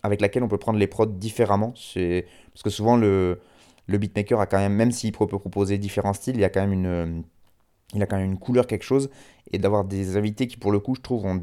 avec 0.02 0.20
laquelle 0.22 0.42
on 0.42 0.48
peut 0.48 0.58
prendre 0.58 0.78
les 0.78 0.86
prods 0.86 1.06
différemment. 1.06 1.72
Parce 1.72 2.62
que 2.64 2.70
souvent 2.70 2.96
le 2.96 3.38
le 3.86 3.96
beatmaker 3.96 4.38
a 4.38 4.46
quand 4.46 4.58
même, 4.58 4.74
même 4.74 4.92
s'il 4.92 5.12
peut 5.12 5.26
proposer 5.26 5.78
différents 5.78 6.12
styles, 6.12 6.36
il 6.36 6.40
y 6.40 6.44
a 6.44 6.50
quand 6.50 6.60
même 6.60 6.74
une 6.74 7.24
il 7.94 8.02
a 8.02 8.06
quand 8.06 8.16
même 8.16 8.26
une 8.26 8.38
couleur, 8.38 8.66
quelque 8.66 8.84
chose, 8.84 9.10
et 9.52 9.58
d'avoir 9.58 9.84
des 9.84 10.16
invités 10.16 10.46
qui, 10.46 10.56
pour 10.56 10.72
le 10.72 10.78
coup, 10.78 10.94
je 10.94 11.00
trouve, 11.00 11.24
ont 11.24 11.40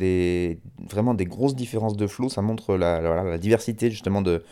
vraiment 0.90 1.14
des 1.14 1.26
grosses 1.26 1.56
différences 1.56 1.98
de 1.98 2.08
flow, 2.08 2.30
ça 2.30 2.42
montre 2.42 2.76
la, 2.76 3.38
diversité, 3.38 3.90
justement, 3.90 4.22
de, 4.22 4.44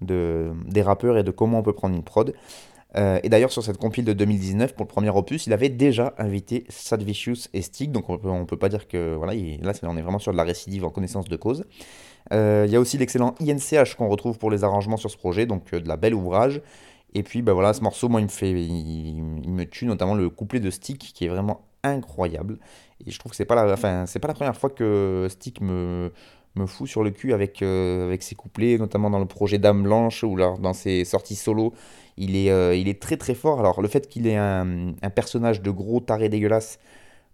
de, 0.00 0.50
des 0.66 0.82
rappeurs 0.82 1.16
et 1.16 1.22
de 1.22 1.30
comment 1.30 1.60
on 1.60 1.62
peut 1.62 1.72
prendre 1.72 1.96
une 1.96 2.04
prod. 2.04 2.34
Euh, 2.96 3.20
et 3.22 3.28
d'ailleurs, 3.28 3.52
sur 3.52 3.62
cette 3.62 3.76
compile 3.76 4.04
de 4.04 4.12
2019, 4.12 4.74
pour 4.74 4.84
le 4.84 4.88
premier 4.88 5.10
opus, 5.10 5.46
il 5.46 5.52
avait 5.52 5.68
déjà 5.68 6.14
invité 6.18 6.64
Sadvicious 6.68 7.48
et 7.52 7.60
Stick, 7.60 7.92
donc 7.92 8.08
on 8.08 8.18
peut, 8.18 8.46
peut 8.46 8.56
pas 8.56 8.68
dire 8.68 8.88
que, 8.88 9.14
voilà, 9.14 9.34
là, 9.34 9.72
on 9.82 9.96
est 9.96 10.02
vraiment 10.02 10.18
sur 10.18 10.32
de 10.32 10.36
la 10.36 10.44
récidive 10.44 10.84
en 10.84 10.90
connaissance 10.90 11.26
de 11.26 11.36
cause. 11.36 11.64
Euh, 12.32 12.64
il 12.66 12.72
y 12.72 12.76
a 12.76 12.80
aussi 12.80 12.98
l'excellent 12.98 13.34
INCH 13.40 13.94
qu'on 13.94 14.08
retrouve 14.08 14.38
pour 14.38 14.50
les 14.50 14.64
arrangements 14.64 14.96
sur 14.96 15.10
ce 15.10 15.16
projet, 15.16 15.46
donc 15.46 15.72
euh, 15.72 15.80
de 15.80 15.88
la 15.88 15.96
belle 15.96 16.14
ouvrage. 16.14 16.60
Et 17.14 17.22
puis 17.22 17.42
bah 17.42 17.52
voilà, 17.52 17.72
ce 17.72 17.80
morceau, 17.80 18.08
moi, 18.08 18.20
il 18.20 18.24
me 18.24 18.30
fait, 18.30 18.50
il, 18.50 19.22
me 19.22 19.64
tue 19.64 19.86
notamment 19.86 20.14
le 20.14 20.28
couplet 20.30 20.60
de 20.60 20.70
Stick 20.70 20.98
qui 21.14 21.24
est 21.24 21.28
vraiment 21.28 21.62
incroyable. 21.82 22.58
Et 23.06 23.10
je 23.10 23.18
trouve 23.18 23.30
que 23.30 23.36
c'est 23.36 23.44
pas 23.46 23.54
la, 23.54 23.72
enfin, 23.72 24.04
c'est 24.06 24.18
pas 24.18 24.28
la 24.28 24.34
première 24.34 24.56
fois 24.56 24.70
que 24.70 25.26
Stick 25.30 25.60
me 25.60 26.12
me 26.56 26.66
fout 26.66 26.88
sur 26.88 27.02
le 27.04 27.10
cul 27.10 27.32
avec, 27.32 27.62
euh, 27.62 28.06
avec 28.06 28.22
ses 28.22 28.34
couplets, 28.34 28.78
notamment 28.78 29.10
dans 29.10 29.18
le 29.18 29.26
projet 29.26 29.58
Dame 29.58 29.82
Blanche 29.82 30.24
ou 30.24 30.36
dans 30.36 30.72
ses 30.72 31.04
sorties 31.04 31.36
solo. 31.36 31.72
Il 32.16 32.36
est, 32.36 32.50
euh, 32.50 32.74
il 32.74 32.88
est 32.88 33.00
très 33.00 33.16
très 33.16 33.34
fort. 33.34 33.60
Alors 33.60 33.80
le 33.80 33.88
fait 33.88 34.08
qu'il 34.08 34.26
ait 34.26 34.36
un, 34.36 34.94
un, 35.00 35.10
personnage 35.10 35.62
de 35.62 35.70
gros 35.70 36.00
taré 36.00 36.28
dégueulasse, 36.28 36.78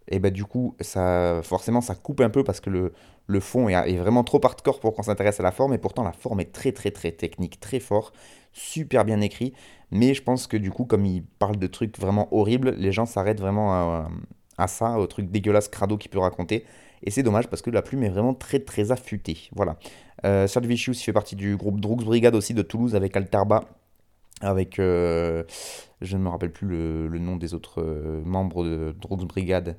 et 0.08 0.18
bah 0.18 0.30
du 0.30 0.44
coup, 0.44 0.76
ça, 0.80 1.40
forcément, 1.42 1.80
ça 1.80 1.94
coupe 1.94 2.20
un 2.20 2.30
peu 2.30 2.44
parce 2.44 2.60
que 2.60 2.70
le, 2.70 2.92
le 3.26 3.40
fond 3.40 3.68
est, 3.68 3.96
vraiment 3.96 4.24
trop 4.24 4.40
hardcore 4.44 4.80
pour 4.80 4.94
qu'on 4.94 5.02
s'intéresse 5.02 5.40
à 5.40 5.42
la 5.42 5.52
forme. 5.52 5.74
Et 5.74 5.78
pourtant, 5.78 6.02
la 6.02 6.12
forme 6.12 6.40
est 6.40 6.52
très 6.52 6.72
très 6.72 6.90
très 6.90 7.12
technique, 7.12 7.60
très 7.60 7.80
fort 7.80 8.12
super 8.54 9.04
bien 9.04 9.20
écrit. 9.20 9.52
Mais 9.90 10.14
je 10.14 10.22
pense 10.22 10.46
que 10.46 10.56
du 10.56 10.70
coup, 10.70 10.84
comme 10.86 11.04
il 11.04 11.24
parle 11.24 11.56
de 11.56 11.66
trucs 11.66 11.98
vraiment 11.98 12.34
horribles, 12.34 12.70
les 12.78 12.92
gens 12.92 13.04
s'arrêtent 13.04 13.40
vraiment 13.40 14.06
à, 14.56 14.68
ça, 14.68 14.98
au 14.98 15.06
truc 15.06 15.30
dégueulasse 15.30 15.68
crado 15.68 15.98
qu'il 15.98 16.10
peut 16.10 16.18
raconter. 16.18 16.64
Et 17.02 17.10
c'est 17.10 17.22
dommage 17.22 17.48
parce 17.48 17.60
que 17.60 17.70
la 17.70 17.82
plume 17.82 18.02
est 18.02 18.08
vraiment 18.08 18.32
très 18.32 18.60
très 18.60 18.90
affûtée. 18.90 19.50
Voilà. 19.54 19.76
Euh, 20.24 20.46
fait 20.48 21.12
partie 21.12 21.36
du 21.36 21.56
groupe 21.56 21.80
Drugs 21.80 22.04
Brigade 22.04 22.34
aussi 22.34 22.54
de 22.54 22.62
Toulouse 22.62 22.94
avec 22.96 23.16
Alterba. 23.16 23.64
Avec. 24.40 24.78
Euh, 24.78 25.44
je 26.00 26.16
ne 26.16 26.22
me 26.22 26.28
rappelle 26.28 26.52
plus 26.52 26.66
le, 26.66 27.18
nom 27.18 27.36
des 27.36 27.54
autres 27.54 27.82
euh, 27.82 28.22
membres 28.24 28.64
de 28.64 28.94
Drugs 28.98 29.26
Brigade. 29.26 29.76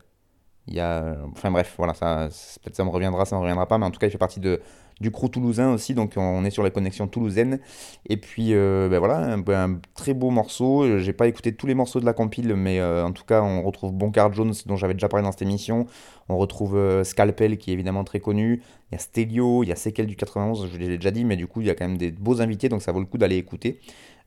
Il 0.67 0.73
y 0.73 0.79
a. 0.79 1.17
Enfin 1.31 1.51
bref, 1.51 1.75
voilà, 1.77 1.93
ça, 1.93 2.29
peut-être 2.63 2.75
ça 2.75 2.83
me 2.83 2.89
reviendra, 2.89 3.25
ça 3.25 3.35
me 3.35 3.41
reviendra 3.41 3.67
pas, 3.67 3.77
mais 3.77 3.85
en 3.85 3.91
tout 3.91 3.99
cas, 3.99 4.07
il 4.07 4.11
fait 4.11 4.17
partie 4.17 4.39
de, 4.39 4.61
du 5.01 5.11
crew 5.11 5.29
toulousain 5.29 5.73
aussi, 5.73 5.93
donc 5.93 6.13
on 6.15 6.45
est 6.45 6.49
sur 6.49 6.63
la 6.63 6.69
connexion 6.69 7.07
toulousaine. 7.07 7.59
Et 8.07 8.17
puis 8.17 8.53
euh, 8.53 8.87
ben 8.89 8.99
voilà, 8.99 9.35
un, 9.35 9.79
très 9.93 10.13
beau 10.13 10.29
morceau. 10.29 10.99
J'ai 10.99 11.13
pas 11.13 11.27
écouté 11.27 11.53
tous 11.53 11.67
les 11.67 11.75
morceaux 11.75 11.99
de 11.99 12.05
la 12.05 12.13
compile, 12.13 12.55
mais 12.55 12.79
euh, 12.79 13.05
en 13.05 13.11
tout 13.11 13.25
cas, 13.25 13.41
on 13.41 13.61
retrouve 13.61 13.91
Boncard 13.93 14.33
Jones, 14.33 14.53
dont 14.65 14.75
j'avais 14.75 14.93
déjà 14.93 15.09
parlé 15.09 15.23
dans 15.25 15.31
cette 15.31 15.41
émission. 15.41 15.85
On 16.29 16.37
retrouve 16.37 16.77
euh, 16.77 17.03
Scalpel, 17.03 17.57
qui 17.57 17.71
est 17.71 17.73
évidemment 17.73 18.03
très 18.03 18.19
connu. 18.19 18.61
Il 18.91 18.93
y 18.93 18.95
a 18.95 18.99
Stelio, 18.99 19.63
il 19.63 19.69
y 19.69 19.71
a 19.71 19.75
Sequel 19.75 20.07
du 20.07 20.15
91, 20.15 20.69
je 20.71 20.77
l'ai 20.77 20.97
déjà 20.97 21.11
dit, 21.11 21.25
mais 21.25 21.35
du 21.35 21.47
coup, 21.47 21.61
il 21.61 21.67
y 21.67 21.69
a 21.69 21.75
quand 21.75 21.87
même 21.87 21.97
des 21.97 22.11
beaux 22.11 22.41
invités, 22.41 22.69
donc 22.69 22.81
ça 22.81 22.91
vaut 22.91 22.99
le 22.99 23.05
coup 23.05 23.17
d'aller 23.17 23.37
écouter. 23.37 23.79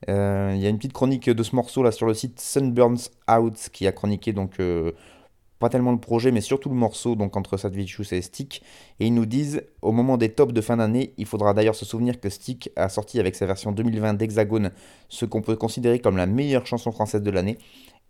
il 0.07 0.13
y 0.13 0.65
a 0.65 0.69
une 0.69 0.77
petite 0.77 0.93
chronique 0.93 1.29
de 1.29 1.43
ce 1.43 1.55
morceau 1.55 1.83
là 1.83 1.91
sur 1.91 2.05
le 2.05 2.13
site 2.13 2.39
Sunburns 2.39 3.09
Out 3.29 3.69
qui 3.73 3.85
a 3.87 3.91
chroniqué 3.91 4.31
donc 4.31 4.57
pas 5.59 5.69
tellement 5.69 5.91
le 5.91 5.99
projet, 5.99 6.31
mais 6.31 6.41
surtout 6.41 6.69
le 6.69 6.75
morceau, 6.75 7.15
donc 7.15 7.35
entre 7.35 7.57
Sadvicius 7.57 8.13
et 8.13 8.21
Stick. 8.21 8.63
Et 8.99 9.07
ils 9.07 9.13
nous 9.13 9.25
disent, 9.25 9.63
au 9.81 9.91
moment 9.91 10.17
des 10.17 10.29
tops 10.29 10.53
de 10.53 10.61
fin 10.61 10.77
d'année, 10.77 11.13
il 11.17 11.25
faudra 11.25 11.53
d'ailleurs 11.53 11.75
se 11.75 11.85
souvenir 11.85 12.19
que 12.19 12.29
Stick 12.29 12.71
a 12.75 12.89
sorti 12.89 13.19
avec 13.19 13.35
sa 13.35 13.45
version 13.45 13.71
2020 13.71 14.15
d'Hexagone 14.15 14.71
ce 15.09 15.25
qu'on 15.25 15.41
peut 15.41 15.57
considérer 15.57 15.99
comme 15.99 16.17
la 16.17 16.25
meilleure 16.25 16.65
chanson 16.65 16.91
française 16.91 17.21
de 17.21 17.31
l'année, 17.31 17.57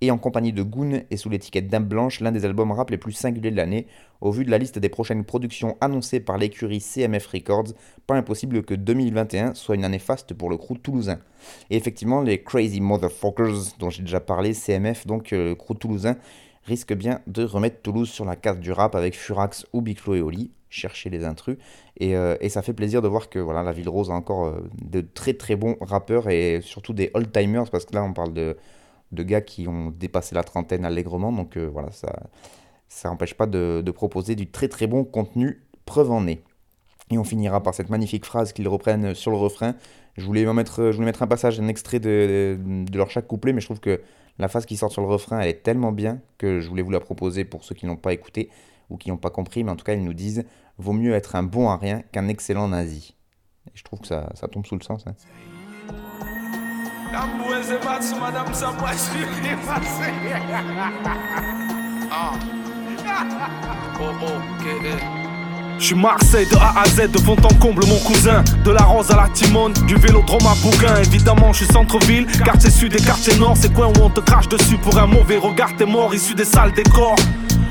et 0.02 0.12
en 0.12 0.18
compagnie 0.18 0.54
de 0.54 0.64
Goon 0.64 1.02
et 1.10 1.18
sous 1.18 1.30
l'étiquette 1.30 1.68
Dame 1.68 1.86
Blanche, 1.86 2.22
l'un 2.22 2.32
des 2.32 2.46
albums 2.46 2.72
rap 2.72 2.90
les 2.90 2.98
plus 2.98 3.12
singuliers 3.12 3.52
de 3.52 3.58
l'année, 3.58 3.86
au 4.22 4.32
vu 4.32 4.46
de 4.46 4.52
la 4.52 4.58
liste 4.58 4.80
des 4.80 4.88
prochaines 4.88 5.26
productions 5.26 5.78
annoncées 5.82 6.22
par 6.22 6.38
l'écurie 6.38 6.80
CMF 6.80 7.28
Records, 7.28 7.74
pas 8.08 8.16
impossible 8.16 8.64
que 8.64 8.74
2021 8.74 9.56
soit 9.56 9.76
une 9.76 9.84
année 9.84 10.00
faste 10.00 10.34
pour 10.34 10.50
le 10.50 10.58
crew 10.58 10.78
toulousain. 10.82 11.20
Et 11.70 11.76
effectivement, 11.76 12.22
les 12.22 12.42
Crazy 12.42 12.80
Motherfuckers, 12.80 13.76
dont 13.80 13.90
j'ai 13.90 14.04
déjà 14.04 14.22
parlé, 14.22 14.54
CMF, 14.54 15.06
donc 15.06 15.34
euh, 15.34 15.54
crew 15.56 15.78
toulousain, 15.78 16.16
risque 16.70 16.94
bien 16.94 17.20
de 17.28 17.44
remettre 17.44 17.82
Toulouse 17.82 18.10
sur 18.10 18.24
la 18.24 18.36
carte 18.36 18.60
du 18.60 18.72
rap 18.72 18.96
avec 18.96 19.16
Furax 19.16 19.66
ou 19.74 19.82
Big 19.82 20.00
Flo 20.00 20.16
et 20.16 20.22
Oli, 20.22 20.52
chercher 20.70 21.10
les 21.10 21.26
intrus. 21.26 21.58
Et, 21.98 22.16
euh, 22.16 22.38
et, 22.40 22.50
ça 22.50 22.62
fait 22.62 22.74
plaisir 22.74 23.02
de 23.02 23.08
voir 23.08 23.30
que 23.30 23.40
voilà, 23.40 23.64
la 23.64 23.72
Ville 23.72 23.90
Rose 23.90 24.12
a 24.12 24.14
encore 24.14 24.46
euh, 24.46 24.70
de 24.82 25.02
très 25.02 25.34
très 25.34 25.56
bons 25.56 25.76
rappeurs 25.82 26.30
et 26.30 26.62
surtout 26.62 26.94
des 26.94 27.12
old-timers, 27.14 27.70
parce 27.72 27.86
que 27.86 27.94
là 27.94 28.04
on 28.04 28.14
parle 28.14 28.34
de, 28.34 28.56
de 29.12 29.24
gars 29.24 29.42
qui 29.42 29.68
ont 29.68 29.90
dépassé 29.90 30.36
la 30.36 30.44
trentaine 30.44 30.86
allègrement, 30.86 31.32
donc 31.32 31.58
euh, 31.58 31.68
voilà, 31.68 31.92
ça 31.92 32.30
ça 32.88 33.10
n'empêche 33.10 33.36
pas 33.36 33.46
de, 33.46 33.84
de, 33.86 33.92
proposer 33.92 34.36
du 34.36 34.50
très 34.50 34.68
très 34.68 34.88
bon 34.88 35.04
contenu, 35.04 35.62
preuve 35.86 36.12
en 36.12 36.26
est. 36.26 36.42
Et 37.12 37.18
on 37.18 37.24
finira 37.24 37.62
par 37.62 37.74
cette 37.76 37.90
magnifique 37.90 38.26
phrase 38.26 38.52
qu'ils 38.54 38.68
reprennent 38.68 39.14
sur 39.14 39.32
le 39.32 39.38
refrain. 39.38 39.76
Je 40.18 40.26
voulais 40.26 40.44
voulais 40.46 40.54
mettre 41.06 41.24
un 41.24 41.28
passage, 41.28 41.60
un 41.60 41.68
extrait 41.68 42.00
de, 42.00 42.58
leur 42.94 43.10
chaque 43.10 43.28
couplet, 43.28 43.54
mais 43.54 43.62
je 43.62 43.68
trouve 43.68 43.80
que 43.80 44.02
la 44.38 44.48
phase 44.48 44.66
qui 44.66 44.78
sort 44.78 44.92
sur 44.92 45.02
le 45.02 45.08
refrain, 45.08 45.40
elle 45.40 45.50
est 45.50 45.64
tellement 45.64 45.92
bien 45.92 46.20
que 46.38 46.60
je 46.60 46.70
voulais 46.70 46.82
vous 46.82 46.92
la 46.92 47.00
proposer 47.00 47.46
pour 47.46 47.64
ceux 47.64 47.76
qui 47.76 47.86
n'ont 47.86 47.98
pas 47.98 48.14
écouté 48.14 48.50
ou 48.90 48.98
qui 48.98 49.10
n'ont 49.10 49.18
pas 49.18 49.30
compris, 49.30 49.64
mais 49.64 49.72
en 49.72 49.76
tout 49.76 49.86
cas, 49.86 49.94
ils 49.94 50.04
nous 50.04 50.14
disent 50.14 50.46
vaut 50.78 50.94
mieux 50.94 51.14
être 51.14 51.36
un 51.36 51.44
bon 51.44 51.70
à 51.70 51.78
rien 51.78 52.02
qu'un 52.12 52.28
excellent 52.28 52.70
nazi. 52.70 53.16
Et 53.68 53.72
je 53.76 53.84
trouve 53.84 54.00
que 54.00 54.08
ça, 54.08 54.30
ça 54.34 54.48
tombe 54.48 54.66
sous 54.66 54.76
le 54.76 54.84
sens. 54.84 55.06
Hein. 55.08 55.16
Je 65.80 65.86
suis 65.86 65.96
Marseille 65.96 66.46
de 66.46 66.58
A 66.58 66.82
à 66.82 66.86
Z, 66.86 67.10
de 67.10 67.18
fond 67.20 67.38
en 67.42 67.54
comble 67.56 67.86
mon 67.88 68.00
cousin. 68.00 68.44
De 68.66 68.72
la 68.72 68.84
rose 68.84 69.10
à 69.12 69.16
la 69.16 69.30
Timone, 69.30 69.72
du 69.88 69.96
vélodrome 69.96 70.46
à 70.46 70.54
Bougain. 70.62 70.98
Évidemment 70.98 71.54
je 71.54 71.64
suis 71.64 71.74
centre-ville, 71.74 72.26
quartier 72.44 72.70
sud 72.70 72.94
et 72.96 73.02
quartier 73.02 73.38
nord. 73.38 73.56
C'est 73.56 73.74
coin 73.74 73.88
où 73.88 74.04
on 74.04 74.10
te 74.10 74.20
crache 74.20 74.50
dessus 74.50 74.78
pour 74.78 74.98
un 74.98 75.08
mauvais 75.08 75.38
regard? 75.38 75.76
T'es 75.78 75.86
mort 75.86 76.14
issu 76.14 76.36
des 76.36 76.44
salles 76.44 76.74
décors 76.74 77.16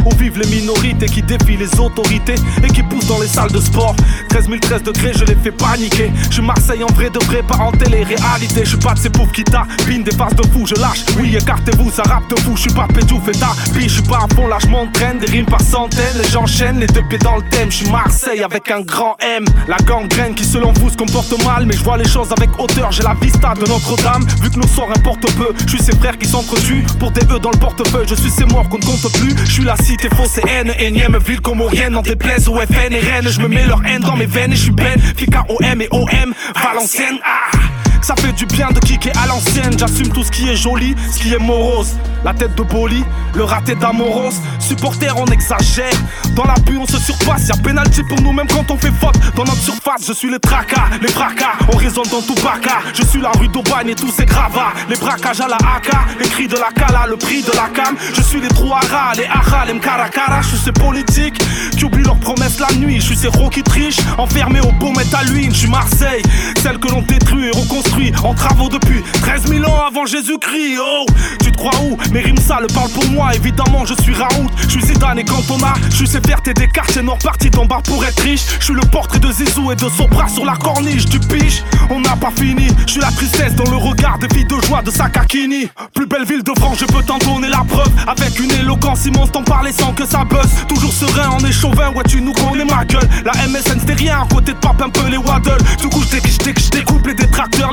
où 0.05 0.15
vivent 0.17 0.39
les 0.39 0.61
minorités 0.61 1.07
qui 1.07 1.23
défient 1.23 1.57
les 1.57 1.79
autorités 1.81 2.37
et 2.63 2.69
qui 2.69 2.83
poussent 2.83 3.07
dans 3.07 3.21
les 3.21 3.29
salles 3.29 3.53
de 3.53 3.61
sport. 3.61 3.95
13 4.29 4.49
013 4.61 4.83
degrés, 4.83 5.13
je 5.15 5.25
les 5.25 5.35
fais 5.35 5.53
paniquer. 5.53 6.11
Je 6.31 6.41
Marseille 6.41 6.83
en 6.85 6.93
vrai 6.93 7.11
de 7.11 7.25
vrai, 7.25 7.43
pas 7.43 7.57
en 7.57 7.73
télé-réalité. 7.73 8.61
Je 8.65 8.71
suis 8.71 8.79
pas 8.79 8.95
de 8.95 8.99
ces 8.99 9.11
pauvres 9.11 9.33
qui 9.33 9.45
tapent, 9.45 9.69
des 9.87 10.13
faces 10.13 10.35
de 10.35 10.47
fou, 10.49 10.67
je 10.67 10.75
lâche. 10.75 11.05
Oui, 11.19 11.37
écartez-vous, 11.37 11.91
ça 11.91 12.03
rappe 12.03 12.29
de 12.31 12.39
fou. 12.41 12.53
Je 12.57 12.63
suis 12.63 12.73
pas 12.73 12.87
pédouf 12.87 13.27
et 13.29 13.33
puis 13.73 13.89
je 13.89 13.95
suis 13.95 14.03
pas 14.03 14.19
à 14.19 14.35
fond, 14.35 14.47
là 14.47 14.59
je 14.61 14.69
m'entraîne. 14.69 15.19
Des 15.19 15.27
rimes 15.27 15.47
par 15.47 15.61
centaines, 15.61 16.21
et 16.23 16.29
j'enchaîne 16.29 16.79
les 16.79 16.87
deux 16.87 17.03
pieds 17.09 17.19
dans 17.19 17.37
le 17.37 17.43
thème. 17.51 17.71
Je 17.71 17.79
suis 17.79 17.91
Marseille 17.91 18.43
avec 18.43 18.71
un 18.71 18.81
grand 18.81 19.17
M. 19.21 19.45
La 19.67 19.77
gangrène 19.79 20.35
qui 20.35 20.45
selon 20.45 20.73
vous 20.73 20.91
se 20.91 20.97
comporte 20.97 21.33
mal, 21.45 21.67
mais 21.67 21.75
je 21.75 21.83
vois 21.83 21.97
les 21.97 22.09
choses 22.09 22.33
avec 22.37 22.51
hauteur. 22.59 22.93
J'ai 22.93 23.03
la 23.03 23.15
vista 23.15 23.55
de 23.55 23.67
Notre-Dame, 23.67 24.27
vu 24.43 24.51
que 24.51 24.59
nos 24.59 24.67
sorts 24.67 24.91
importent 24.95 25.33
peu. 25.37 25.53
Je 25.67 25.71
suis 25.71 25.83
ces 25.83 25.97
frères 25.97 26.19
qui 26.19 26.29
s'entretuent 26.29 26.85
pour 26.99 27.11
des 27.11 27.23
E 27.23 27.39
dans 27.39 27.51
le 27.51 27.59
portefeuille. 27.59 28.07
Je 28.09 28.15
suis 28.15 28.31
ces 28.31 28.45
morts 28.45 28.69
qu'on 28.69 28.79
ne 28.79 28.85
compte 28.85 29.13
plus. 29.19 29.35
Je 29.45 29.53
suis 29.53 29.65
la 29.65 29.77
cité 29.89 30.11
fausse 30.15 30.37
et 30.37 30.51
haine, 30.51 30.75
énième 30.79 31.17
ville 31.17 31.41
comorienne. 31.41 31.95
Dans 31.95 32.03
des 32.03 32.15
plaies 32.15 32.47
au 32.47 32.59
FN 32.59 32.93
et 32.93 33.01
Rennes, 33.01 33.29
je 33.29 33.41
me 33.41 33.49
mets 33.49 33.65
leur 33.65 33.81
haine 33.87 34.03
dans 34.03 34.17
mes 34.17 34.27
veines 34.27 34.53
et 34.53 34.57
je 34.57 34.65
suis 34.65 34.71
Ben. 34.71 35.01
Fika 35.17 35.47
OM 35.49 35.81
et 35.81 35.89
OM, 35.91 36.35
Valenciennes. 36.63 37.19
Ah 37.25 37.78
ça 38.03 38.15
fait 38.17 38.33
du 38.33 38.47
bien 38.47 38.69
de 38.71 38.79
kicker 38.81 39.13
à 39.23 39.27
l'ancienne. 39.27 39.79
J'assume 39.79 40.09
tout 40.09 40.23
ce 40.23 40.31
qui 40.31 40.49
est 40.49 40.57
joli, 40.57 40.95
ce 41.11 41.19
qui 41.19 41.33
est 41.33 41.39
morose. 41.39 41.95
La 42.25 42.35
tête 42.35 42.55
de 42.57 42.63
Boli, 42.63 43.05
le 43.35 43.45
raté 43.45 43.75
d'Amoros. 43.75 44.35
Supporter, 44.59 45.15
on 45.17 45.27
exagère. 45.27 45.93
Dans 46.35 46.45
la 46.45 46.55
pluie, 46.55 46.79
on 46.79 46.87
se 46.87 46.99
surpasse. 46.99 47.49
Y'a 47.49 47.57
pénalty 47.57 48.03
pour 48.05 48.21
nous, 48.21 48.33
même 48.33 48.47
quand 48.49 48.71
on 48.71 48.77
fait 48.77 48.93
faute. 49.01 49.17
Dans 49.35 49.45
notre 49.45 49.61
surface, 49.61 50.07
je 50.07 50.13
suis 50.13 50.31
les 50.31 50.39
tracas, 50.39 50.89
les 51.01 51.09
fracas. 51.09 51.55
On 51.73 51.77
résonne 51.77 52.09
dans 52.11 52.23
tout 52.23 52.35
baka. 52.37 52.79
Je 52.95 53.03
suis 53.03 53.21
la 53.21 53.31
rue 53.31 53.49
d'Aubagne 53.49 53.91
et 53.91 53.95
tous 53.95 54.11
ces 54.11 54.27
gravats. 54.27 54.73
Les 54.89 54.97
braquages 54.97 55.41
à 55.41 55.49
la 55.49 55.57
AK, 55.57 55.91
les 56.21 56.29
cris 56.29 56.49
de 56.49 56.57
la 56.57 56.71
cala, 56.75 57.07
le 57.09 57.17
prix 57.17 57.43
de 57.43 57.53
la 57.53 57.69
cam. 57.69 57.97
Je 58.15 58.23
suis 58.23 58.41
les 58.41 58.49
Trouara, 58.49 59.13
les 59.17 59.27
Aha, 59.27 59.65
les 59.67 59.75
Mkaracara. 59.75 60.43
Je 60.43 60.49
suis 60.49 60.59
ces 60.59 60.73
politiques 60.73 61.39
qui 61.77 61.85
oublient 61.85 62.05
leurs 62.05 62.21
promesses 62.21 62.59
la 62.59 62.75
nuit. 62.77 63.01
Je 63.01 63.07
suis 63.07 63.17
ces 63.17 63.29
qui 63.51 63.63
trichent, 63.63 64.01
enfermés 64.19 64.61
au 64.61 64.73
beau 64.73 64.91
métal 64.91 65.27
Je 65.27 65.51
suis 65.51 65.71
Marseille, 65.71 66.23
celle 66.63 66.79
que 66.79 66.89
l'on 66.89 67.03
détruit 67.03 67.47
et 67.47 67.51
reconstruit 67.51 67.88
en 68.23 68.35
travaux 68.35 68.69
depuis 68.69 69.03
13 69.21 69.47
000 69.47 69.65
ans 69.65 69.81
avant 69.87 70.07
Jésus-Christ. 70.07 70.79
Oh, 70.81 71.07
tu 71.41 71.53
te 71.53 71.57
crois 71.57 71.79
où? 71.83 71.97
Mes 72.13 72.21
rimes 72.21 72.39
sales 72.39 72.67
parlent 72.75 72.91
pour 72.91 73.07
moi, 73.11 73.35
évidemment, 73.35 73.85
je 73.87 73.95
suis 74.03 74.15
Raoult. 74.15 74.51
Je 74.63 74.69
suis 74.69 74.83
Zidane 74.83 75.19
et 75.19 75.25
Cantona, 75.25 75.75
je 75.91 75.97
suis 75.97 76.07
ces 76.07 76.19
et 76.19 76.55
des 76.55 76.69
quartiers 76.69 77.03
nord 77.03 77.19
partis 77.19 77.51
d'en 77.51 77.67
pour 77.67 78.05
être 78.05 78.23
riche. 78.23 78.43
Je 78.61 78.65
suis 78.67 78.75
le 78.75 78.83
portrait 78.83 79.19
de 79.19 79.31
Zizou 79.31 79.73
et 79.73 79.77
de 79.77 79.89
Sopra 79.89 80.29
sur 80.29 80.45
la 80.45 80.57
corniche 80.57 81.07
du 81.07 81.19
piche. 81.19 81.63
On 81.91 82.01
n'a 82.01 82.17
pas 82.17 82.31
fini, 82.37 82.69
je 82.87 82.93
suis 82.93 83.01
la 83.01 83.11
tristesse 83.11 83.55
dans 83.55 83.71
le 83.71 83.77
regard 83.77 84.19
des 84.19 84.29
filles 84.29 84.47
de 84.47 84.61
joie 84.67 84.83
de 84.83 84.91
Sakakini. 84.91 85.69
Plus 85.95 86.07
belle 86.07 86.25
ville 86.25 86.43
de 86.43 86.53
France, 86.59 86.79
je 86.81 86.87
peux 86.87 87.03
t'en 87.03 87.19
donner 87.19 87.49
la 87.49 87.65
preuve. 87.69 87.91
Avec 88.07 88.39
une 88.39 88.51
éloquence 88.53 89.07
immense, 89.07 89.33
t'en 89.33 89.43
parler 89.43 89.73
sans 89.73 89.93
que 89.93 90.07
ça 90.07 90.25
buzz. 90.25 90.49
Toujours 90.69 90.93
serein, 90.93 91.31
en 91.31 91.39
est 91.45 91.53
chauvin, 91.53 91.91
ouais, 91.93 92.05
tu 92.09 92.21
nous 92.21 92.33
connais 92.33 92.65
ma 92.65 92.85
gueule. 92.85 93.09
La 93.25 93.33
MSN 93.49 93.79
c'était 93.81 93.95
rien, 93.95 94.23
à 94.23 94.27
côté 94.33 94.53
de 94.53 94.59
pape 94.59 94.83
un 94.83 94.91
peu 94.91 95.09
les 95.09 95.17
waddles. 95.17 95.63
Du 95.81 95.89
coup, 95.89 96.03
je 96.03 96.71
découpe 96.71 97.07
les 97.07 97.15
détracteurs, 97.15 97.73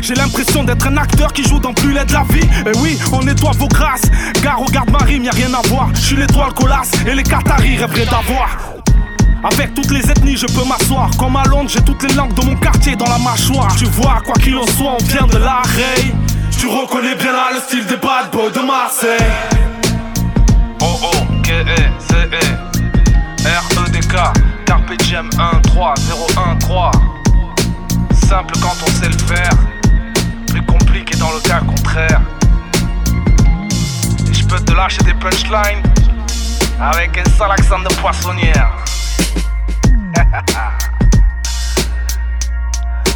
j'ai 0.00 0.14
l'impression 0.14 0.64
d'être 0.64 0.86
un 0.86 0.96
acteur 0.96 1.32
qui 1.32 1.42
joue 1.44 1.58
dans 1.58 1.74
plus 1.74 1.92
laid 1.92 2.06
de 2.06 2.12
la 2.12 2.22
vie. 2.30 2.48
Et 2.66 2.76
oui, 2.78 2.98
on 3.12 3.22
nettoie 3.22 3.50
vos 3.58 3.68
grâces. 3.68 4.10
Car 4.42 4.58
regarde 4.58 4.90
ma 4.90 4.98
rime, 4.98 5.24
y 5.24 5.28
a 5.28 5.32
rien 5.32 5.52
à 5.52 5.60
voir. 5.68 5.90
Je 5.94 6.00
suis 6.00 6.16
l'étoile 6.16 6.54
colasse 6.54 6.92
et 7.06 7.14
les 7.14 7.22
Qataris 7.22 7.76
rêveraient 7.76 8.06
d'avoir. 8.06 8.48
Avec 9.42 9.74
toutes 9.74 9.90
les 9.90 10.10
ethnies, 10.10 10.36
je 10.36 10.46
peux 10.46 10.64
m'asseoir. 10.66 11.10
Comme 11.18 11.36
à 11.36 11.44
Londres, 11.44 11.68
j'ai 11.68 11.82
toutes 11.82 12.02
les 12.04 12.14
langues 12.14 12.32
de 12.32 12.44
mon 12.46 12.56
quartier 12.56 12.96
dans 12.96 13.08
la 13.08 13.18
mâchoire. 13.18 13.74
Tu 13.76 13.84
vois, 13.84 14.22
quoi 14.24 14.34
qu'il 14.34 14.56
en 14.56 14.66
soit, 14.66 14.96
on 14.98 15.04
vient 15.04 15.26
de 15.26 15.36
l'arrêt. 15.36 16.14
Tu 16.58 16.66
reconnais 16.66 17.14
bien 17.14 17.32
là 17.32 17.48
le 17.52 17.60
style 17.60 17.84
des 17.84 17.96
bad 17.96 18.30
boys 18.32 18.50
de 18.50 18.66
Marseille. 18.66 19.18
Oh 20.80 20.98
oh, 21.02 21.42
K 21.42 21.50
E 21.50 21.76
C 21.98 22.14
E 22.32 23.44
R 23.44 23.86
E 23.86 23.90
D 23.90 24.00
K 24.00 24.32
Carpe 24.64 24.96
Diem 25.00 25.28
1 25.38 25.60
3 25.60 25.94
0 25.98 26.26
1 26.52 26.56
3 26.56 26.90
simple 28.24 28.54
quand 28.62 28.76
on 28.82 28.86
sait 28.86 29.08
le 29.08 29.18
faire, 29.18 29.50
plus 30.46 30.62
compliqué 30.64 31.16
dans 31.16 31.32
le 31.32 31.40
cas 31.40 31.60
contraire. 31.60 32.20
Et 34.28 34.34
je 34.34 34.46
peux 34.46 34.58
te 34.60 34.72
lâcher 34.72 35.02
des 35.02 35.14
punchlines 35.14 35.82
avec 36.80 37.18
un 37.18 37.24
sale 37.30 37.52
accent 37.52 37.80
de 37.80 37.94
poissonnière. 37.96 38.72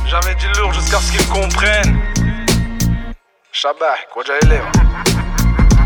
J'avais 0.06 0.34
dit 0.36 0.46
lourd 0.58 0.72
jusqu'à 0.72 0.98
ce 0.98 1.12
qu'ils 1.12 1.26
comprennent. 1.28 2.00
Shabbat, 3.52 4.08
quoi 4.12 4.22
j'allais 4.26 4.62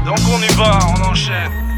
Donc 0.04 0.18
on 0.30 0.42
y 0.42 0.48
va, 0.54 0.78
on 0.96 1.02
enchaîne. 1.10 1.71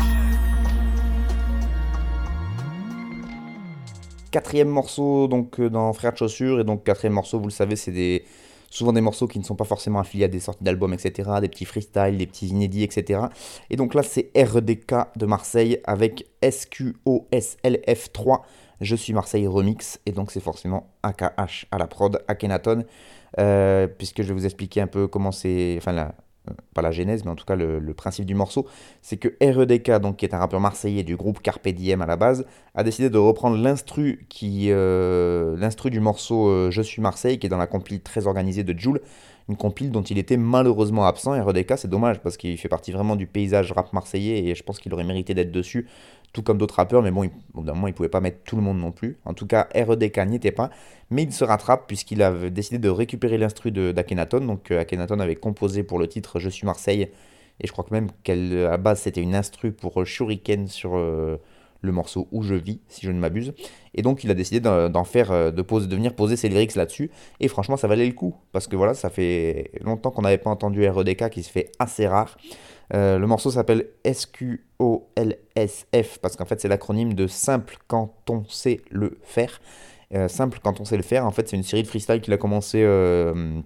Quatrième 4.35 4.69
morceau 4.69 5.29
donc 5.29 5.61
euh, 5.61 5.71
dans 5.71 5.93
Frères 5.93 6.13
de 6.13 6.19
Chaussures. 6.19 6.59
Et 6.59 6.65
donc, 6.65 6.83
quatrième 6.83 7.13
morceau, 7.13 7.39
vous 7.39 7.47
le 7.47 7.53
savez, 7.53 7.77
c'est 7.77 7.93
des, 7.93 8.25
souvent 8.69 8.93
des 8.93 9.01
morceaux 9.01 9.29
qui 9.29 9.39
ne 9.39 9.45
sont 9.45 9.55
pas 9.55 9.65
forcément 9.65 10.01
affiliés 10.01 10.25
à 10.25 10.29
des 10.29 10.41
sorties 10.41 10.65
d'albums, 10.65 10.93
etc. 10.93 11.31
Des 11.41 11.49
petits 11.49 11.65
freestyles, 11.65 12.19
des 12.19 12.27
petits 12.27 12.49
inédits, 12.49 12.83
etc. 12.83 13.21
Et 13.71 13.77
donc 13.77 13.95
là, 13.95 14.03
c'est 14.03 14.33
RDK 14.37 15.17
de 15.17 15.27
Marseille 15.27 15.79
avec 15.85 16.27
SQOSLF3. 16.43 18.41
Je 18.81 18.97
suis 18.97 19.13
Marseille 19.13 19.47
Remix. 19.47 20.01
Et 20.05 20.11
donc, 20.11 20.33
c'est 20.33 20.41
forcément 20.41 20.89
AKH 21.05 21.67
à 21.71 21.79
la 21.79 21.87
prod, 21.87 22.21
Akhenaton. 22.27 22.83
Euh, 23.39 23.87
puisque 23.87 24.23
je 24.23 24.29
vais 24.29 24.35
vous 24.35 24.47
expliquer 24.47 24.81
un 24.81 24.89
peu 24.89 25.07
comment 25.07 25.31
c'est. 25.31 25.79
Pas 26.75 26.83
la 26.83 26.91
genèse, 26.91 27.25
mais 27.25 27.31
en 27.31 27.37
tout 27.37 27.45
cas 27.45 27.57
le, 27.57 27.95
principe 27.95 28.27
du 28.27 28.35
morceau, 28.35 28.67
c'est 29.03 29.17
que 29.17 29.29
REDK, 29.41 30.01
donc, 30.01 30.17
qui 30.17 30.25
est 30.25 30.35
un 30.35 30.39
rappeur 30.39 30.61
marseillais 30.61 31.03
du 31.03 31.17
groupe 31.17 31.41
Carpe 31.41 31.69
Diem 31.69 32.03
à 32.03 32.07
la 32.07 32.17
base, 32.17 32.45
a 32.75 32.83
décidé 32.83 33.09
de 33.09 33.19
reprendre 33.19 33.57
l'instru 33.57 34.27
qui 34.29 34.69
euh, 34.71 35.57
du 35.87 36.01
morceau 36.01 36.49
euh, 36.49 36.71
Je 36.71 36.83
suis 36.83 37.01
Marseille, 37.01 37.39
qui 37.39 37.47
est 37.47 37.51
dans 37.51 37.59
la 37.59 37.67
compile 37.67 38.01
très 38.01 38.27
organisée 38.27 38.65
de 38.65 38.79
Joule, 38.79 39.01
une 39.49 39.57
compile 39.57 39.91
dont 39.91 40.03
il 40.03 40.19
était 40.19 40.37
malheureusement 40.37 41.07
absent. 41.07 41.33
REDK, 41.45 41.75
c'est 41.77 41.89
dommage 41.89 42.21
parce 42.21 42.37
qu'il 42.37 42.57
fait 42.59 42.69
partie 42.69 42.93
vraiment 42.93 43.17
du 43.17 43.27
paysage 43.27 43.73
rap 43.73 43.93
marseillais 43.93 44.45
et 44.45 44.55
je 44.55 44.63
pense 44.63 44.79
qu'il 44.79 44.93
aurait 44.93 45.05
mérité 45.05 45.35
d'être 45.35 45.53
dessus 45.53 45.87
tout 46.35 46.43
comme 46.43 46.59
d'autres 46.59 46.75
rappeurs, 46.75 47.01
mais 47.01 47.13
bon, 47.13 47.23
il, 47.25 47.31
au 47.55 47.93
pouvait 47.93 48.09
pas 48.09 48.21
mettre 48.21 48.39
tout 48.45 48.57
le 48.57 48.63
monde 48.63 48.79
non 48.79 48.91
plus. 48.91 49.17
En 49.25 49.35
tout 49.35 49.47
cas, 49.47 49.69
REDK 49.73 50.19
n'y 50.27 50.37
était 50.37 50.51
pas, 50.51 50.69
mais 51.09 51.23
il 51.23 51.33
se 51.33 51.45
rattrape 51.45 51.87
puisqu'il 51.87 52.23
a 52.23 52.51
décidé 52.51 52.79
de 52.79 52.89
récupérer 52.91 53.39
l'instru 53.39 53.71
d'Akenaton. 53.71 54.41
Donc 54.41 54.71
euh, 54.73 54.81
Akhenaton 54.81 55.21
avait 55.21 55.37
composé 55.37 55.85
pour 55.85 55.99
le 55.99 56.09
titre 56.09 56.41
Je 56.41 56.51
suis 56.51 56.67
Marseille, 56.67 57.09
et 57.61 57.67
je 57.67 57.73
crois 57.73 57.85
que 57.85 57.95
même 57.95 58.09
qu'à 58.25 58.35
la 58.35 58.77
base 58.77 59.03
c'était 59.03 59.21
une 59.21 59.37
instru 59.37 59.71
pour 59.71 60.03
euh, 60.03 60.05
Shuriken 60.05 60.67
sur 60.67 60.97
euh, 60.97 61.37
le 61.83 61.93
morceau 61.93 62.27
Où 62.33 62.43
je 62.43 62.57
vis, 62.57 62.81
si 62.89 63.07
je 63.07 63.13
ne 63.13 63.19
m'abuse. 63.21 63.55
Et 63.95 64.03
donc 64.03 64.25
il 64.25 64.31
a 64.33 64.35
décidé 64.35 64.59
d'en 64.59 65.05
faire, 65.05 65.53
de, 65.53 65.63
poser, 65.63 65.87
de 65.87 65.95
venir 65.95 66.17
poser 66.17 66.35
ses 66.35 66.49
lyrics 66.49 66.75
là-dessus. 66.75 67.13
Et 67.39 67.47
franchement, 67.47 67.77
ça 67.77 67.87
valait 67.87 68.07
le 68.07 68.13
coup, 68.13 68.35
parce 68.51 68.67
que 68.67 68.75
voilà, 68.75 68.95
ça 68.95 69.09
fait 69.09 69.71
longtemps 69.83 70.11
qu'on 70.11 70.23
n'avait 70.23 70.39
pas 70.39 70.51
entendu 70.51 70.89
REDK 70.89 71.31
qui 71.31 71.45
se 71.45 71.51
fait 71.53 71.71
assez 71.79 72.09
rare. 72.09 72.37
Euh, 72.93 73.19
le 73.19 73.27
morceau 73.27 73.51
s'appelle 73.51 73.87
SQOLSF 74.05 74.59
parce 76.21 76.37
qu'en 76.37 76.45
fait 76.45 76.61
c'est 76.61 76.69
l'acronyme 76.69 77.15
de 77.15 77.27
simple 77.27 77.79
quand 77.87 78.13
on 78.29 78.45
sait 78.49 78.83
le 78.91 79.19
faire. 79.23 79.61
Euh, 80.15 80.29
simple 80.29 80.59
quand 80.63 80.81
on 80.81 80.85
sait 80.85 80.99
le 80.99 81.03
faire, 81.03 81.25
en 81.27 81.31
fait 81.31 81.49
c'est 81.49 81.57
une 81.57 81.63
série 81.63 81.83
de 81.83 81.89
freestyle 81.89 82.21
qu'il 82.21 82.35
a 82.35 82.37
commencé 82.37 82.83
euh, 82.83 83.61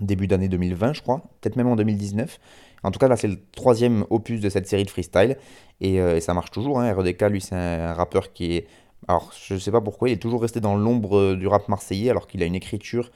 début 0.00 0.26
d'année 0.26 0.48
2020 0.48 0.94
je 0.94 1.02
crois, 1.02 1.22
peut-être 1.40 1.56
même 1.56 1.68
en 1.68 1.76
2019. 1.76 2.38
En 2.82 2.90
tout 2.90 2.98
cas 2.98 3.08
là 3.08 3.16
c'est 3.16 3.28
le 3.28 3.38
troisième 3.52 4.04
opus 4.10 4.40
de 4.40 4.48
cette 4.48 4.66
série 4.66 4.84
de 4.84 4.90
freestyle 4.90 5.36
et, 5.80 6.00
ça 6.20 6.34
marche 6.34 6.50
toujours. 6.50 6.80
Hein. 6.80 6.92
RDK 6.94 7.22
lui 7.30 7.40
c'est 7.40 7.54
un, 7.54 7.92
rappeur 7.94 8.32
qui 8.32 8.56
est... 8.56 8.66
Alors 9.08 9.32
je 9.46 9.56
sais 9.58 9.70
pas 9.70 9.80
pourquoi 9.80 10.08
il 10.08 10.12
est 10.12 10.22
toujours 10.22 10.40
resté 10.40 10.60
dans 10.60 10.76
l'ombre 10.76 11.34
du 11.34 11.46
rap 11.46 11.68
marseillais 11.68 12.10
alors 12.10 12.26
qu'il 12.26 12.42
a 12.42 12.46
une 12.46 12.54
écriture 12.54 13.10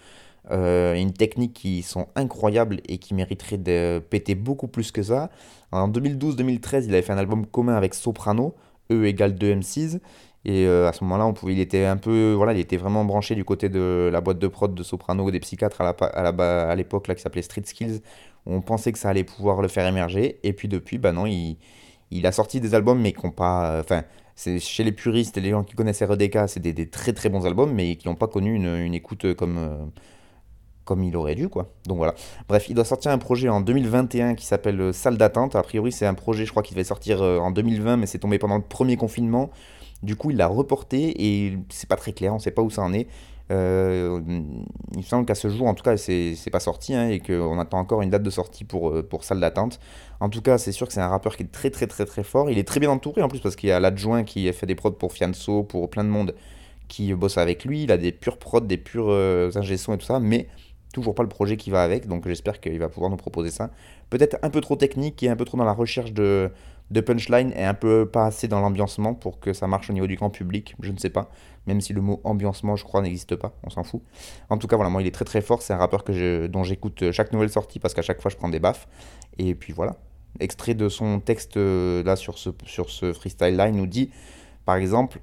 euh, 0.51 0.95
une 0.95 1.13
technique 1.13 1.53
qui 1.53 1.83
sont 1.83 2.09
incroyables 2.17 2.81
et 2.89 2.99
qui 2.99 3.15
mériteraient 3.15 3.59
de 3.59 4.01
péter 4.11 4.35
beaucoup 4.35 4.69
plus 4.69 4.91
que 4.91 5.03
ça. 5.03 5.31
En 5.73 5.89
2012-2013, 5.89 6.85
il 6.87 6.93
avait 6.93 7.03
fait 7.03 7.13
un 7.13 7.19
album 7.19 7.47
commun 7.47 7.75
avec 7.75 7.95
Soprano, 7.95 8.55
E 8.91 9.05
égale 9.05 9.35
2 9.35 9.55
M6. 9.55 10.01
Et 10.45 10.67
euh, 10.67 10.89
à 10.89 10.93
ce 10.93 11.05
moment-là, 11.05 11.27
on 11.27 11.35
pouvait, 11.35 11.53
il 11.53 11.61
était 11.61 11.85
un 11.85 11.99
peu, 11.99 12.33
voilà, 12.33 12.55
il 12.55 12.61
était 12.61 12.79
vraiment 12.79 13.05
branché 13.05 13.35
du 13.35 13.45
côté 13.45 13.69
de 13.69 14.09
la 14.11 14.21
boîte 14.21 14.39
de 14.39 14.49
prod 14.49 14.75
de 14.75 14.83
Soprano 14.83 15.25
ou 15.25 15.31
des 15.31 15.41
psychiatres 15.41 15.81
à, 15.83 15.91
à, 15.91 16.77
l'époque 16.77 17.09
là 17.09 17.15
qui 17.15 17.23
s'appelait 17.23 17.43
Street 17.43 17.63
Skills. 17.65 18.01
On 18.47 18.63
pensait 18.63 18.91
que 18.93 18.99
ça 18.99 19.11
allait 19.11 19.25
pouvoir 19.25 19.61
le 19.61 19.69
faire 19.69 19.87
émerger. 19.87 20.41
Et 20.43 20.53
puis 20.55 20.67
depuis, 20.69 20.99
bah 20.99 21.13
non, 21.13 21.27
il, 21.27 21.59
il 22.11 22.27
a 22.27 22.33
sorti 22.33 22.61
des 22.61 22.75
albums, 22.75 23.01
mais 23.01 23.13
qui 23.13 23.25
n'ont 23.25 23.33
pas, 23.33 23.81
enfin, 23.81 24.05
c'est 24.35 24.59
chez 24.59 24.85
les 24.85 24.93
puristes 24.93 25.37
et 25.37 25.41
les 25.41 25.51
gens 25.51 25.63
qui 25.65 25.75
connaissent 25.75 26.03
RDK, 26.03 26.49
c'est 26.49 26.61
des, 26.61 26.89
très 26.89 27.13
très 27.13 27.29
bons 27.29 27.45
albums, 27.47 27.73
mais 27.73 27.97
qui 27.97 28.09
n'ont 28.09 28.15
pas 28.15 28.29
connu 28.29 28.55
une, 28.55 28.75
une 28.77 28.95
écoute 28.95 29.35
comme 29.35 29.59
euh, 29.59 29.77
comme 30.91 31.05
il 31.05 31.17
aurait 31.17 31.37
dû, 31.37 31.49
quoi. 31.49 31.69
Donc 31.87 31.99
voilà. 31.99 32.17
Bref, 32.49 32.69
il 32.69 32.75
doit 32.75 32.85
sortir 32.85 33.13
un 33.13 33.19
projet 33.19 33.49
en 33.49 33.61
2021 33.61 34.35
qui 34.35 34.45
s'appelle 34.45 34.81
euh, 34.81 34.93
Salle 34.93 35.17
d'attente. 35.17 35.55
A 35.55 35.63
priori, 35.63 35.93
c'est 35.93 36.05
un 36.05 36.15
projet, 36.15 36.45
je 36.45 36.51
crois, 36.51 36.65
qui 36.65 36.75
devait 36.75 36.83
sortir 36.83 37.23
euh, 37.23 37.39
en 37.39 37.53
2020, 37.53 37.97
mais 37.97 38.07
c'est 38.07 38.19
tombé 38.19 38.41
pendant 38.41 38.57
le 38.57 38.65
premier 38.65 38.97
confinement. 38.97 39.51
Du 40.03 40.17
coup, 40.17 40.33
il 40.33 40.37
l'a 40.37 40.49
reporté 40.49 41.15
et 41.17 41.59
c'est 41.69 41.89
pas 41.89 41.95
très 41.95 42.13
clair, 42.13 42.35
on 42.35 42.41
sait 42.41 42.51
pas 42.51 42.63
où 42.63 42.71
ça 42.71 42.83
en 42.83 42.93
est. 42.93 43.07
Euh, 43.53 44.21
il 44.93 44.99
me 44.99 45.03
semble 45.05 45.27
qu'à 45.27 45.37
ce 45.37 45.49
jour, 45.49 45.69
en 45.69 45.75
tout 45.75 45.85
cas, 45.85 45.97
c'est 45.97 46.51
pas 46.51 46.59
sorti 46.59 46.93
hein, 46.93 47.09
et 47.09 47.21
qu'on 47.21 47.61
attend 47.61 47.79
encore 47.79 48.03
une 48.03 48.11
date 48.11 48.25
de 48.25 48.31
sortie 48.31 48.65
pour, 48.65 48.93
pour 49.09 49.23
salle 49.23 49.39
d'attente. 49.39 49.79
En 50.19 50.29
tout 50.29 50.43
cas, 50.43 50.59
c'est 50.59 50.73
sûr 50.73 50.89
que 50.89 50.93
c'est 50.93 51.01
un 51.01 51.09
rappeur 51.09 51.37
qui 51.37 51.45
est 51.45 51.53
très 51.53 51.71
très 51.71 51.87
très 51.87 52.05
très 52.05 52.25
fort. 52.25 52.51
Il 52.51 52.59
est 52.59 52.67
très 52.67 52.81
bien 52.81 52.91
entouré 52.91 53.23
en 53.23 53.29
plus 53.29 53.39
parce 53.39 53.55
qu'il 53.55 53.69
y 53.69 53.73
a 53.73 53.79
l'adjoint 53.79 54.25
qui 54.25 54.53
fait 54.53 54.67
des 54.67 54.75
prods 54.75 54.91
pour 54.91 55.13
Fianso, 55.13 55.63
pour 55.63 55.89
plein 55.89 56.03
de 56.03 56.09
monde 56.09 56.35
qui 56.91 57.15
bosse 57.15 57.39
avec 57.39 57.65
lui. 57.65 57.85
Il 57.85 57.93
a 57.93 57.97
des 57.97 58.13
purs 58.13 58.37
prods, 58.37 58.61
des 58.61 58.77
purs 58.77 59.07
euh, 59.09 59.51
et 59.51 59.77
tout 59.77 60.05
ça, 60.05 60.21
mais 60.21 60.49
toujours 60.93 61.15
pas 61.15 61.23
le 61.23 61.29
projet 61.29 61.57
qui 61.57 61.71
va 61.71 61.83
avec. 61.83 62.07
Donc 62.07 62.27
j'espère 62.27 62.61
qu'il 62.61 62.79
va 62.79 62.89
pouvoir 62.89 63.11
nous 63.11 63.17
proposer 63.17 63.51
ça. 63.51 63.71
Peut-être 64.11 64.39
un 64.43 64.51
peu 64.51 64.61
trop 64.61 64.77
technique 64.77 65.23
et 65.23 65.29
un 65.29 65.37
peu 65.37 65.45
trop 65.45 65.57
dans 65.57 65.65
la 65.65 65.73
recherche 65.73 66.13
de, 66.13 66.51
punchline 67.07 67.53
et 67.57 67.65
un 67.65 67.75
peu 67.75 68.07
pas 68.07 68.27
assez 68.27 68.49
dans 68.49 68.61
l'ambiancement 68.61 69.15
pour 69.15 69.39
que 69.41 69.53
ça 69.53 69.67
marche 69.67 69.91
au 69.91 69.93
niveau 69.93 70.07
du 70.07 70.17
grand 70.17 70.31
public, 70.31 70.75
je 70.81 70.91
ne 70.91 70.99
sais 70.99 71.11
pas. 71.11 71.31
Même 71.67 71.81
si 71.81 71.93
le 71.93 72.01
mot 72.01 72.21
ambiancement, 72.25 72.75
je 72.75 72.85
crois, 72.85 73.03
n'existe 73.03 73.37
pas, 73.37 73.53
on 73.63 73.71
s'en 73.71 73.85
fout. 73.85 74.03
En 74.49 74.59
tout 74.59 74.67
cas, 74.67 74.77
voilà, 74.77 74.91
moi 74.91 75.03
il 75.03 75.07
est 75.07 75.13
très 75.13 75.25
très 75.25 75.43
fort, 75.43 75.63
c'est 75.63 75.73
un 75.73 75.77
rappeur 75.77 76.05
que 76.05 76.47
dont 76.47 76.65
j'écoute 76.65 77.13
chaque 77.13 77.33
nouvelle 77.33 77.51
sortie 77.51 77.79
parce 77.79 77.95
qu'à 77.95 78.03
chaque 78.03 78.21
fois 78.21 78.31
je 78.31 78.37
prends 78.37 78.49
des 78.49 78.61
baffes. 78.61 78.89
Et 79.39 79.55
puis 79.55 79.73
voilà, 79.73 79.97
extrait 80.41 80.75
de 80.75 80.89
son 80.89 81.21
texte 81.21 81.57
euh, 81.57 82.03
là 82.03 82.17
sur 82.17 82.39
ce, 82.39 82.51
sur 82.65 82.91
ce 82.91 83.13
freestyle 83.13 83.57
line 83.57 83.77
nous 83.77 83.87
dit, 83.87 84.11
par 84.65 84.77
exemple, 84.77 85.21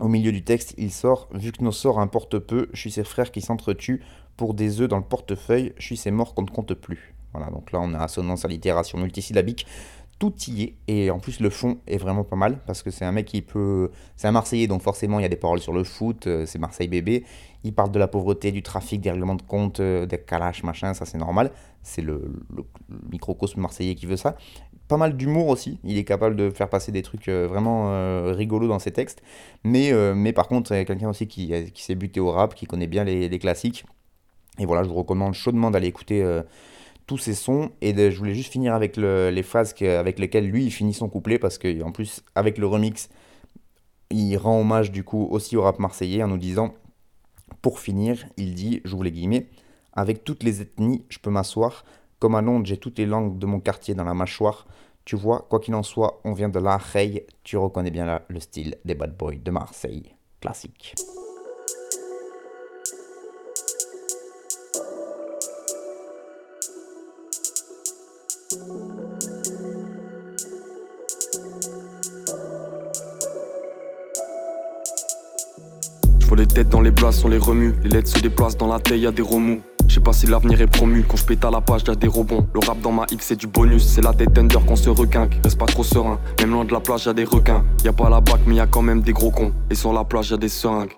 au 0.00 0.08
milieu 0.08 0.32
du 0.32 0.42
texte, 0.42 0.74
il 0.76 0.90
sort 0.90 1.28
Vu 1.32 1.52
que 1.52 1.62
nos 1.62 1.72
sorts 1.72 2.00
importent 2.00 2.38
peu, 2.38 2.68
je 2.72 2.80
suis 2.80 2.90
ses 2.90 3.04
frères 3.04 3.30
qui 3.30 3.40
s'entretuent 3.40 4.02
pour 4.36 4.54
des 4.54 4.80
œufs 4.80 4.88
dans 4.88 4.98
le 4.98 5.04
portefeuille, 5.04 5.72
je 5.78 5.84
suis 5.84 5.96
ses 5.96 6.10
morts 6.10 6.34
qu'on 6.34 6.42
ne 6.42 6.50
compte 6.50 6.74
plus. 6.74 7.14
Voilà, 7.32 7.50
donc 7.50 7.72
là 7.72 7.80
on 7.82 7.94
a 7.94 7.98
assonance, 7.98 8.44
allitération 8.44 8.98
multisyllabique 8.98 9.66
tout 10.18 10.32
y 10.48 10.62
est. 10.62 10.74
Et 10.88 11.10
en 11.10 11.18
plus, 11.18 11.40
le 11.40 11.50
fond 11.50 11.78
est 11.86 11.98
vraiment 11.98 12.24
pas 12.24 12.36
mal 12.36 12.58
parce 12.66 12.82
que 12.82 12.90
c'est 12.90 13.04
un 13.04 13.12
mec 13.12 13.26
qui 13.26 13.42
peut. 13.42 13.90
C'est 14.16 14.28
un 14.28 14.32
Marseillais, 14.32 14.66
donc 14.66 14.82
forcément, 14.82 15.18
il 15.18 15.22
y 15.22 15.26
a 15.26 15.28
des 15.28 15.36
paroles 15.36 15.60
sur 15.60 15.72
le 15.72 15.84
foot. 15.84 16.26
Euh, 16.26 16.46
c'est 16.46 16.58
Marseille 16.58 16.88
bébé. 16.88 17.24
Il 17.64 17.74
parle 17.74 17.90
de 17.90 17.98
la 17.98 18.08
pauvreté, 18.08 18.52
du 18.52 18.62
trafic, 18.62 19.00
des 19.00 19.10
règlements 19.10 19.34
de 19.34 19.42
compte, 19.42 19.80
euh, 19.80 20.06
des 20.06 20.18
calaches, 20.18 20.62
machin. 20.62 20.94
Ça, 20.94 21.06
c'est 21.06 21.18
normal. 21.18 21.50
C'est 21.82 22.02
le, 22.02 22.32
microcosme 23.10 23.60
marseillais 23.60 23.94
qui 23.94 24.06
veut 24.06 24.16
ça. 24.16 24.36
Pas 24.88 24.96
mal 24.96 25.16
d'humour 25.16 25.48
aussi. 25.48 25.78
Il 25.82 25.96
est 25.96 26.04
capable 26.04 26.36
de 26.36 26.50
faire 26.50 26.68
passer 26.68 26.92
des 26.92 27.02
trucs 27.02 27.28
euh, 27.28 27.46
vraiment 27.46 27.90
rigolos 28.34 28.68
dans 28.68 28.78
ses 28.78 28.92
textes. 28.92 29.22
Mais, 29.64 29.92
mais 30.14 30.32
par 30.32 30.48
contre, 30.48 30.68
c'est 30.68 30.84
quelqu'un 30.84 31.08
aussi 31.08 31.26
qui, 31.26 31.52
s'est 31.74 31.94
buté 31.94 32.20
au 32.20 32.30
rap, 32.30 32.54
qui 32.54 32.66
connaît 32.66 32.86
bien 32.86 33.04
les, 33.04 33.38
classiques. 33.38 33.84
Et 34.58 34.66
voilà, 34.66 34.82
je 34.82 34.88
vous 34.88 34.94
recommande 34.94 35.34
chaudement 35.34 35.70
d'aller 35.70 35.88
écouter 35.88 36.24
tous 37.06 37.18
ces 37.18 37.34
sons. 37.34 37.70
Et 37.80 37.94
je 38.10 38.16
voulais 38.16 38.34
juste 38.34 38.52
finir 38.52 38.74
avec 38.74 38.96
les 38.96 39.42
phases 39.42 39.74
avec 39.82 40.18
lesquelles 40.18 40.46
lui, 40.46 40.64
il 40.64 40.70
finit 40.70 40.94
son 40.94 41.08
couplet, 41.08 41.38
parce 41.38 41.58
qu'en 41.58 41.92
plus, 41.92 42.22
avec 42.34 42.58
le 42.58 42.66
remix, 42.66 43.08
il 44.10 44.36
rend 44.36 44.60
hommage 44.60 44.92
du 44.92 45.02
coup 45.02 45.26
aussi 45.30 45.56
au 45.56 45.62
rap 45.62 45.78
marseillais 45.78 46.22
en 46.22 46.28
nous 46.28 46.38
disant, 46.38 46.74
pour 47.62 47.80
finir, 47.80 48.26
il 48.36 48.54
dit, 48.54 48.80
j'ouvre 48.84 49.04
les 49.04 49.12
guillemets, 49.12 49.48
avec 49.92 50.24
toutes 50.24 50.42
les 50.42 50.60
ethnies, 50.60 51.04
je 51.08 51.18
peux 51.18 51.30
m'asseoir. 51.30 51.84
Comme 52.18 52.34
à 52.34 52.42
Londres, 52.42 52.66
j'ai 52.66 52.76
toutes 52.76 52.98
les 52.98 53.06
langues 53.06 53.38
de 53.38 53.46
mon 53.46 53.60
quartier 53.60 53.94
dans 53.94 54.04
la 54.04 54.14
mâchoire. 54.14 54.66
Tu 55.04 55.16
vois, 55.16 55.46
quoi 55.50 55.60
qu'il 55.60 55.74
en 55.74 55.82
soit, 55.82 56.20
on 56.24 56.32
vient 56.32 56.48
de 56.48 56.58
la 56.58 56.78
tu 57.42 57.56
reconnais 57.56 57.90
bien 57.90 58.06
là 58.06 58.22
le 58.28 58.40
style 58.40 58.76
des 58.84 58.94
bad 58.94 59.16
boys 59.16 59.36
de 59.36 59.50
Marseille. 59.50 60.14
Classique. 60.40 60.94
Les 76.44 76.48
têtes 76.48 76.68
dans 76.68 76.82
les 76.82 76.90
blases, 76.90 77.24
on 77.24 77.28
les 77.28 77.38
remue. 77.38 77.74
Les 77.84 77.88
lettres 77.88 78.10
se 78.10 78.18
déplacent 78.18 78.58
dans 78.58 78.66
la 78.66 78.78
tête, 78.78 78.98
y 78.98 79.06
a 79.06 79.12
des 79.12 79.22
remous. 79.22 79.62
Je 79.88 79.94
sais 79.94 80.00
pas 80.00 80.12
si 80.12 80.26
l'avenir 80.26 80.60
est 80.60 80.66
promu, 80.66 81.04
quand 81.08 81.16
je 81.16 81.24
pète 81.24 81.44
à 81.44 81.50
la 81.50 81.60
page, 81.60 81.82
y'a 81.86 81.94
des 81.94 82.08
rebonds. 82.08 82.46
Le 82.52 82.60
rap 82.66 82.80
dans 82.80 82.92
ma 82.92 83.06
X 83.10 83.26
c'est 83.28 83.36
du 83.36 83.46
bonus, 83.46 83.82
c'est 83.82 84.02
la 84.02 84.12
tête 84.12 84.36
under 84.36 84.64
qu'on 84.64 84.76
se 84.76 84.90
requinque. 84.90 85.40
Reste 85.42 85.58
pas 85.58 85.66
trop 85.66 85.84
serein, 85.84 86.18
même 86.40 86.50
loin 86.50 86.64
de 86.64 86.72
la 86.72 86.80
plage, 86.80 87.06
y'a 87.06 87.14
des 87.14 87.24
requins. 87.24 87.64
Y 87.82 87.88
a 87.88 87.92
pas 87.92 88.10
la 88.10 88.20
bac, 88.20 88.40
mais 88.46 88.56
y 88.56 88.62
quand 88.70 88.82
même 88.82 89.00
des 89.00 89.12
gros 89.12 89.30
cons. 89.30 89.52
Et 89.70 89.74
sur 89.74 89.92
la 89.92 90.04
plage, 90.04 90.30
y'a 90.30 90.36
des 90.36 90.48
seringues. 90.48 90.92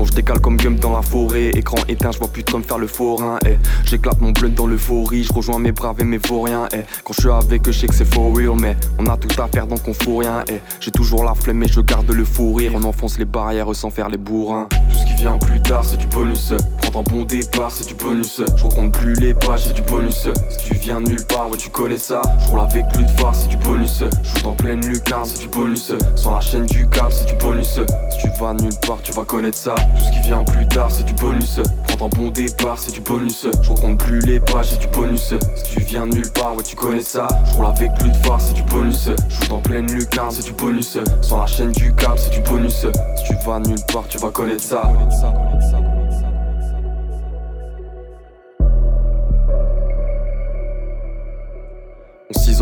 Bon, 0.00 0.06
je 0.06 0.12
décale 0.12 0.40
comme 0.40 0.56
Gump 0.56 0.80
dans 0.80 0.96
la 0.96 1.02
forêt, 1.02 1.50
écran 1.50 1.76
éteint, 1.86 2.10
je 2.10 2.18
vois 2.18 2.28
plus 2.28 2.42
comme 2.42 2.64
faire 2.64 2.78
le 2.78 2.86
forain. 2.86 3.38
Eh. 3.44 3.58
J'éclate 3.84 4.18
mon 4.22 4.30
blunt 4.30 4.48
dans 4.48 4.66
l'euphorie, 4.66 5.24
je 5.24 5.32
rejoins 5.34 5.58
mes 5.58 5.72
braves 5.72 6.00
et 6.00 6.04
mes 6.04 6.16
vauriens. 6.16 6.68
Eh. 6.72 6.84
Quand 7.04 7.12
je 7.12 7.20
suis 7.20 7.30
avec 7.30 7.68
eux, 7.68 7.72
je 7.72 7.80
sais 7.80 7.86
que 7.86 7.94
c'est 7.94 8.10
for 8.10 8.34
real, 8.34 8.54
mais 8.58 8.78
on 8.98 9.04
a 9.08 9.18
tout 9.18 9.28
à 9.38 9.46
faire 9.48 9.66
donc 9.66 9.80
on 9.86 9.92
fout 9.92 10.20
rien. 10.20 10.42
Eh. 10.48 10.60
J'ai 10.80 10.90
toujours 10.90 11.22
la 11.22 11.34
flemme, 11.34 11.58
mais 11.58 11.68
je 11.68 11.82
garde 11.82 12.10
le 12.10 12.24
fou 12.24 12.54
rire. 12.54 12.72
On 12.74 12.82
enfonce 12.84 13.18
les 13.18 13.26
barrières 13.26 13.74
sans 13.74 13.90
faire 13.90 14.08
les 14.08 14.16
bourrins. 14.16 14.68
Tout 14.70 14.96
ce 14.96 15.04
qui 15.04 15.22
vient 15.22 15.36
plus 15.36 15.60
tard, 15.60 15.84
c'est 15.84 15.98
du 15.98 16.06
bonus. 16.06 16.54
Prendre 16.90 17.08
un 17.08 17.18
bon 17.18 17.24
départ, 17.24 17.70
c'est 17.70 17.86
du 17.86 17.94
bonus. 17.94 18.42
Je 18.56 18.62
compte 18.64 18.92
plus 18.92 19.14
les 19.14 19.32
pages, 19.32 19.66
c'est 19.66 19.74
du 19.74 19.82
bonus. 19.82 20.26
Si 20.48 20.58
tu 20.66 20.74
viens 20.74 21.00
nulle 21.00 21.24
part, 21.24 21.48
ouais, 21.48 21.56
tu 21.56 21.70
connais 21.70 21.98
ça. 21.98 22.20
Je 22.40 22.50
roule 22.50 22.60
avec 22.60 22.88
plus 22.88 23.04
de 23.04 23.10
c'est 23.32 23.48
du 23.48 23.56
bonus. 23.58 24.02
Je 24.22 24.44
en 24.44 24.54
pleine 24.54 24.84
lucarne, 24.84 25.24
c'est 25.24 25.38
du 25.38 25.46
bonus. 25.46 25.92
Sans 26.16 26.34
la 26.34 26.40
chaîne 26.40 26.66
du 26.66 26.88
câble, 26.88 27.12
c'est 27.12 27.26
du 27.26 27.34
bonus. 27.34 27.78
Si 28.10 28.18
tu 28.18 28.28
vas 28.40 28.54
nulle 28.54 28.74
part, 28.84 28.98
tu 29.04 29.12
vas 29.12 29.24
connaître 29.24 29.56
ça. 29.56 29.76
Tout 29.76 30.04
ce 30.04 30.10
qui 30.10 30.28
vient 30.28 30.42
plus 30.42 30.66
tard, 30.66 30.90
c'est 30.90 31.04
du 31.04 31.12
bonus. 31.14 31.60
Prendre 31.86 32.06
un 32.06 32.08
bon 32.08 32.30
départ, 32.30 32.76
c'est 32.76 32.92
du 32.92 33.00
bonus. 33.00 33.46
Je 33.62 33.68
compte 33.68 33.98
plus 33.98 34.18
les 34.20 34.40
pages, 34.40 34.70
c'est 34.70 34.80
du 34.80 34.88
bonus. 34.88 35.34
Si 35.54 35.72
tu 35.72 35.80
viens 35.80 36.06
nulle 36.06 36.32
part, 36.32 36.56
ouais, 36.56 36.64
tu 36.64 36.74
connais 36.74 37.02
ça. 37.02 37.28
Je 37.44 37.54
roule 37.54 37.66
avec 37.66 37.94
plus 37.94 38.08
de 38.08 38.16
c'est 38.38 38.54
du 38.54 38.62
bonus. 38.64 39.10
Je 39.28 39.52
en 39.52 39.60
pleine 39.60 39.86
lucarne, 39.92 40.32
c'est 40.32 40.44
du 40.44 40.52
bonus. 40.52 40.98
Sans 41.20 41.38
la 41.38 41.46
chaîne 41.46 41.70
du 41.70 41.94
câble, 41.94 42.18
c'est 42.18 42.30
du 42.30 42.40
bonus. 42.40 42.86
Si 43.16 43.24
tu 43.28 43.34
vas 43.46 43.60
nulle 43.60 43.78
part, 43.92 44.08
tu 44.08 44.18
vas 44.18 44.30
connaître 44.30 44.64
ça. 44.64 44.82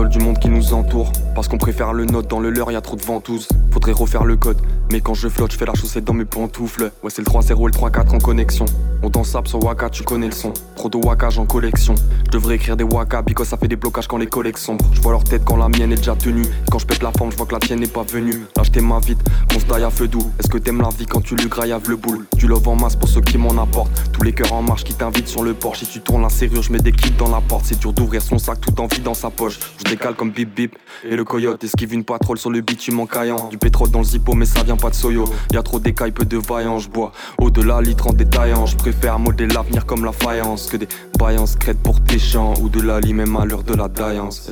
Du 0.07 0.19
monde 0.19 0.39
qui 0.39 0.49
nous 0.49 0.75
entoure. 0.75 1.11
Parce 1.35 1.49
qu'on 1.49 1.59
préfère 1.59 1.93
le 1.93 2.05
note 2.05 2.29
dans 2.29 2.39
le 2.39 2.51
leur, 2.51 2.71
y 2.71 2.77
a 2.77 2.81
trop 2.81 2.97
de 2.97 3.03
ventouses. 3.03 3.49
Faudrait 3.73 3.93
refaire 3.93 4.25
le 4.25 4.37
code. 4.37 4.59
Mais 4.93 5.01
quand 5.01 5.15
je 5.15 5.29
flotte, 5.29 5.53
je 5.53 5.59
fais 5.59 5.67
la 5.67 5.75
chaussette 5.75 6.05
dans 6.05 6.15
mes 6.15 6.25
pantoufles. 6.25 6.93
Ouais 7.03 7.11
c'est 7.11 7.23
le 7.23 7.27
3-0 7.27 7.51
et 7.51 7.65
le 7.67 7.71
3-4 7.73 8.15
en 8.15 8.19
connexion. 8.19 8.65
On 9.03 9.11
danse 9.11 9.29
sap 9.29 9.47
sur 9.47 9.63
Waka, 9.63 9.91
tu 9.91 10.03
connais 10.03 10.27
le 10.27 10.33
son. 10.33 10.53
Trop 10.77 10.89
de 10.89 10.97
wakage 10.97 11.39
en 11.39 11.47
collection. 11.47 11.95
Je 12.27 12.31
devrais 12.31 12.57
écrire 12.57 12.77
des 12.77 12.85
waka 12.85 13.23
because 13.23 13.49
ça 13.49 13.57
fait 13.57 13.69
des 13.69 13.77
blocages 13.77 14.09
quand 14.09 14.17
les 14.17 14.27
collègues 14.27 14.57
sombrent 14.57 14.85
Je 14.93 15.01
vois 15.01 15.13
leur 15.13 15.25
tête 15.25 15.43
quand 15.45 15.57
la 15.57 15.69
mienne 15.69 15.93
est 15.93 15.97
déjà 15.97 16.17
tenue. 16.17 16.47
Quand 16.71 16.79
je 16.79 16.87
pète 16.87 17.03
la 17.03 17.13
forme, 17.13 17.31
je 17.31 17.37
vois 17.37 17.47
que 17.47 17.53
la 17.53 17.61
tienne 17.61 17.81
n'est 17.81 17.87
pas 17.87 18.03
venue. 18.03 18.47
Lâche 18.57 18.73
tes 18.73 18.81
mains 18.81 18.99
vite, 19.01 19.19
qu'on 19.53 19.61
se 19.61 19.67
daille 19.67 19.85
à 19.85 19.91
feu 19.91 20.09
doux. 20.09 20.31
Est-ce 20.39 20.49
que 20.49 20.59
t'aimes 20.59 20.81
la 20.81 20.91
vie 20.91 21.07
quand 21.07 21.21
tu 21.21 21.37
lui 21.37 21.49
graillaves 21.49 21.89
le 21.89 21.97
boule? 21.97 22.27
Tu 22.37 22.47
love 22.47 22.67
en 22.69 22.77
masse 22.77 22.97
pour 22.97 23.09
ceux 23.09 23.21
qui 23.21 23.39
m'en 23.39 23.61
apportent. 23.63 23.91
Tous 24.13 24.23
les 24.23 24.33
cœurs 24.33 24.53
en 24.53 24.63
marche 24.63 24.85
qui 24.85 24.95
t'invitent 24.95 25.29
sur 25.29 25.43
le 25.43 25.55
porche. 25.55 25.81
Si 25.81 25.87
tu 25.87 26.01
tournes 26.01 26.23
la 26.23 26.29
serrure, 26.29 26.63
je 26.63 26.73
mets 26.73 26.81
des 26.81 26.93
kits 26.93 27.13
dans 27.13 27.31
la 27.31 27.41
porte. 27.41 27.67
C'est 27.67 27.79
dur 27.79 27.93
d'ouvrir 27.93 28.23
son 28.23 28.39
sac 28.39 28.61
tout 28.61 28.81
en 28.81 28.87
vie 28.87 29.01
dans 29.01 29.15
sa 29.15 29.31
poche 29.31 29.59
décale 29.89 30.15
comme 30.15 30.31
bip 30.31 30.55
bip. 30.55 30.77
Et 31.05 31.17
le 31.17 31.25
coyote 31.25 31.63
esquive 31.65 31.93
une 31.95 32.05
patrole 32.05 32.39
sur 32.39 32.51
le 32.51 32.61
bitume 32.61 33.01
en 33.01 33.07
caillant. 33.07 33.49
Du 33.49 33.59
pétrole 33.59 33.91
dans 33.91 34.01
le 34.01 34.05
zippo, 34.05 34.35
mais 34.35 34.45
ça 34.45 34.63
vient 34.63 34.77
pas 34.77 34.91
de 34.91 34.95
Soyo. 34.95 35.25
Y 35.53 35.57
a 35.57 35.63
trop 35.63 35.79
d'écailles, 35.79 36.13
peu 36.13 36.25
de 36.25 36.37
vaillants. 36.39 36.79
Je 36.79 36.89
bois 36.89 37.13
au-delà, 37.39 37.81
litre 37.81 38.09
en 38.09 38.13
détaillant. 38.13 38.67
Je 38.67 38.77
préfère 38.77 39.19
modeler 39.19 39.53
l'avenir 39.53 39.87
comme 39.87 40.05
la 40.05 40.13
faïence 40.13 40.67
que 40.67 40.77
des 40.77 40.89
baillances 41.19 41.57
crêtes 41.57 41.83
pour 41.83 42.03
tes 42.03 42.19
champs. 42.19 42.55
Ou 42.61 42.69
de 42.69 42.81
la 42.81 43.01
lit, 43.01 43.15
même 43.15 43.37
à 43.37 43.45
l'heure 43.45 43.63
de 43.63 43.75
la 43.75 43.89
daillance. 43.89 44.51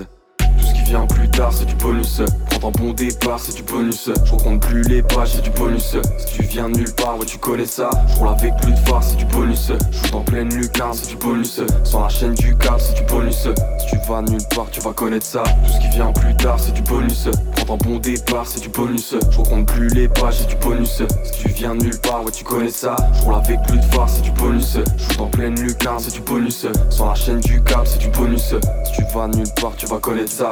Vient 0.87 1.05
plus 1.07 1.29
tard, 1.29 1.53
c'est 1.53 1.65
du 1.65 1.75
bonus. 1.75 2.23
Prendre 2.49 2.69
un 2.69 2.71
bon 2.71 2.93
départ, 2.93 3.41
c'est 3.41 3.57
du 3.57 3.63
bonus. 3.65 4.09
Je 4.25 4.31
compte 4.37 4.63
plus 4.63 4.83
les 4.83 5.03
pages, 5.03 5.33
c'est 5.33 5.43
du 5.43 5.51
bonus. 5.51 5.97
Si 6.19 6.37
tu 6.37 6.43
viens 6.43 6.69
nulle 6.69 6.95
part, 6.95 7.19
ouais, 7.19 7.27
tu 7.27 7.39
connais 7.39 7.67
ça. 7.67 7.91
Je 8.09 8.17
roule 8.17 8.29
avec 8.29 8.57
plus 8.59 8.71
de 8.71 8.79
phare, 8.89 9.03
c'est 9.03 9.17
du 9.17 9.25
bonus. 9.25 9.73
Je 9.91 10.15
en 10.15 10.21
pleine 10.21 10.49
lucarne, 10.55 10.95
c'est 10.95 11.09
du 11.09 11.17
bonus. 11.17 11.61
Sans 11.83 12.03
la 12.05 12.09
chaîne 12.09 12.35
du 12.35 12.57
câble, 12.57 12.81
c'est 12.81 12.95
du 12.95 13.03
bonus. 13.03 13.49
Si 13.79 13.87
tu 13.91 13.99
vas 14.09 14.23
nulle 14.23 14.47
part, 14.55 14.69
tu 14.71 14.81
vas 14.81 14.93
connaître 14.93 15.27
ça. 15.27 15.43
Tout 15.43 15.73
ce 15.73 15.81
qui 15.81 15.89
vient 15.89 16.13
plus 16.13 16.37
tard, 16.37 16.61
c'est 16.61 16.73
du 16.73 16.83
bonus. 16.83 17.29
Prendre 17.57 17.73
un 17.73 17.77
bon 17.79 17.99
départ, 17.99 18.47
c'est 18.47 18.61
du 18.61 18.69
bonus. 18.69 19.17
Je 19.29 19.37
compte 19.39 19.67
plus 19.67 19.89
les 19.89 20.07
pages, 20.07 20.39
c'est 20.39 20.47
du 20.47 20.57
bonus. 20.57 21.03
Si 21.25 21.43
tu 21.43 21.49
viens 21.49 21.75
nulle 21.75 21.99
part, 22.01 22.25
ouais, 22.25 22.31
tu 22.31 22.45
connais 22.45 22.71
ça. 22.71 22.95
Je 23.13 23.23
roule 23.23 23.35
avec 23.35 23.61
plus 23.63 23.79
de 23.79 23.85
phare, 23.87 24.09
c'est 24.09 24.23
du 24.23 24.31
bonus. 24.31 24.79
Je 24.97 25.19
en 25.19 25.27
pleine 25.27 25.61
lucarne, 25.61 25.99
c'est 25.99 26.15
du 26.15 26.21
bonus. 26.21 26.65
Sans 26.91 27.09
la 27.09 27.15
chaîne 27.17 27.41
du 27.41 27.61
câble, 27.65 27.87
c'est 27.87 27.99
du 27.99 28.09
bonus. 28.09 28.55
Si 28.85 28.93
tu 28.93 29.03
vas 29.13 29.27
nulle 29.27 29.53
part, 29.61 29.73
tu 29.77 29.87
vas 29.87 29.99
connaître 29.99 30.31
ça. 30.31 30.49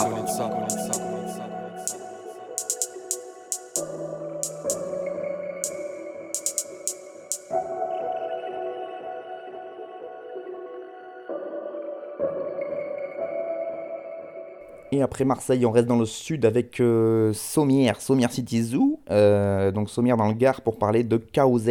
Et 14.93 15.03
après 15.03 15.25
Marseille, 15.25 15.67
on 15.67 15.73
reste 15.73 15.89
dans 15.89 15.99
le 15.99 16.07
sud 16.07 16.45
avec 16.45 16.81
euh, 16.81 17.33
Sommière, 17.33 18.01
Sommière 18.01 18.31
City 18.31 18.63
Zoo. 18.63 19.01
Euh, 19.11 19.73
donc 19.73 19.91
Sommière 19.91 20.17
dans 20.17 20.29
le 20.29 20.35
Gard 20.35 20.61
pour 20.63 20.79
parler 20.79 21.03
de 21.03 21.17
KOZ, 21.17 21.71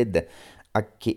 aka 0.74 1.12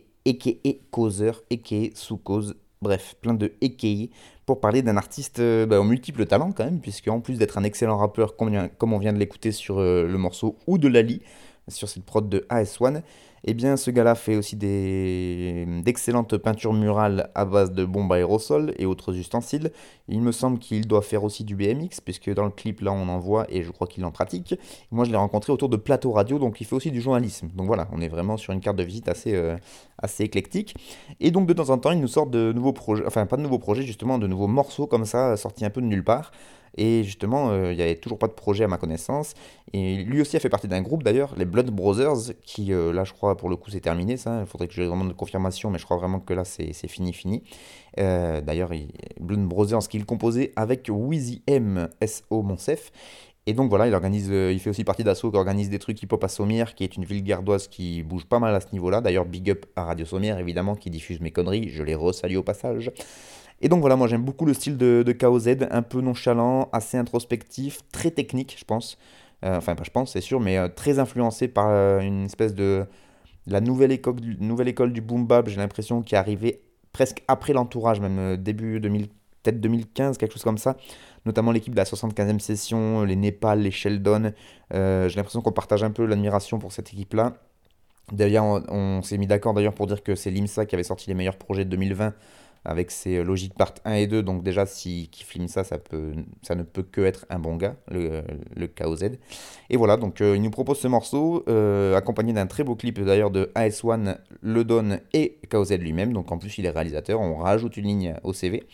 Causeur, 0.91 1.43
aka 1.53 1.77
sous 1.95 2.17
cause, 2.17 2.55
bref, 2.87 3.17
plein 3.21 3.35
de 3.35 3.53
EKI 3.63 4.11
pour 4.47 4.61
parler 4.61 4.83
d'un 4.83 4.97
artiste 4.97 5.41
euh, 5.41 5.67
bah, 5.67 5.81
aux 5.81 5.85
multiples 5.85 6.27
talents 6.27 6.53
quand 6.53 6.65
même, 6.65 6.81
puisque 6.81 7.09
en 7.09 7.21
plus 7.21 7.39
d'être 7.39 7.59
un 7.59 7.65
excellent 7.65 7.97
rappeur 7.97 8.37
comme, 8.37 8.93
on 8.93 8.99
vient 8.99 9.13
de 9.13 9.19
l'écouter 9.19 9.53
sur 9.53 9.81
le 9.81 10.17
morceau 10.17 10.57
ou 10.67 10.79
de 10.79 10.89
Lali, 10.89 11.21
sur 11.69 11.89
cette 11.89 12.05
prod 12.05 12.29
de 12.29 12.47
AS1, 12.49 13.03
Eh 13.45 13.55
bien, 13.55 13.77
ce 13.77 13.91
gars-là 13.91 14.15
fait 14.15 14.37
aussi 14.37 14.57
d'excellentes 14.57 16.37
peintures 16.37 16.73
murales 16.73 17.31
à 17.35 17.45
base 17.45 17.73
de 17.73 17.85
bombes 17.85 18.13
aérosols 18.13 18.75
et 18.79 18.87
autres 18.87 19.17
ustensiles. 19.17 19.71
Il 20.09 20.21
me 20.21 20.33
semble 20.33 20.59
qu'il 20.59 20.87
doit 20.87 21.03
faire 21.03 21.25
aussi 21.25 21.45
du 21.45 21.55
BMX, 21.55 22.01
puisque 22.05 22.33
dans 22.33 22.45
le 22.45 22.51
clip, 22.51 22.81
là, 22.81 22.93
on 22.93 23.09
en 23.09 23.19
voit 23.19 23.47
et 23.49 23.63
je 23.63 23.71
crois 23.71 23.87
qu'il 23.87 24.05
en 24.05 24.11
pratique. 24.11 24.55
Moi, 24.91 25.05
je 25.05 25.11
l'ai 25.11 25.17
rencontré 25.17 25.53
autour 25.53 25.69
de 25.69 25.77
plateau 25.77 26.13
radio, 26.13 26.39
donc 26.39 26.61
il 26.61 26.65
fait 26.65 26.75
aussi 26.75 26.91
du 26.91 27.01
journalisme. 27.01 27.49
Donc 27.55 27.67
voilà, 27.67 27.89
on 27.93 28.01
est 28.01 28.09
vraiment 28.09 28.37
sur 28.37 28.53
une 28.53 28.61
carte 28.61 28.77
de 28.77 28.83
visite 28.83 29.09
assez, 29.09 29.35
euh, 29.35 29.57
assez 29.99 30.25
éclectique. 30.25 30.75
Et 31.21 31.31
donc, 31.31 31.47
de 31.47 31.53
temps 31.53 31.71
en 31.71 31.79
temps, 31.79 31.93
il 31.93 32.01
nous 32.01 32.09
sort 32.09 32.27
de 32.27 32.53
nouveaux 32.53 32.73
projets, 32.73 33.05
enfin, 33.07 33.27
pas 33.27 33.37
de 33.37 33.43
nouveaux 33.43 33.59
projets, 33.59 33.83
justement, 33.83 34.19
de 34.19 34.27
nouveaux 34.27 34.49
morceaux 34.49 34.87
comme 34.87 35.05
ça, 35.05 35.37
sortis 35.37 35.65
un 35.65 35.71
peu 35.71 35.81
de 35.81 35.87
nulle 35.87 36.05
part. 36.05 36.33
Et 36.77 37.05
justement, 37.05 37.51
euh, 37.51 37.73
il 37.73 37.77
n'y 37.77 37.83
avait 37.83 37.97
toujours 37.97 38.19
pas 38.19 38.27
de 38.27 38.33
projet 38.33 38.65
à 38.65 38.69
ma 38.69 38.77
connaissance. 38.77 39.35
Et 39.73 39.97
lui 39.97 40.21
aussi 40.21 40.37
a 40.37 40.41
fait 40.41 40.49
partie 40.49 40.69
d'un 40.69 40.83
groupe 40.83 41.03
d'ailleurs, 41.03 41.35
les 41.37 41.45
Blood 41.45 41.71
Brothers, 41.71 42.35
qui 42.45 42.73
euh, 42.73 42.93
là 42.93 43.05
je 43.05 43.13
crois 43.13 43.37
pour 43.37 43.49
le 43.49 43.57
coup 43.57 43.71
c'est 43.71 43.81
terminé 43.81 44.17
ça. 44.17 44.41
Il 44.41 44.47
faudrait 44.47 44.69
que 44.69 44.75
j'ai 44.75 44.87
vraiment 44.87 45.05
de 45.05 45.13
confirmation, 45.13 45.71
mais 45.71 45.79
je 45.79 45.85
crois 45.85 45.97
vraiment 45.97 46.21
que 46.21 46.35
là 46.35 46.45
c'est 46.45 46.73
fini, 46.89 47.13
fini. 47.13 47.43
Euh, 47.99 48.41
d'ailleurs, 48.41 48.71
Blood 49.21 49.47
Brothers 49.47 49.89
qu'il 49.89 50.05
composait 50.05 50.53
avec 50.57 50.89
Wheezy 50.91 51.43
M, 51.47 51.89
S.O. 52.01 52.43
Monsef. 52.43 52.93
Et 53.49 53.53
donc 53.53 53.71
voilà, 53.71 53.87
il 53.87 53.95
organise, 53.95 54.27
il 54.27 54.59
fait 54.59 54.71
aussi 54.71 54.83
partie 54.83 55.05
d'Asso 55.05 55.31
qui 55.31 55.37
organise 55.37 55.71
des 55.71 55.79
trucs 55.79 56.03
hip-hop 56.03 56.23
à 56.25 56.27
Sommières, 56.27 56.75
qui 56.75 56.83
est 56.83 56.97
une 56.97 57.05
ville 57.05 57.23
gardoise 57.23 57.69
qui 57.69 58.03
bouge 58.03 58.25
pas 58.25 58.41
mal 58.41 58.53
à 58.53 58.61
ce 58.61 58.67
niveau-là. 58.73 59.01
D'ailleurs, 59.01 59.25
big 59.25 59.51
up 59.51 59.67
à 59.77 59.85
Radio 59.85 60.05
Sommière, 60.05 60.41
évidemment, 60.41 60.75
qui 60.75 60.91
diffuse 60.91 61.21
mes 61.21 61.31
conneries. 61.31 61.69
Je 61.69 61.85
les 61.85 61.95
resalue 61.95 62.35
au 62.35 62.43
passage. 62.43 62.91
Et 63.61 63.69
donc 63.69 63.81
voilà, 63.81 63.97
moi 63.97 64.07
j'aime 64.07 64.23
beaucoup 64.23 64.45
le 64.45 64.55
style 64.55 64.77
de, 64.77 65.03
de 65.05 65.13
KOZ, 65.13 65.57
un 65.71 65.83
peu 65.83 66.01
nonchalant, 66.01 66.69
assez 66.73 66.99
introspectif, 66.99 67.81
très 67.91 68.11
technique, 68.11 68.57
je 68.59 68.65
pense. 68.65 68.99
Euh, 69.45 69.57
enfin, 69.57 69.75
pas 69.75 69.85
je 69.85 69.91
pense, 69.91 70.13
c'est 70.13 70.21
sûr, 70.21 70.41
mais 70.41 70.59
euh, 70.59 70.69
très 70.69 70.99
influencé 70.99 71.49
par 71.49 71.69
euh, 71.69 72.01
une 72.01 72.25
espèce 72.25 72.55
de. 72.55 72.87
La 73.49 73.61
nouvelle 73.61 73.93
école, 73.93 74.17
nouvelle 74.41 74.67
école 74.67 74.93
du 74.93 75.01
boom 75.01 75.25
bap, 75.25 75.49
j'ai 75.49 75.57
l'impression, 75.57 76.03
qui 76.03 76.17
est 76.17 76.19
arrivée 76.19 76.63
presque 76.93 77.23
après 77.29 77.53
l'entourage, 77.53 78.01
même 78.01 78.37
début 78.37 78.81
2000, 78.81 79.07
peut-être 79.43 79.61
2015, 79.61 80.19
quelque 80.19 80.33
chose 80.33 80.43
comme 80.43 80.59
ça. 80.59 80.77
Notamment 81.27 81.53
l'équipe 81.53 81.73
de 81.73 81.79
la 81.79 81.85
75e 81.85 82.41
session, 82.41 83.05
les 83.05 83.15
Népal, 83.15 83.61
les 83.61 83.71
Sheldon. 83.71 84.33
j'ai 84.73 85.15
l'impression 85.15 85.43
qu'on 85.43 85.53
partage 85.53 85.85
un 85.85 85.93
peu 85.93 86.07
l'admiration 86.07 86.59
pour 86.59 86.73
cette 86.73 86.93
équipe-là. 86.93 87.35
D'ailleurs, 88.11 88.45
on, 88.45 88.65
on 88.69 89.03
s'est 89.03 89.19
mis 89.19 89.29
d'accord 89.29 89.55
d'ailleurs 89.55 89.75
pour 89.75 89.87
dire 89.87 90.03
que 90.03 90.17
c'est 90.17 90.33
l'IMSA 90.33 90.67
qui 90.67 90.75
avait 90.75 90.83
sorti 90.83 91.09
les 91.09 91.15
meilleurs 91.15 91.37
projets 91.37 91.65
de 91.65 91.71
2020 91.71 92.15
avec 92.67 92.91
ses 92.91 93.23
Logic 93.23 93.55
Part 93.55 93.75
1 93.85 93.95
et 93.95 94.07
2. 94.07 94.23
Donc 94.23 94.43
déjà, 94.43 94.67
si 94.67 95.09
qui 95.11 95.25
ça, 95.49 95.65
ça, 95.65 95.77
ne 96.55 96.63
peut 96.63 96.83
que 96.83 97.01
être 97.01 97.25
un 97.31 97.39
bon 97.39 97.57
gars, 97.57 97.77
le, 97.91 98.23
le 98.55 98.67
KOZ. 98.67 99.13
Et 99.71 99.77
voilà, 99.77 99.97
donc 99.97 100.21
euh, 100.21 100.37
il 100.37 100.43
nous 100.43 100.51
propose 100.51 100.79
ce 100.79 100.89
morceau, 100.89 101.45
euh, 101.49 101.97
accompagné 101.97 102.33
d'un 102.33 102.47
très 102.47 102.65
beau 102.65 102.75
clip 102.75 103.01
d'ailleurs 103.01 103.31
de 103.31 103.51
AS1, 103.55 104.19
Le 104.41 104.65
Don 104.65 104.99
et 105.13 105.39
KOZ 105.51 105.73
lui-même. 105.79 106.13
Donc 106.13 106.31
en 106.33 106.39
plus, 106.39 106.59
il 106.59 106.67
est 106.67 106.71
réalisateur, 106.71 107.21
on 107.21 107.37
rajoute 107.37 107.77
une 107.77 107.87
ligne 107.87 108.15
au 108.25 108.33
CV. 108.33 108.65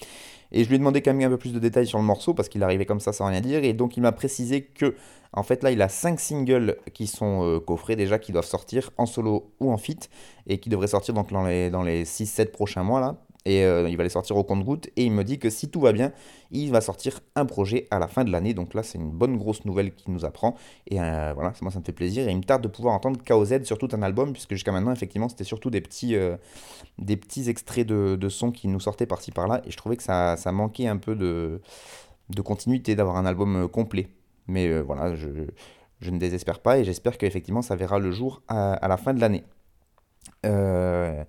Et 0.54 0.64
je 0.64 0.68
lui 0.68 0.76
ai 0.76 0.78
demandé 0.78 1.00
quand 1.00 1.14
même 1.14 1.26
un 1.26 1.30
peu 1.30 1.38
plus 1.38 1.52
de 1.52 1.58
détails 1.58 1.86
sur 1.86 1.98
le 1.98 2.04
morceau 2.04 2.34
parce 2.34 2.48
qu'il 2.48 2.62
arrivait 2.62 2.84
comme 2.84 3.00
ça 3.00 3.12
sans 3.12 3.26
rien 3.26 3.40
dire. 3.40 3.64
Et 3.64 3.72
donc 3.72 3.96
il 3.96 4.00
m'a 4.00 4.12
précisé 4.12 4.62
que, 4.62 4.94
en 5.32 5.42
fait, 5.42 5.62
là, 5.62 5.70
il 5.70 5.80
a 5.80 5.88
5 5.88 6.20
singles 6.20 6.76
qui 6.92 7.06
sont 7.06 7.44
euh, 7.44 7.58
coffrés 7.58 7.96
déjà, 7.96 8.18
qui 8.18 8.32
doivent 8.32 8.46
sortir 8.46 8.90
en 8.98 9.06
solo 9.06 9.52
ou 9.60 9.72
en 9.72 9.78
feat 9.78 10.10
et 10.46 10.58
qui 10.58 10.68
devraient 10.68 10.88
sortir 10.88 11.14
donc 11.14 11.30
dans 11.30 11.44
les, 11.44 11.70
dans 11.70 11.82
les 11.82 12.04
6-7 12.04 12.50
prochains 12.50 12.82
mois 12.82 13.00
là 13.00 13.16
et 13.44 13.64
euh, 13.64 13.88
il 13.88 13.96
va 13.96 14.04
les 14.04 14.08
sortir 14.08 14.36
au 14.36 14.44
compte-goutte 14.44 14.88
et 14.96 15.04
il 15.04 15.12
me 15.12 15.24
dit 15.24 15.38
que 15.38 15.50
si 15.50 15.68
tout 15.68 15.80
va 15.80 15.92
bien, 15.92 16.12
il 16.50 16.70
va 16.70 16.80
sortir 16.80 17.20
un 17.34 17.44
projet 17.44 17.86
à 17.90 17.98
la 17.98 18.08
fin 18.08 18.24
de 18.24 18.30
l'année. 18.30 18.54
Donc 18.54 18.74
là, 18.74 18.82
c'est 18.82 18.98
une 18.98 19.10
bonne 19.10 19.36
grosse 19.36 19.64
nouvelle 19.64 19.94
qu'il 19.94 20.12
nous 20.12 20.24
apprend 20.24 20.54
et 20.86 21.00
euh, 21.00 21.32
voilà, 21.34 21.52
moi 21.60 21.70
ça 21.70 21.80
me 21.80 21.84
fait 21.84 21.92
plaisir 21.92 22.28
et 22.28 22.30
il 22.30 22.36
me 22.36 22.42
tarde 22.42 22.62
de 22.62 22.68
pouvoir 22.68 22.94
entendre 22.94 23.20
KOZ 23.24 23.64
sur 23.64 23.78
tout 23.78 23.88
un 23.92 24.02
album 24.02 24.32
puisque 24.32 24.52
jusqu'à 24.52 24.72
maintenant, 24.72 24.92
effectivement, 24.92 25.28
c'était 25.28 25.44
surtout 25.44 25.70
des 25.70 25.80
petits, 25.80 26.14
euh, 26.14 26.36
des 26.98 27.16
petits 27.16 27.48
extraits 27.48 27.86
de, 27.86 28.16
de 28.16 28.28
sons 28.28 28.52
qui 28.52 28.68
nous 28.68 28.80
sortaient 28.80 29.06
par-ci 29.06 29.32
par-là 29.32 29.62
et 29.66 29.70
je 29.70 29.76
trouvais 29.76 29.96
que 29.96 30.02
ça, 30.02 30.36
ça 30.36 30.52
manquait 30.52 30.86
un 30.86 30.98
peu 30.98 31.16
de, 31.16 31.60
de 32.30 32.42
continuité 32.42 32.94
d'avoir 32.94 33.16
un 33.16 33.26
album 33.26 33.68
complet. 33.68 34.08
Mais 34.48 34.80
voilà, 34.80 35.14
je, 35.14 35.28
je, 36.00 36.10
ne 36.10 36.18
désespère 36.18 36.58
pas 36.58 36.78
et 36.78 36.84
j'espère 36.84 37.16
qu'effectivement 37.16 37.62
ça 37.62 37.76
verra 37.76 38.00
le 38.00 38.10
jour 38.10 38.42
à, 38.48 38.74
à 38.74 38.88
la 38.88 38.96
fin 38.96 39.14
de 39.14 39.20
l'année. 39.20 39.44
Euh, 40.46 41.24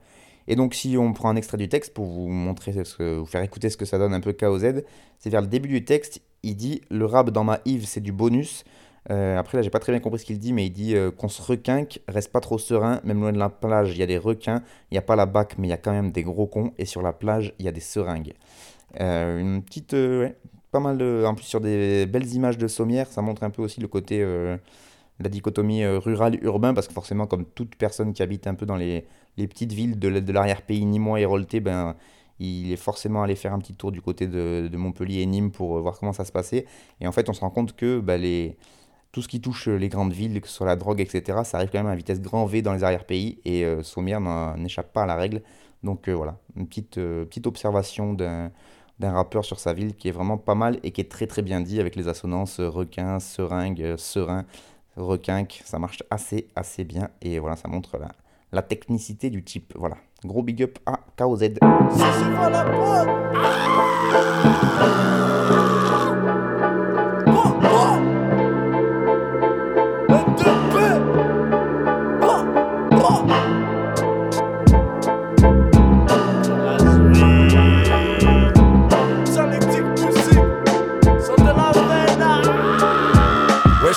et 0.47 0.55
donc, 0.55 0.73
si 0.73 0.97
on 0.97 1.13
prend 1.13 1.29
un 1.29 1.35
extrait 1.35 1.57
du 1.57 1.69
texte 1.69 1.93
pour 1.93 2.05
vous 2.05 2.27
montrer, 2.27 2.73
ce 2.83 2.95
que, 2.95 3.17
vous 3.17 3.25
faire 3.25 3.41
écouter 3.41 3.69
ce 3.69 3.77
que 3.77 3.85
ça 3.85 3.97
donne 3.97 4.13
un 4.13 4.19
peu 4.19 4.33
KOZ, 4.33 4.83
c'est 5.19 5.29
vers 5.29 5.41
le 5.41 5.47
début 5.47 5.69
du 5.69 5.85
texte, 5.85 6.21
il 6.43 6.55
dit 6.55 6.81
Le 6.89 7.05
rap 7.05 7.29
dans 7.29 7.43
ma 7.43 7.59
Yves, 7.65 7.85
c'est 7.85 8.01
du 8.01 8.11
bonus. 8.11 8.65
Euh, 9.09 9.37
après, 9.37 9.57
là, 9.57 9.61
j'ai 9.61 9.69
pas 9.69 9.79
très 9.79 9.91
bien 9.91 9.99
compris 9.99 10.19
ce 10.19 10.25
qu'il 10.25 10.39
dit, 10.39 10.53
mais 10.53 10.65
il 10.65 10.71
dit 10.71 10.95
euh, 10.95 11.11
qu'on 11.11 11.27
se 11.27 11.41
requinque, 11.41 11.99
reste 12.07 12.31
pas 12.31 12.39
trop 12.39 12.57
serein, 12.57 13.01
même 13.03 13.19
loin 13.19 13.33
de 13.33 13.37
la 13.37 13.49
plage, 13.49 13.91
il 13.91 13.97
y 13.97 14.03
a 14.03 14.05
des 14.05 14.17
requins, 14.17 14.63
il 14.91 14.93
n'y 14.93 14.97
a 14.97 15.01
pas 15.01 15.15
la 15.15 15.25
bac, 15.25 15.55
mais 15.57 15.67
il 15.67 15.71
y 15.71 15.73
a 15.73 15.77
quand 15.77 15.91
même 15.91 16.11
des 16.11 16.23
gros 16.23 16.47
cons, 16.47 16.71
et 16.77 16.85
sur 16.85 17.01
la 17.01 17.11
plage, 17.11 17.53
il 17.59 17.65
y 17.65 17.67
a 17.67 17.73
des 17.73 17.81
seringues. 17.81 18.33
Euh, 19.01 19.39
une 19.39 19.61
petite, 19.61 19.93
ouais, 19.93 20.35
pas 20.71 20.79
mal 20.79 20.97
de. 20.97 21.23
En 21.25 21.35
plus, 21.35 21.45
sur 21.45 21.59
des 21.59 22.05
belles 22.05 22.33
images 22.33 22.57
de 22.57 22.67
sommière, 22.67 23.07
ça 23.07 23.21
montre 23.21 23.43
un 23.43 23.49
peu 23.49 23.61
aussi 23.61 23.81
le 23.81 23.87
côté 23.87 24.25
la 25.19 25.29
dichotomie 25.29 25.85
rural-urbain, 25.85 26.73
parce 26.73 26.87
que 26.87 26.93
forcément, 26.93 27.27
comme 27.27 27.45
toute 27.45 27.75
personne 27.75 28.13
qui 28.13 28.23
habite 28.23 28.47
un 28.47 28.55
peu 28.55 28.65
dans 28.65 28.75
les, 28.75 29.05
les 29.37 29.47
petites 29.47 29.73
villes 29.73 29.99
de, 29.99 30.31
l'arrière-pays 30.31 30.85
nîmois 30.85 31.19
et 31.19 31.25
Rolté, 31.25 31.59
ben, 31.59 31.95
il 32.39 32.71
est 32.71 32.77
forcément 32.77 33.23
allé 33.23 33.35
faire 33.35 33.53
un 33.53 33.59
petit 33.59 33.73
tour 33.73 33.91
du 33.91 34.01
côté 34.01 34.27
de, 34.27 34.69
Montpellier 34.73 35.21
et 35.21 35.25
Nîmes 35.25 35.51
pour 35.51 35.77
euh, 35.77 35.81
voir 35.81 35.97
comment 35.99 36.13
ça 36.13 36.25
se 36.25 36.31
passait. 36.31 36.65
Et 36.99 37.07
en 37.07 37.11
fait, 37.11 37.29
on 37.29 37.33
se 37.33 37.41
rend 37.41 37.49
compte 37.49 37.75
que 37.75 37.99
ben, 37.99 38.21
tout 39.11 39.21
ce 39.21 39.27
qui 39.27 39.41
touche 39.41 39.67
les 39.67 39.89
grandes 39.89 40.13
villes, 40.13 40.39
que 40.41 40.47
ce 40.47 40.55
soit 40.55 40.67
la 40.67 40.75
drogue, 40.75 40.99
etc., 40.99 41.41
ça 41.43 41.57
arrive 41.57 41.69
quand 41.71 41.79
même 41.79 41.91
à 41.91 41.95
vitesse 41.95 42.21
grand 42.21 42.45
V 42.45 42.61
dans 42.61 42.73
les 42.73 42.83
arrière-pays 42.83 43.39
et 43.45 43.63
euh, 43.65 44.55
n'échappe 44.57 44.91
pas 44.93 45.03
à 45.03 45.05
la 45.05 45.15
règle. 45.15 45.41
Donc 45.83 46.07
euh, 46.07 46.13
voilà, 46.13 46.37
une 46.55 46.67
petite, 46.67 46.95
petite 46.95 47.45
observation 47.45 48.13
d'un 48.13 48.51
rappeur 49.01 49.43
sur 49.45 49.59
sa 49.59 49.73
ville 49.73 49.95
qui 49.95 50.07
est 50.07 50.11
vraiment 50.11 50.37
pas 50.37 50.55
mal 50.55 50.79
et 50.83 50.91
qui 50.91 51.01
est 51.01 51.11
très 51.11 51.27
très 51.27 51.41
bien 51.41 51.59
dit 51.61 51.79
avec 51.79 51.95
les 51.95 52.07
assonances 52.07 52.59
requin, 52.61 53.19
seringue, 53.19 53.95
serein, 53.97 54.45
requinque. 54.95 55.61
Ça 55.65 55.77
marche 55.79 56.03
assez 56.09 56.47
assez 56.55 56.85
bien 56.85 57.09
et 57.21 57.37
voilà, 57.39 57.57
ça 57.57 57.67
montre 57.67 57.97
la, 57.97 58.11
la 58.53 58.61
technicité 58.61 59.29
du 59.29 59.43
type. 59.43 59.73
Voilà. 59.75 59.97
Gros 60.23 60.43
big 60.43 60.63
up 60.63 60.79
à 60.85 60.99
KOZ. 61.17 61.55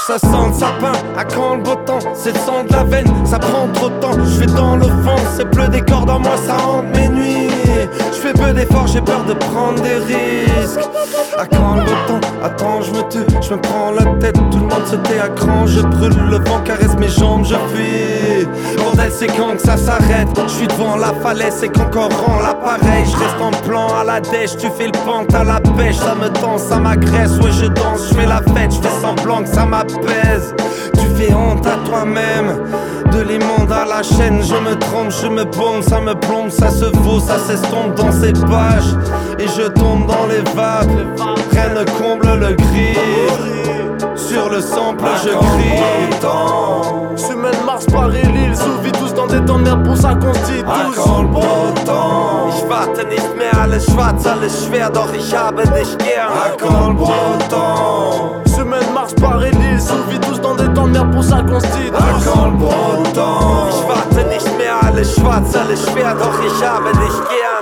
Ça 0.06 0.18
sent 0.18 0.46
le 0.46 0.52
sapin, 0.52 0.92
à 1.16 1.24
quand 1.24 1.56
le 1.56 1.62
beau 1.62 1.74
temps? 1.74 1.98
C'est 2.14 2.32
le 2.32 2.38
sang 2.38 2.62
de 2.62 2.72
la 2.72 2.84
veine, 2.84 3.12
ça 3.24 3.38
prend 3.40 3.66
trop 3.74 3.88
de 3.88 3.98
temps. 3.98 4.12
Je 4.12 4.40
vais 4.40 4.46
dans 4.46 4.76
le 4.76 4.84
fond, 4.84 5.16
c'est 5.36 5.50
plus 5.50 5.68
des 5.68 5.80
cordes 5.80 6.10
en 6.10 6.20
moi, 6.20 6.36
ça 6.46 6.56
hante 6.64 6.96
mes 6.96 7.08
nuits. 7.08 7.48
Je 8.12 8.18
fais 8.18 8.32
peu 8.32 8.52
d'efforts, 8.52 8.86
j'ai 8.86 9.00
peur 9.00 9.24
de 9.24 9.34
prendre 9.34 9.82
des 9.82 9.96
risques. 9.96 10.88
À 11.36 11.46
quand 11.46 11.74
le 11.74 11.82
beau 11.82 11.90
temps? 12.06 12.20
Attends, 12.42 12.82
je 12.82 12.90
me 12.92 13.02
tue, 13.08 13.26
je 13.42 13.54
me 13.54 13.60
prends 13.60 13.90
la 13.90 14.04
tête 14.20 14.38
Tout 14.50 14.65
monde 14.76 14.86
se 14.86 14.96
tait 14.96 15.18
à 15.18 15.28
cran, 15.28 15.66
je 15.66 15.80
brûle 15.80 16.30
le 16.30 16.36
vent, 16.36 16.60
caresse 16.64 16.96
mes 16.98 17.08
jambes, 17.08 17.44
je 17.44 17.54
fuis. 17.54 18.46
Bordel, 18.76 19.10
c'est 19.10 19.26
quand 19.26 19.56
que 19.56 19.62
ça 19.62 19.76
s'arrête. 19.76 20.28
Je 20.46 20.52
suis 20.52 20.66
devant 20.66 20.96
la 20.96 21.12
falaise, 21.22 21.56
c'est 21.60 21.68
qu'encore 21.68 22.10
rend 22.26 22.40
l'appareil. 22.40 23.04
Je 23.04 23.16
reste 23.16 23.40
en 23.40 23.50
plan 23.66 23.88
à 23.98 24.04
la 24.04 24.20
dèche, 24.20 24.56
tu 24.56 24.68
fais 24.76 24.86
le 24.86 24.92
pente 25.04 25.34
à 25.34 25.44
la 25.44 25.60
pêche. 25.60 25.96
Ça 25.96 26.14
me 26.14 26.28
tend, 26.28 26.58
ça 26.58 26.78
m'agresse, 26.78 27.38
ouais 27.38 27.52
je 27.52 27.66
danse, 27.66 28.08
je 28.08 28.14
fais 28.14 28.26
la 28.26 28.42
fête. 28.54 28.72
Je 28.72 28.80
fais 28.88 29.00
semblant 29.00 29.42
que 29.42 29.48
ça 29.48 29.64
m'appelle 29.64 29.96
tu 30.94 31.06
fais 31.16 31.32
honte 31.34 31.66
à 31.66 31.76
toi-même. 31.88 32.64
De 33.12 33.22
l'immonde 33.22 33.72
à 33.72 33.84
la 33.86 34.02
chaîne, 34.02 34.42
je 34.42 34.54
me 34.56 34.76
trompe, 34.76 35.10
je 35.10 35.28
me 35.28 35.44
bombe, 35.44 35.82
ça 35.82 36.00
me 36.00 36.14
plombe, 36.14 36.50
ça 36.50 36.70
se 36.70 36.84
vaut, 36.84 37.20
ça 37.20 37.38
s'estompe 37.38 37.94
dans 37.94 38.12
ces 38.12 38.32
pages. 38.32 38.94
Et 39.38 39.46
je 39.46 39.68
tombe 39.68 40.06
dans 40.06 40.26
les 40.26 40.42
vagues, 40.54 41.06
rien 41.52 41.68
ne 41.74 41.84
comble 41.98 42.38
le 42.40 42.54
gris. 42.54 43.55
Sur 44.16 44.48
le 44.48 44.60
sample, 44.60 45.04
je 45.22 45.30
crie. 45.30 45.80
Semaine 47.16 47.64
Mars, 47.64 47.86
Paris, 47.86 48.26
Lille, 48.32 48.56
sous 48.56 48.90
tous 48.92 49.12
dans 49.14 49.26
des 49.26 49.44
temps 49.44 49.58
de 49.58 49.64
merde 49.64 49.84
pour 49.84 49.96
ça 49.96 50.14
qu'on 50.14 50.32
se 50.32 50.52
dit 50.52 50.62
tous. 50.62 50.96
Ich 52.56 52.68
warte 52.68 53.06
nicht 53.08 53.36
mehr, 53.36 53.52
alles 53.62 53.84
schwarz, 53.84 54.26
alles 54.26 54.64
schwer, 54.66 54.90
doch 54.90 55.12
ich 55.14 55.34
habe 55.34 55.62
dich 55.68 55.96
gern. 55.98 56.30
Semaine 58.46 58.92
Mars, 58.94 59.14
Paris, 59.14 59.52
Lille, 59.52 59.80
sous 59.80 60.18
tous 60.20 60.40
dans 60.40 60.54
des 60.54 60.72
temps 60.72 60.86
de 60.86 60.92
merde 60.92 61.12
pour 61.12 61.24
ça 61.24 61.42
qu'on 61.42 61.60
se 61.60 61.66
dit 61.66 61.90
tous. 61.90 62.00
Ich 63.70 63.88
warte 63.88 64.28
nicht 64.28 64.58
mehr, 64.58 64.76
alles 64.86 65.14
schwarz, 65.14 65.54
alles 65.54 65.84
schwer, 65.90 66.14
doch 66.14 66.38
ich 66.44 66.62
habe 66.64 66.90
dich 66.92 67.18
gern. 67.28 67.55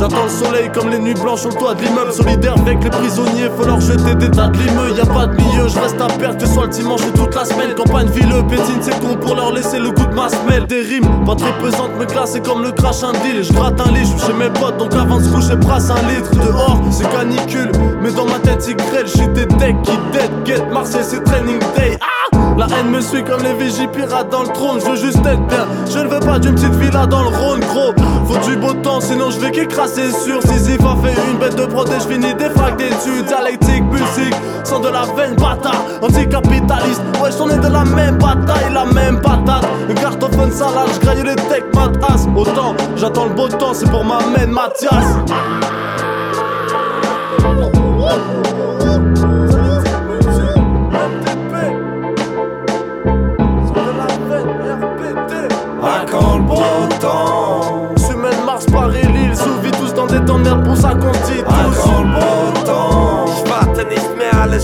J'attends 0.00 0.24
le 0.24 0.30
soleil 0.30 0.70
comme 0.72 0.88
les 0.88 0.98
nuits 0.98 1.12
blanches 1.12 1.40
sur 1.40 1.50
le 1.50 1.56
toit 1.56 1.74
de 1.74 1.82
l'immeuble. 1.82 2.10
Solidaire 2.10 2.54
avec 2.58 2.82
les 2.82 2.88
prisonniers, 2.88 3.50
faut 3.54 3.66
leur 3.66 3.82
jeter 3.82 4.14
des 4.14 4.30
tas 4.30 4.48
de 4.48 4.56
limeux. 4.56 4.96
Y 4.96 5.00
a 5.00 5.04
pas 5.04 5.26
de 5.26 5.36
milieu, 5.36 5.68
je 5.68 5.78
reste 5.78 6.00
à 6.00 6.06
perte, 6.06 6.40
que 6.40 6.46
soit 6.46 6.64
le 6.64 6.70
dimanche 6.70 7.02
ou 7.02 7.10
toute 7.10 7.34
la 7.34 7.44
semaine. 7.44 7.74
Campagne 7.74 8.08
villeux, 8.08 8.42
pétine, 8.48 8.78
c'est 8.80 8.98
con 8.98 9.16
pour 9.20 9.34
leur 9.34 9.52
laisser 9.52 9.78
le 9.78 9.90
goût 9.90 10.06
de 10.06 10.14
ma 10.14 10.30
semelle. 10.30 10.66
Des 10.66 10.80
rimes, 10.80 11.04
pas 11.26 11.34
très 11.34 11.52
pesantes, 11.58 11.90
me 11.98 12.06
glacer 12.06 12.40
comme 12.40 12.62
le 12.62 12.72
crash 12.72 13.02
un 13.02 13.12
deal. 13.12 13.44
Je 13.44 13.52
gratte 13.52 13.78
un 13.78 13.92
lit, 13.92 14.06
je 14.06 14.24
chez 14.24 14.32
mes 14.32 14.48
potes, 14.48 14.78
donc 14.78 14.94
avant 14.94 15.18
de 15.18 15.24
se 15.24 15.28
coucher, 15.28 15.56
brasse 15.56 15.90
un 15.90 16.08
litre. 16.08 16.30
Dehors, 16.30 16.80
c'est 16.90 17.10
canicule, 17.10 17.70
mais 18.00 18.10
dans 18.10 18.24
ma 18.24 18.38
tête, 18.38 18.62
c'est 18.62 18.76
grêle. 18.76 19.06
J'suis 19.06 19.28
des 19.28 19.44
decks 19.44 19.82
qui 19.82 19.98
dead, 20.12 20.30
get 20.46 20.64
Marseille, 20.72 21.04
c'est 21.04 21.22
training 21.24 21.58
day. 21.76 21.98
Ah! 22.00 22.49
La 22.60 22.66
haine 22.76 22.90
me 22.90 23.00
suit 23.00 23.24
comme 23.24 23.42
les 23.42 23.54
VJ 23.54 23.88
pirates 23.90 24.28
dans 24.28 24.42
le 24.42 24.48
trône. 24.48 24.80
Je 24.84 24.90
veux 24.90 24.96
juste 24.96 25.24
être 25.24 25.46
bien. 25.46 25.66
Je 25.90 25.98
ne 25.98 26.08
veux 26.08 26.20
pas 26.20 26.38
d'une 26.38 26.54
petite 26.54 26.74
villa 26.74 27.06
dans 27.06 27.22
le 27.22 27.28
Rhône, 27.28 27.60
gros. 27.60 27.94
Faut 28.26 28.46
du 28.46 28.54
beau 28.58 28.74
temps, 28.74 29.00
sinon 29.00 29.30
je 29.30 29.40
vais 29.40 29.50
qu'écraser 29.50 30.12
sur. 30.12 30.42
Si 30.42 30.76
va 30.76 30.94
fait 31.02 31.16
une 31.30 31.38
bête 31.38 31.56
de 31.56 31.62
je 31.62 32.06
finis 32.06 32.34
défracté 32.34 32.90
dessus. 32.90 33.22
Dialectique, 33.26 33.84
musique, 33.84 34.34
sans 34.64 34.78
de 34.78 34.88
la 34.88 35.06
veine, 35.16 35.36
bâtard. 35.36 35.86
Anticapitaliste, 36.02 37.00
ouais, 37.22 37.30
j'en 37.38 37.48
ai 37.48 37.56
de 37.56 37.72
la 37.72 37.82
même 37.82 38.18
bataille, 38.18 38.74
la 38.74 38.84
même 38.84 39.22
patate. 39.22 39.66
Cartophone 39.98 40.52
salade, 40.52 40.90
je 40.92 41.00
graille 41.00 41.22
les 41.22 41.36
tech 41.36 41.64
matas. 41.74 42.26
Autant, 42.36 42.74
j'attends 42.94 43.24
le 43.24 43.34
beau 43.36 43.48
temps, 43.48 43.72
c'est 43.72 43.90
pour 43.90 44.04
ma 44.04 44.18
main, 44.18 44.46
Mathias. 44.48 45.16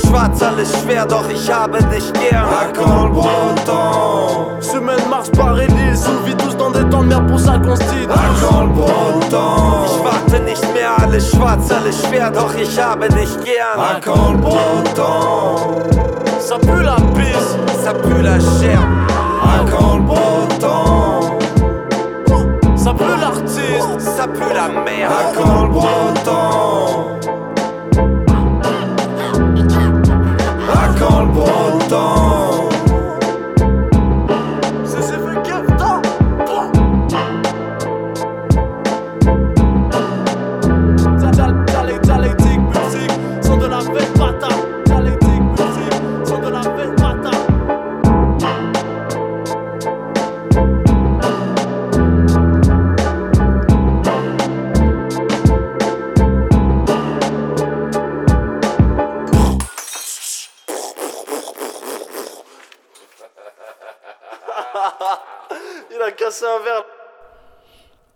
Schwarz, 0.07 0.43
alles 0.43 0.71
schwer, 0.81 1.07
doch 1.07 1.29
ich 1.29 1.53
habe 1.53 1.79
dich 1.85 2.13
gern. 2.13 2.47
Quand 2.75 3.15
le 3.15 4.63
Semaine 4.63 5.09
Mars, 5.11 5.31
Paris, 5.31 5.67
Lille, 5.69 5.97
sous 5.97 6.35
tous 6.39 6.57
dans 6.57 6.71
des 6.71 6.85
temps 6.89 7.03
de 7.03 7.09
merde 7.09 7.27
pour 7.29 7.39
ça 7.39 7.59
qu'on 7.59 7.77
se 7.77 7.83
dit 7.83 8.07
temps 9.31 9.85
Ich 9.87 10.05
warte 10.05 10.43
nicht 10.45 10.75
mehr, 10.75 10.91
alles 11.03 11.31
schwarz, 11.31 11.71
alles 11.71 12.03
schwer, 12.03 12.31
doch 12.31 12.55
ich 12.61 12.79
habe 12.81 13.09
dich 13.09 13.37
gern. 13.45 14.01
Quand 14.05 14.33
le 14.33 14.43
Ça 16.41 16.59
pue 16.59 16.83
la 16.83 16.97
pisse, 17.15 17.57
Ça 17.85 17.93
pue 17.95 18.23
la 18.23 18.39
chair. 18.41 18.81
Quand 19.71 19.99
le 19.99 20.07
ça 22.77 22.95
pue 22.95 23.21
l'artiste. 23.21 24.01
Ça 24.01 24.29
pue 24.29 24.55
la 24.55 24.69
merde. 24.85 25.13
Quand 25.35 25.65
le 25.65 26.66
beau 31.97 32.26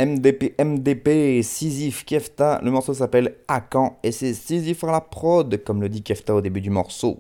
MDP, 0.01 0.55
MDP, 0.59 1.42
Sisyphe, 1.42 2.07
Kefta, 2.07 2.59
le 2.62 2.70
morceau 2.70 2.94
s'appelle 2.94 3.34
Akan 3.48 3.98
et 4.03 4.12
c'est 4.12 4.32
Sisyphe 4.32 4.82
à 4.84 4.92
la 4.92 5.03
prod, 5.03 5.62
comme 5.62 5.82
le 5.82 5.90
dit 5.90 6.03
Kefta 6.03 6.34
au 6.34 6.40
début 6.40 6.62
du 6.62 6.70
morceau. 6.70 7.18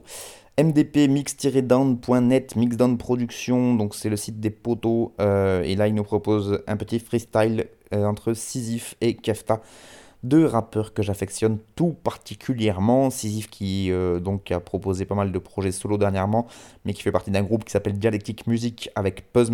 MDP 0.58 1.06
mix-down.net, 1.08 2.56
Mixdown 2.56 2.96
Production, 2.96 3.74
donc 3.74 3.94
c'est 3.94 4.08
le 4.08 4.16
site 4.16 4.40
des 4.40 4.48
poteaux, 4.48 5.12
euh, 5.20 5.62
et 5.62 5.76
là 5.76 5.88
il 5.88 5.94
nous 5.94 6.04
propose 6.04 6.62
un 6.66 6.78
petit 6.78 7.00
freestyle 7.00 7.66
euh, 7.92 8.06
entre 8.06 8.32
Sisyphe 8.32 8.94
et 9.02 9.14
Kefta, 9.14 9.60
deux 10.22 10.46
rappeurs 10.46 10.94
que 10.94 11.02
j'affectionne 11.02 11.58
tout 11.76 11.94
particulièrement. 12.02 13.10
Sisyphe 13.10 13.50
qui 13.50 13.90
euh, 13.90 14.20
donc 14.20 14.50
a 14.52 14.60
proposé 14.60 15.04
pas 15.04 15.14
mal 15.14 15.32
de 15.32 15.38
projets 15.38 15.72
solo 15.72 15.98
dernièrement, 15.98 16.46
mais 16.86 16.94
qui 16.94 17.02
fait 17.02 17.12
partie 17.12 17.30
d'un 17.30 17.42
groupe 17.42 17.64
qui 17.64 17.72
s'appelle 17.72 17.98
Dialectic 17.98 18.46
Music 18.46 18.90
avec 18.94 19.32
Puzz 19.32 19.50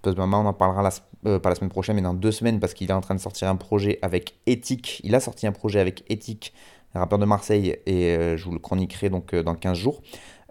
Mama. 0.00 0.02
Puzz 0.02 0.16
Mama, 0.16 0.38
on 0.38 0.46
en 0.46 0.52
parlera 0.52 0.90
euh, 1.26 1.38
pas 1.38 1.50
la 1.50 1.54
semaine 1.54 1.70
prochaine, 1.70 1.94
mais 1.96 2.02
dans 2.02 2.14
deux 2.14 2.32
semaines, 2.32 2.60
parce 2.60 2.74
qu'il 2.74 2.90
est 2.90 2.94
en 2.94 3.00
train 3.00 3.14
de 3.14 3.20
sortir 3.20 3.48
un 3.48 3.56
projet 3.56 3.98
avec 4.02 4.34
Ethic. 4.46 5.00
Il 5.04 5.14
a 5.14 5.20
sorti 5.20 5.46
un 5.46 5.52
projet 5.52 5.80
avec 5.80 6.04
Ethic, 6.08 6.52
un 6.94 7.00
rappeur 7.00 7.18
de 7.18 7.26
Marseille, 7.26 7.76
et 7.86 8.16
euh, 8.16 8.36
je 8.36 8.44
vous 8.44 8.52
le 8.52 8.58
chroniquerai 8.58 9.10
donc 9.10 9.34
euh, 9.34 9.42
dans 9.42 9.54
15 9.54 9.76
jours. 9.76 10.00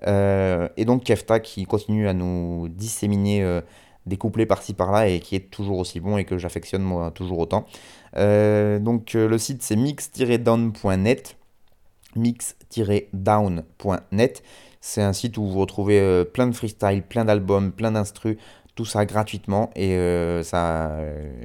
Et 0.06 0.86
donc 0.86 1.04
Kefta 1.04 1.42
qui 1.42 1.66
continue 1.66 2.08
à 2.08 2.14
nous 2.14 2.70
disséminer 2.70 3.60
des 4.06 4.16
couplets 4.16 4.46
par-ci 4.46 4.74
par-là 4.74 5.10
et 5.10 5.20
qui 5.20 5.36
est 5.36 5.52
toujours 5.52 5.78
aussi 5.78 6.00
bon 6.00 6.18
et 6.18 6.24
que 6.24 6.38
j'affectionne 6.38 6.84
moi 6.84 7.12
toujours 7.12 7.40
autant. 7.40 7.66
Donc 8.16 9.16
le 9.16 9.38
site 9.38 9.62
c'est 9.62 9.76
mix-down.net 9.76 11.36
mix-down.net 12.16 14.44
c'est 14.80 15.02
un 15.02 15.12
site 15.12 15.38
où 15.38 15.46
vous 15.46 15.60
retrouvez 15.60 16.24
plein 16.34 16.48
de 16.48 16.56
freestyle, 16.56 17.04
plein 17.04 17.26
d'albums, 17.26 17.74
plein 17.74 17.92
d'instrus, 17.92 18.38
tout 18.76 18.86
ça 18.86 19.06
gratuitement 19.06 19.72
et 19.76 19.96
euh, 19.96 20.44
ça 20.44 20.98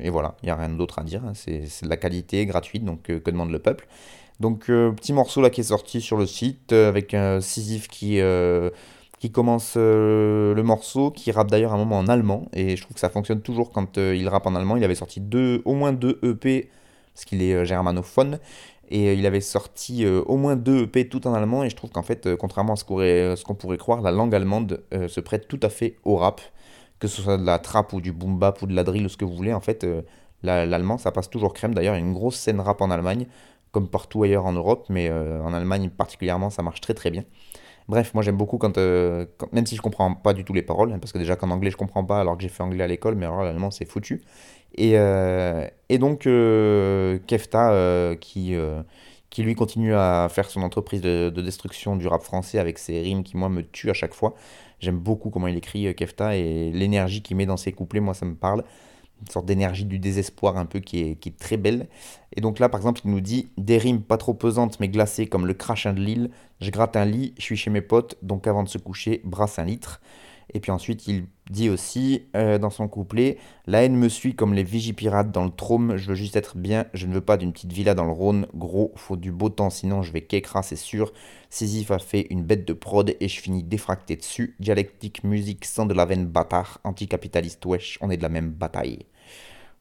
et 0.02 0.10
voilà, 0.10 0.36
il 0.42 0.46
n'y 0.46 0.50
a 0.50 0.56
rien 0.56 0.68
d'autre 0.68 0.98
à 0.98 1.04
dire, 1.04 1.22
hein. 1.24 1.32
c'est 1.34 1.60
de 1.82 1.88
la 1.88 1.96
qualité 1.96 2.46
gratuite 2.46 2.84
donc 2.84 3.10
euh, 3.10 3.20
que 3.20 3.30
demande 3.30 3.50
le 3.50 3.58
peuple. 3.58 3.86
Donc 4.40 4.68
euh, 4.68 4.92
petit 4.92 5.12
morceau 5.12 5.40
là 5.40 5.50
qui 5.50 5.60
est 5.60 5.64
sorti 5.64 6.00
sur 6.00 6.16
le 6.16 6.26
site 6.26 6.72
euh, 6.72 6.88
avec 6.88 7.14
un 7.14 7.40
Sisyphe 7.40 7.88
qui 7.88 8.20
euh, 8.20 8.70
qui 9.24 9.30
commence 9.30 9.72
euh, 9.78 10.52
le 10.54 10.62
morceau, 10.62 11.10
qui 11.10 11.32
rappe 11.32 11.50
d'ailleurs 11.50 11.72
un 11.72 11.78
moment 11.78 11.96
en 11.96 12.08
allemand, 12.08 12.46
et 12.52 12.76
je 12.76 12.82
trouve 12.82 12.92
que 12.92 13.00
ça 13.00 13.08
fonctionne 13.08 13.40
toujours 13.40 13.72
quand 13.72 13.96
euh, 13.96 14.14
il 14.14 14.28
rappe 14.28 14.46
en 14.46 14.54
allemand. 14.54 14.76
Il 14.76 14.84
avait 14.84 14.94
sorti 14.94 15.18
deux, 15.18 15.62
au 15.64 15.72
moins 15.72 15.94
deux 15.94 16.18
EP, 16.22 16.68
parce 17.14 17.24
qu'il 17.24 17.40
est 17.40 17.54
euh, 17.54 17.64
germanophone, 17.64 18.38
et 18.90 19.08
euh, 19.08 19.14
il 19.14 19.24
avait 19.24 19.40
sorti 19.40 20.04
euh, 20.04 20.20
au 20.26 20.36
moins 20.36 20.56
deux 20.56 20.82
EP 20.82 21.08
tout 21.08 21.26
en 21.26 21.32
allemand, 21.32 21.64
et 21.64 21.70
je 21.70 21.76
trouve 21.76 21.88
qu'en 21.88 22.02
fait, 22.02 22.26
euh, 22.26 22.36
contrairement 22.36 22.74
à 22.74 22.76
ce 22.76 22.84
qu'on 22.84 22.96
pourrait, 22.96 23.34
qu'on 23.46 23.54
pourrait 23.54 23.78
croire, 23.78 24.02
la 24.02 24.10
langue 24.10 24.34
allemande 24.34 24.82
euh, 24.92 25.08
se 25.08 25.20
prête 25.20 25.48
tout 25.48 25.60
à 25.62 25.70
fait 25.70 25.96
au 26.04 26.16
rap, 26.16 26.42
que 27.00 27.08
ce 27.08 27.22
soit 27.22 27.36
de 27.38 27.44
la 27.44 27.58
trap 27.58 27.92
ou 27.92 28.00
du 28.00 28.12
boom 28.12 28.38
bap 28.38 28.60
ou 28.62 28.66
de 28.66 28.74
la 28.74 28.84
drill 28.84 29.06
ou 29.06 29.08
ce 29.08 29.16
que 29.16 29.24
vous 29.24 29.34
voulez, 29.34 29.52
en 29.54 29.60
fait, 29.60 29.84
euh, 29.84 30.02
la- 30.42 30.66
l'allemand 30.66 30.98
ça 30.98 31.12
passe 31.12 31.30
toujours 31.30 31.52
crème. 31.54 31.74
D'ailleurs, 31.74 31.94
il 31.96 32.00
y 32.00 32.02
a 32.02 32.06
une 32.06 32.14
grosse 32.14 32.36
scène 32.36 32.60
rap 32.60 32.80
en 32.80 32.90
Allemagne, 32.90 33.26
comme 33.72 33.88
partout 33.88 34.22
ailleurs 34.22 34.46
en 34.46 34.52
Europe, 34.52 34.86
mais 34.88 35.08
euh, 35.10 35.42
en 35.42 35.52
Allemagne 35.52 35.90
particulièrement, 35.90 36.50
ça 36.50 36.62
marche 36.62 36.80
très 36.80 36.94
très 36.94 37.10
bien. 37.10 37.24
Bref, 37.88 38.14
moi 38.14 38.22
j'aime 38.22 38.36
beaucoup 38.36 38.58
quand, 38.58 38.78
euh, 38.78 39.26
même 39.52 39.66
si 39.66 39.76
je 39.76 39.82
comprends 39.82 40.14
pas 40.14 40.32
du 40.34 40.44
tout 40.44 40.54
les 40.54 40.62
paroles, 40.62 40.92
hein, 40.92 40.98
parce 41.00 41.12
que 41.12 41.18
déjà 41.18 41.36
qu'en 41.36 41.50
anglais 41.50 41.70
je 41.70 41.76
comprends 41.76 42.04
pas 42.04 42.20
alors 42.20 42.36
que 42.36 42.42
j'ai 42.42 42.48
fait 42.50 42.62
anglais 42.62 42.84
à 42.84 42.86
l'école, 42.88 43.14
mais 43.16 43.26
alors 43.26 43.42
l'allemand 43.44 43.70
c'est 43.70 43.84
foutu. 43.86 44.22
Et, 44.76 44.94
et 45.88 45.98
donc 45.98 46.26
Kefta 47.26 48.16
qui, 48.20 48.54
qui 49.30 49.42
lui 49.42 49.54
continue 49.54 49.94
à 49.94 50.28
faire 50.30 50.50
son 50.50 50.62
entreprise 50.62 51.00
de, 51.00 51.30
de 51.30 51.42
destruction 51.42 51.96
du 51.96 52.06
rap 52.06 52.22
français 52.22 52.58
avec 52.58 52.78
ses 52.78 53.00
rimes 53.00 53.24
qui 53.24 53.36
moi 53.36 53.48
me 53.48 53.62
tuent 53.62 53.90
à 53.90 53.94
chaque 53.94 54.14
fois. 54.14 54.34
J'aime 54.84 54.98
beaucoup 54.98 55.30
comment 55.30 55.48
il 55.48 55.56
écrit 55.56 55.86
euh, 55.86 55.92
Kefta 55.92 56.36
et 56.36 56.70
l'énergie 56.70 57.22
qu'il 57.22 57.36
met 57.36 57.46
dans 57.46 57.56
ses 57.56 57.72
couplets, 57.72 58.00
moi 58.00 58.14
ça 58.14 58.26
me 58.26 58.34
parle. 58.34 58.64
Une 59.20 59.30
sorte 59.30 59.46
d'énergie 59.46 59.86
du 59.86 59.98
désespoir 59.98 60.58
un 60.58 60.66
peu 60.66 60.80
qui 60.80 61.00
est, 61.00 61.14
qui 61.16 61.30
est 61.30 61.38
très 61.38 61.56
belle. 61.56 61.88
Et 62.36 62.40
donc 62.40 62.58
là, 62.58 62.68
par 62.68 62.78
exemple, 62.78 63.00
il 63.04 63.10
nous 63.10 63.20
dit 63.20 63.48
des 63.56 63.78
rimes 63.78 64.02
pas 64.02 64.18
trop 64.18 64.34
pesantes 64.34 64.78
mais 64.80 64.88
glacées 64.88 65.26
comme 65.26 65.46
le 65.46 65.54
crachin 65.54 65.94
de 65.94 66.00
Lille. 66.00 66.30
Je 66.60 66.70
gratte 66.70 66.96
un 66.96 67.04
lit, 67.06 67.32
je 67.38 67.42
suis 67.42 67.56
chez 67.56 67.70
mes 67.70 67.80
potes, 67.80 68.16
donc 68.22 68.46
avant 68.46 68.62
de 68.62 68.68
se 68.68 68.78
coucher, 68.78 69.22
brasse 69.24 69.58
un 69.58 69.64
litre. 69.64 70.00
Et 70.52 70.60
puis 70.60 70.70
ensuite, 70.70 71.06
il 71.06 71.26
dit 71.50 71.68
aussi 71.68 72.26
euh, 72.36 72.58
dans 72.58 72.70
son 72.70 72.88
couplet 72.88 73.38
La 73.66 73.82
haine 73.82 73.96
me 73.96 74.08
suit 74.08 74.34
comme 74.34 74.54
les 74.54 74.62
vigipirates 74.62 75.30
dans 75.32 75.44
le 75.44 75.50
trôme. 75.50 75.96
Je 75.96 76.08
veux 76.08 76.14
juste 76.14 76.36
être 76.36 76.56
bien, 76.56 76.86
je 76.94 77.06
ne 77.06 77.14
veux 77.14 77.20
pas 77.20 77.36
d'une 77.36 77.52
petite 77.52 77.72
villa 77.72 77.94
dans 77.94 78.04
le 78.04 78.12
Rhône. 78.12 78.46
Gros, 78.54 78.92
faut 78.96 79.16
du 79.16 79.32
beau 79.32 79.48
temps, 79.48 79.70
sinon 79.70 80.02
je 80.02 80.12
vais 80.12 80.22
qu'écra, 80.22 80.62
c'est 80.62 80.76
sûr. 80.76 81.12
Sisyphe 81.50 81.90
a 81.90 81.98
fait 81.98 82.26
une 82.30 82.42
bête 82.42 82.66
de 82.66 82.72
prod 82.72 83.14
et 83.18 83.28
je 83.28 83.40
finis 83.40 83.62
défracté 83.62 84.16
dessus. 84.16 84.56
Dialectique, 84.60 85.24
musique, 85.24 85.64
sans 85.64 85.86
de 85.86 85.94
la 85.94 86.04
veine 86.04 86.26
bâtard. 86.26 86.80
Anticapitaliste, 86.84 87.64
wesh, 87.66 87.98
on 88.00 88.10
est 88.10 88.16
de 88.16 88.22
la 88.22 88.28
même 88.28 88.50
bataille. 88.50 89.06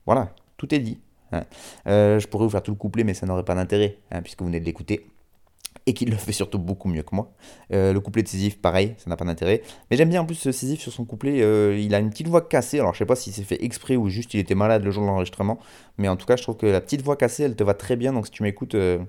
Voilà, 0.06 0.34
tout 0.58 0.74
est 0.74 0.80
dit. 0.80 1.00
hein. 1.32 1.44
Euh, 1.88 2.20
je 2.20 2.28
pourrais 2.28 2.46
vous 2.46 2.52
faire 2.52 2.64
tout 2.64 2.72
le 2.72 2.78
couplet, 2.78 3.04
mais 3.04 3.14
ça 3.14 3.26
n'aurait 3.26 3.44
pas 3.46 3.56
d'intérêt, 3.56 3.98
hein, 4.12 4.22
puisque 4.22 4.42
vous 4.42 4.48
venez 4.48 4.60
de 4.60 4.66
l'écouter. 4.66 5.08
Et 5.86 5.94
qu'il 5.94 6.10
le 6.10 6.16
fait 6.16 6.32
surtout 6.32 6.60
beaucoup 6.60 6.88
mieux 6.88 7.04
que 7.04 7.14
moi. 7.14 7.32
Euh, 7.74 7.94
le 7.94 8.00
couplet 8.00 8.24
de 8.24 8.28
Sisyphe, 8.28 8.60
pareil, 8.62 8.96
ça 8.98 9.10
n'a 9.10 9.18
pas 9.18 9.26
d'intérêt. 9.26 9.62
Mais 9.90 9.98
j'aime 9.98 10.10
bien 10.10 10.22
en 10.22 10.26
plus 10.26 10.50
Sisyphe 10.52 10.82
sur 10.82 10.94
son 10.94 11.06
couplet, 11.06 11.42
euh, 11.42 11.78
il 11.78 11.94
a 11.94 12.00
une 12.00 12.10
petite 12.10 12.28
voix 12.28 12.42
cassée, 12.42 12.80
alors 12.80 12.94
je 12.94 13.00
sais 13.00 13.06
pas 13.06 13.16
si 13.16 13.32
c'est 13.32 13.44
fait 13.44 13.64
exprès 13.64 13.96
ou 13.96 14.10
juste 14.10 14.34
il 14.34 14.40
était 14.40 14.56
malade 14.56 14.84
le 14.84 14.92
jour 14.92 15.04
de 15.04 15.08
l'enregistrement, 15.08 15.60
mais 15.98 16.08
en 16.08 16.16
tout 16.16 16.26
cas 16.26 16.36
je 16.36 16.44
trouve 16.44 16.58
que 16.58 16.66
la 16.66 16.82
petite 16.82 17.02
voix 17.02 17.18
cassée, 17.18 17.44
elle 17.44 17.56
te 17.56 17.64
va 17.64 17.74
très 17.74 17.96
bien, 17.96 18.14
donc 18.14 18.28
si 18.28 18.32
tu 18.32 18.44
m'écoutes, 18.44 18.76
euh, 18.76 19.00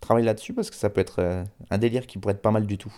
travaille 0.00 0.24
là-dessus 0.24 0.54
parce 0.54 0.70
que 0.70 0.76
ça 0.76 0.88
peut 0.88 1.00
être 1.00 1.44
un 1.68 1.78
délire 1.78 2.06
qui 2.06 2.16
pourrait 2.16 2.32
être 2.32 2.40
pas 2.40 2.50
mal 2.50 2.66
du 2.66 2.78
tout. 2.78 2.94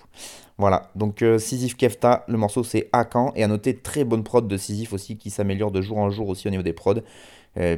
Voilà, 0.57 0.91
donc 0.95 1.25
Sisyphe 1.39 1.77
Kefta, 1.77 2.25
le 2.29 2.39
morceau 2.39 2.63
c'est 2.63 2.89
Akan, 2.93 3.33
et 3.35 3.43
à 3.43 3.49
noter 3.49 3.77
très 3.77 4.05
bonne 4.05 4.23
prod 4.23 4.47
de 4.47 4.57
Sisyphe 4.57 4.93
aussi 4.93 5.17
qui 5.17 5.31
s'améliore 5.31 5.73
de 5.73 5.81
jour 5.83 5.99
en 5.99 6.11
jour 6.11 6.29
aussi 6.29 6.47
au 6.47 6.51
niveau 6.51 6.63
des 6.63 6.73
prods. 6.73 7.01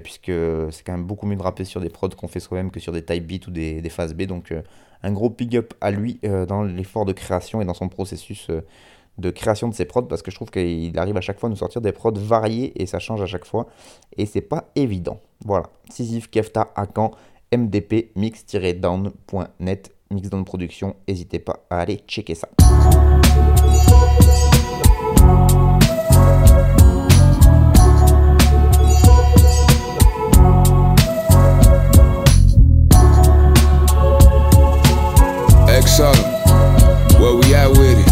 puisque 0.02 0.30
c'est 0.70 0.82
quand 0.84 0.92
même 0.92 1.06
beaucoup 1.06 1.26
mieux 1.26 1.36
de 1.36 1.42
rapper 1.42 1.64
sur 1.64 1.80
des 1.80 1.88
prods 1.88 2.10
qu'on 2.10 2.28
fait 2.28 2.40
soi-même 2.40 2.70
que 2.70 2.80
sur 2.80 2.92
des 2.92 3.02
type 3.02 3.26
beats 3.26 3.48
ou 3.48 3.50
des, 3.50 3.80
des 3.80 3.88
phases 3.88 4.12
B. 4.12 4.24
Donc 4.24 4.52
un 5.04 5.12
gros 5.12 5.30
big 5.30 5.56
up 5.56 5.74
à 5.80 5.90
lui 5.90 6.18
euh, 6.24 6.46
dans 6.46 6.62
l'effort 6.62 7.04
de 7.04 7.12
création 7.12 7.60
et 7.60 7.64
dans 7.64 7.74
son 7.74 7.88
processus 7.88 8.48
euh, 8.50 8.62
de 9.18 9.30
création 9.30 9.68
de 9.68 9.74
ses 9.74 9.84
prods 9.84 10.02
parce 10.02 10.22
que 10.22 10.30
je 10.30 10.36
trouve 10.36 10.50
qu'il 10.50 10.98
arrive 10.98 11.16
à 11.16 11.20
chaque 11.20 11.38
fois 11.38 11.48
à 11.48 11.50
nous 11.50 11.56
sortir 11.56 11.80
des 11.80 11.92
prods 11.92 12.12
variés 12.16 12.72
et 12.82 12.86
ça 12.86 12.98
change 12.98 13.22
à 13.22 13.26
chaque 13.26 13.44
fois 13.44 13.66
et 14.16 14.26
c'est 14.26 14.40
pas 14.40 14.70
évident. 14.74 15.20
Voilà, 15.44 15.66
Sisyphe, 15.90 16.30
Kefta, 16.30 16.72
Akan, 16.74 17.12
MDP, 17.54 18.10
mix-down.net, 18.16 19.92
Mixdown 20.10 20.44
Production, 20.44 20.96
n'hésitez 21.06 21.38
pas 21.38 21.64
à 21.70 21.80
aller 21.80 22.00
checker 22.08 22.34
ça. 22.34 22.48
Exo, 35.84 36.14
where 37.20 37.34
we 37.34 37.54
at 37.54 37.68
with 37.68 37.98
it? 37.98 38.08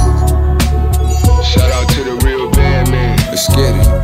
Shout 1.43 1.73
out 1.73 1.89
to 1.89 2.05
the 2.05 2.21
real 2.23 2.51
bad 2.51 2.91
man. 2.91 3.17
Let's 3.31 3.49
get 3.49 3.75
it. 3.75 4.02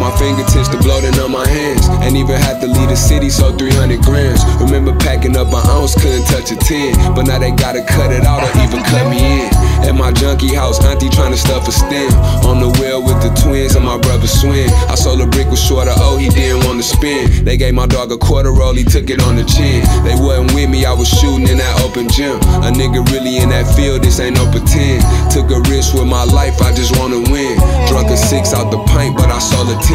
My 0.00 0.08
fingertips, 0.16 0.72
the 0.72 0.80
bloating 0.80 1.12
on 1.20 1.30
my 1.30 1.46
hands. 1.46 1.84
Ain't 2.00 2.16
even 2.16 2.40
had 2.40 2.56
to 2.64 2.66
leave 2.66 2.88
the 2.88 2.96
city, 2.96 3.28
so 3.28 3.52
300 3.52 4.00
grams. 4.00 4.40
Remember 4.56 4.96
packing 4.96 5.36
up 5.36 5.52
an 5.52 5.60
ounce, 5.68 5.92
couldn't 5.92 6.24
touch 6.24 6.48
a 6.50 6.56
10. 6.56 7.12
But 7.12 7.28
now 7.28 7.36
they 7.36 7.52
gotta 7.52 7.84
cut 7.84 8.08
it 8.08 8.24
out 8.24 8.40
or 8.40 8.48
even 8.64 8.80
cut 8.80 9.04
me 9.12 9.20
in. 9.20 9.52
At 9.84 9.92
my 9.92 10.10
junkie 10.10 10.56
house, 10.56 10.80
auntie 10.88 11.12
trying 11.12 11.32
to 11.32 11.36
stuff 11.36 11.68
a 11.68 11.72
stem. 11.72 12.08
On 12.48 12.64
the 12.64 12.72
wheel 12.80 13.04
with 13.04 13.20
the 13.20 13.28
twins 13.44 13.76
and 13.76 13.84
my 13.84 14.00
brother 14.00 14.26
swing. 14.26 14.72
I 14.88 14.96
sold 14.96 15.20
a 15.20 15.26
brick 15.26 15.52
with 15.52 15.60
shorter, 15.60 15.92
oh, 16.00 16.16
he 16.16 16.32
didn't 16.32 16.64
want 16.64 16.80
to 16.80 16.86
spin. 16.86 17.44
They 17.44 17.58
gave 17.58 17.74
my 17.74 17.86
dog 17.86 18.10
a 18.10 18.16
quarter 18.16 18.52
roll, 18.56 18.72
he 18.72 18.84
took 18.84 19.10
it 19.12 19.20
on 19.20 19.36
the 19.36 19.44
chin. 19.44 19.84
They 20.00 20.16
wasn't 20.16 20.56
with 20.56 20.72
me, 20.72 20.88
I 20.88 20.96
was 20.96 21.12
shooting 21.12 21.44
in 21.44 21.60
that 21.60 21.76
open 21.84 22.08
gym. 22.08 22.40
A 22.64 22.72
nigga 22.72 23.04
really 23.12 23.36
in 23.36 23.52
that 23.52 23.68
field, 23.76 24.00
this 24.00 24.18
ain't 24.18 24.40
no 24.40 24.48
pretend. 24.48 25.04
Took 25.28 25.52
a 25.52 25.60
risk 25.68 25.92
with 25.92 26.08
my 26.08 26.24
life, 26.24 26.56
I 26.64 26.72
just 26.72 26.96
wanna 26.96 27.20
win. 27.28 27.60
Drunk 27.84 28.08
a 28.08 28.16
six 28.16 28.56
out 28.56 28.72
the 28.72 28.80
pint, 28.88 29.12
but 29.12 29.28
I 29.28 29.38
sold 29.38 29.68
a 29.68 29.76
10. 29.76 29.89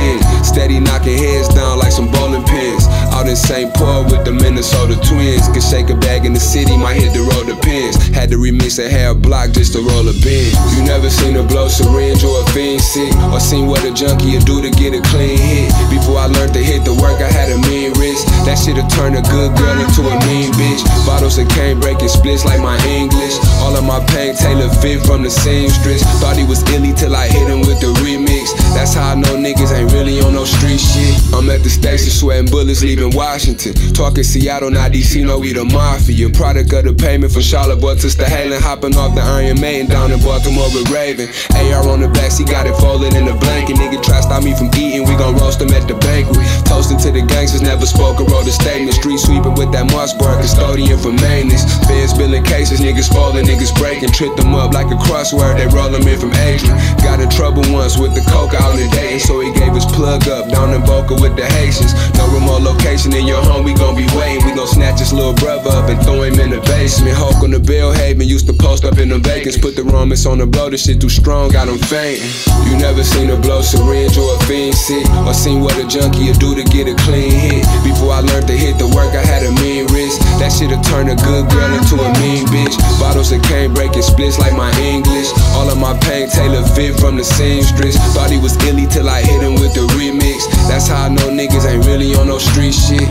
Steady 0.45 0.79
knocking 0.79 1.17
heads 1.17 1.49
down 1.49 1.79
like 1.79 1.91
some 1.91 2.11
bowling 2.11 2.43
pins. 2.45 2.87
Out 3.11 3.27
in 3.27 3.35
St. 3.35 3.73
Paul 3.73 4.03
with 4.05 4.23
the 4.23 4.31
Minnesota 4.31 4.95
Twins. 5.03 5.47
Could 5.49 5.63
shake 5.63 5.89
a 5.89 5.95
bag 5.95 6.25
in 6.25 6.33
the 6.33 6.39
city, 6.39 6.77
might 6.77 6.95
hit 6.95 7.13
the 7.13 7.23
road 7.27 7.47
depends. 7.47 7.97
Had 8.15 8.29
to 8.31 8.37
remix 8.37 8.79
a 8.79 8.87
hair 8.89 9.13
block 9.13 9.51
just 9.51 9.73
to 9.73 9.79
roll 9.79 10.07
a 10.07 10.15
bin. 10.23 10.51
You 10.75 10.83
never 10.87 11.09
seen 11.09 11.35
a 11.35 11.43
blow 11.43 11.67
syringe 11.67 12.23
or 12.23 12.39
a 12.41 12.45
fiend 12.51 12.81
sick, 12.81 13.11
or 13.31 13.39
seen 13.39 13.67
what 13.67 13.83
a 13.83 13.91
junkie 13.91 14.35
would 14.35 14.45
do 14.45 14.61
to 14.61 14.71
get 14.71 14.95
a 14.95 15.01
clean 15.11 15.37
hit. 15.37 15.71
Before 15.89 16.19
I 16.19 16.27
learned 16.27 16.53
to 16.53 16.63
hit 16.63 16.85
the 16.85 16.93
work, 16.93 17.19
I 17.19 17.27
had 17.27 17.51
a 17.51 17.59
mean 17.67 17.91
wrist. 17.99 18.27
That 18.45 18.55
shit'll 18.55 18.87
turn 18.87 19.15
a 19.15 19.23
good 19.27 19.51
girl 19.57 19.75
into 19.75 20.07
a 20.07 20.15
mean 20.27 20.51
bitch. 20.55 20.83
Bottles 21.05 21.37
of 21.37 21.47
cane 21.49 21.79
breaking 21.79 22.09
splits 22.09 22.45
like 22.45 22.61
my 22.61 22.77
English. 22.87 23.35
All 23.59 23.75
of 23.75 23.83
my 23.83 23.99
pain 24.13 24.35
Taylor 24.35 24.69
fit 24.79 25.03
from 25.03 25.23
the 25.23 25.29
seamstress. 25.29 26.03
Thought 26.21 26.37
he 26.37 26.45
was 26.45 26.63
illy 26.71 26.93
till 26.93 27.15
I 27.15 27.27
hit 27.27 27.47
him 27.47 27.61
with 27.61 27.79
the 27.81 27.91
remix. 28.03 28.55
That's 28.75 28.93
how 28.93 29.11
I 29.11 29.15
know 29.15 29.35
niggas 29.35 29.71
ain't 29.75 29.84
really 29.91 30.19
on 30.21 30.33
no 30.33 30.45
street 30.45 30.79
shit. 30.79 31.15
I'm 31.33 31.49
at 31.49 31.63
the 31.63 31.69
station 31.69 32.09
sweating 32.09 32.49
bullets, 32.49 32.81
leaving 32.81 33.15
Washington. 33.15 33.73
Talking 33.93 34.23
Seattle, 34.23 34.71
not 34.71 34.91
DC, 34.91 35.25
no 35.25 35.39
we 35.39 35.53
the 35.53 35.65
mafia. 35.65 36.29
Product 36.29 36.71
of 36.73 36.83
the 36.85 36.93
payment 36.93 37.31
from 37.31 37.41
Charlotte, 37.41 37.81
boy 37.81 37.95
to 37.95 38.07
Stahalin, 38.07 38.59
hopping 38.61 38.95
off 38.95 39.15
the 39.15 39.21
Iron 39.21 39.59
Maiden 39.59 39.87
down 39.87 40.11
in 40.11 40.19
Baltimore 40.19 40.69
with 40.73 40.89
Raven. 40.91 41.27
AR 41.55 41.87
on 41.87 42.01
the 42.01 42.09
back, 42.09 42.31
he 42.37 42.43
got 42.43 42.67
it 42.67 42.75
folded 42.77 43.13
in 43.13 43.27
a 43.27 43.35
blanket. 43.37 43.75
Nigga 43.77 44.01
try 44.03 44.21
stop 44.21 44.43
me 44.43 44.53
from 44.55 44.69
eating, 44.77 45.07
we 45.07 45.15
gon' 45.15 45.35
roast 45.37 45.61
him 45.61 45.71
at 45.73 45.87
the 45.87 45.95
banquet. 46.03 46.37
Toasting 46.65 46.99
to 47.01 47.11
the 47.11 47.23
gangsters, 47.25 47.61
never 47.61 47.85
spoke 47.85 48.19
or 48.19 48.27
wrote 48.27 48.47
a 48.47 48.51
statement. 48.51 48.93
Street 48.93 49.19
sweeping 49.19 49.55
with 49.55 49.71
that 49.71 49.89
Mossberg, 49.91 50.41
custodian 50.41 50.99
for 50.99 51.11
maintenance. 51.11 51.63
Feds 51.87 52.13
billing 52.13 52.43
cases, 52.43 52.79
niggas 52.79 53.11
folding, 53.11 53.45
niggas 53.45 53.73
breaking. 53.75 54.11
Trip 54.11 54.35
them 54.35 54.53
up 54.55 54.73
like 54.73 54.87
a 54.91 54.97
crossword, 54.99 55.57
they 55.57 55.67
roll 55.71 55.89
them 55.89 56.07
in 56.07 56.19
from 56.19 56.33
Adrian. 56.45 56.77
Got 57.01 57.19
in 57.19 57.29
trouble 57.29 57.63
once 57.71 57.97
with 57.97 58.13
the 58.13 58.23
coke 58.29 58.53
out 58.53 58.77
in 58.77 58.89
Dayton, 58.91 59.19
so 59.19 59.39
he 59.39 59.51
gave 59.53 59.64
his 59.73 59.85
plug 59.85 60.27
up 60.27 60.49
down 60.49 60.73
in 60.73 60.81
Boca 60.83 61.15
with 61.15 61.35
the 61.35 61.45
Haitians. 61.45 61.93
No 62.19 62.27
remote 62.29 62.61
location 62.61 63.13
in 63.13 63.25
your 63.25 63.41
home, 63.41 63.63
we 63.63 63.73
gon' 63.73 63.95
be 63.95 64.05
waiting. 64.13 64.45
We 64.45 64.53
gon' 64.53 64.67
snatch 64.67 64.99
this 64.99 65.13
little 65.13 65.33
brother 65.33 65.69
up 65.71 65.89
and 65.89 66.01
throw 66.03 66.21
him 66.21 66.39
in 66.39 66.49
the 66.51 66.61
basement. 66.61 67.15
Hulk 67.15 67.41
on 67.43 67.51
the 67.51 67.59
Bill 67.59 67.91
Haven 67.91 68.27
used 68.27 68.47
to 68.47 68.53
post 68.53 68.85
up 68.85 68.97
in 68.97 69.09
the 69.09 69.19
vacants. 69.19 69.57
Put 69.57 69.75
the 69.75 69.83
romance 69.83 70.25
on 70.25 70.37
the 70.37 70.45
blow, 70.45 70.69
this 70.69 70.85
shit 70.85 71.01
too 71.01 71.09
strong, 71.09 71.49
got 71.49 71.67
him 71.67 71.77
fainting. 71.77 72.27
You 72.69 72.77
never 72.77 73.03
seen 73.03 73.29
a 73.29 73.37
blow 73.37 73.61
syringe 73.61 74.17
or 74.17 74.35
a 74.35 74.39
fiend 74.45 74.75
sick, 74.75 75.07
or 75.25 75.33
seen 75.33 75.61
what 75.61 75.77
a 75.77 75.87
junkie 75.87 76.31
do 76.33 76.55
to 76.55 76.63
get 76.69 76.87
a 76.87 76.95
clean 77.07 77.31
hit. 77.31 77.63
Before 77.83 78.11
I 78.11 78.19
learned 78.19 78.47
to 78.47 78.57
hit 78.57 78.77
the 78.77 78.87
work, 78.91 79.15
I 79.15 79.23
had 79.23 79.45
a 79.47 79.51
mean 79.61 79.87
wrist. 79.93 80.19
That 80.41 80.51
shit'll 80.51 80.81
turn 80.83 81.07
a 81.09 81.15
good 81.15 81.47
girl 81.49 81.71
into 81.71 81.95
a 81.95 82.09
mean 82.19 82.45
bitch. 82.51 82.75
Bottles 82.99 83.31
of 83.31 83.41
cane 83.43 83.73
breaking 83.73 84.03
splits 84.03 84.37
like 84.37 84.53
my 84.53 84.71
English. 84.81 85.31
All 85.55 85.69
of 85.69 85.77
my 85.77 85.97
pain 85.99 86.27
Taylor 86.29 86.63
fit 86.75 86.99
from 86.99 87.15
the 87.15 87.23
seamstress. 87.23 87.95
Thought 88.13 88.31
he 88.31 88.39
was 88.39 88.57
illy 88.67 88.87
till 88.87 89.09
I 89.09 89.21
hit 89.21 89.41
him 89.41 89.54
with 89.55 89.73
the 89.73 89.85
remix. 89.95 90.45
That's 90.67 90.87
how 90.87 91.05
I 91.05 91.09
know 91.09 91.29
niggas 91.29 91.65
ain't 91.65 91.85
really 91.85 92.15
on 92.15 92.27
no 92.27 92.37
street 92.37 92.73
shit. 92.73 93.09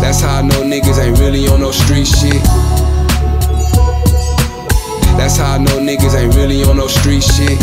That's 0.00 0.20
how 0.20 0.38
I 0.38 0.42
know 0.42 0.62
niggas 0.62 0.98
ain't 0.98 1.18
really 1.18 1.46
on 1.48 1.60
no 1.60 1.70
street 1.70 2.06
shit. 2.06 2.42
That's 5.16 5.36
how 5.36 5.54
I 5.54 5.58
know 5.58 5.78
niggas 5.78 6.14
ain't 6.18 6.34
really 6.34 6.64
on 6.64 6.76
no 6.76 6.88
street 6.88 7.22
shit. 7.22 7.58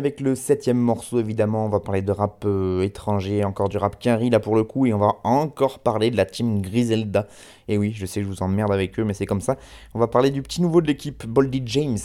Avec 0.00 0.20
le 0.20 0.34
septième 0.34 0.78
morceau, 0.78 1.20
évidemment. 1.20 1.66
On 1.66 1.68
va 1.68 1.80
parler 1.80 2.00
de 2.00 2.10
rap 2.10 2.44
euh, 2.46 2.82
étranger, 2.82 3.44
encore 3.44 3.68
du 3.68 3.76
rap 3.76 3.98
quinri 3.98 4.30
là 4.30 4.40
pour 4.40 4.56
le 4.56 4.64
coup. 4.64 4.86
Et 4.86 4.94
on 4.94 4.98
va 4.98 5.16
encore 5.24 5.78
parler 5.80 6.10
de 6.10 6.16
la 6.16 6.24
team 6.24 6.62
Griselda. 6.62 7.26
Et 7.68 7.76
oui, 7.76 7.92
je 7.94 8.06
sais 8.06 8.20
que 8.20 8.26
je 8.26 8.30
vous 8.32 8.42
emmerde 8.42 8.72
avec 8.72 8.98
eux, 8.98 9.04
mais 9.04 9.12
c'est 9.12 9.26
comme 9.26 9.42
ça. 9.42 9.56
On 9.94 9.98
va 9.98 10.08
parler 10.08 10.30
du 10.30 10.42
petit 10.42 10.62
nouveau 10.62 10.80
de 10.80 10.86
l'équipe, 10.86 11.26
Boldy 11.26 11.62
James. 11.66 11.98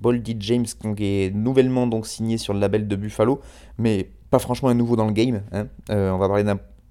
Boldy 0.00 0.36
James, 0.40 0.66
qui 0.96 1.04
est 1.04 1.34
nouvellement 1.34 1.86
donc 1.86 2.06
signé 2.06 2.38
sur 2.38 2.54
le 2.54 2.60
label 2.60 2.88
de 2.88 2.96
Buffalo, 2.96 3.40
mais 3.78 4.08
pas 4.30 4.38
franchement 4.38 4.70
un 4.70 4.74
nouveau 4.74 4.96
dans 4.96 5.06
le 5.06 5.12
game. 5.12 5.42
hein. 5.52 5.66
Euh, 5.90 6.10
on 6.10 6.18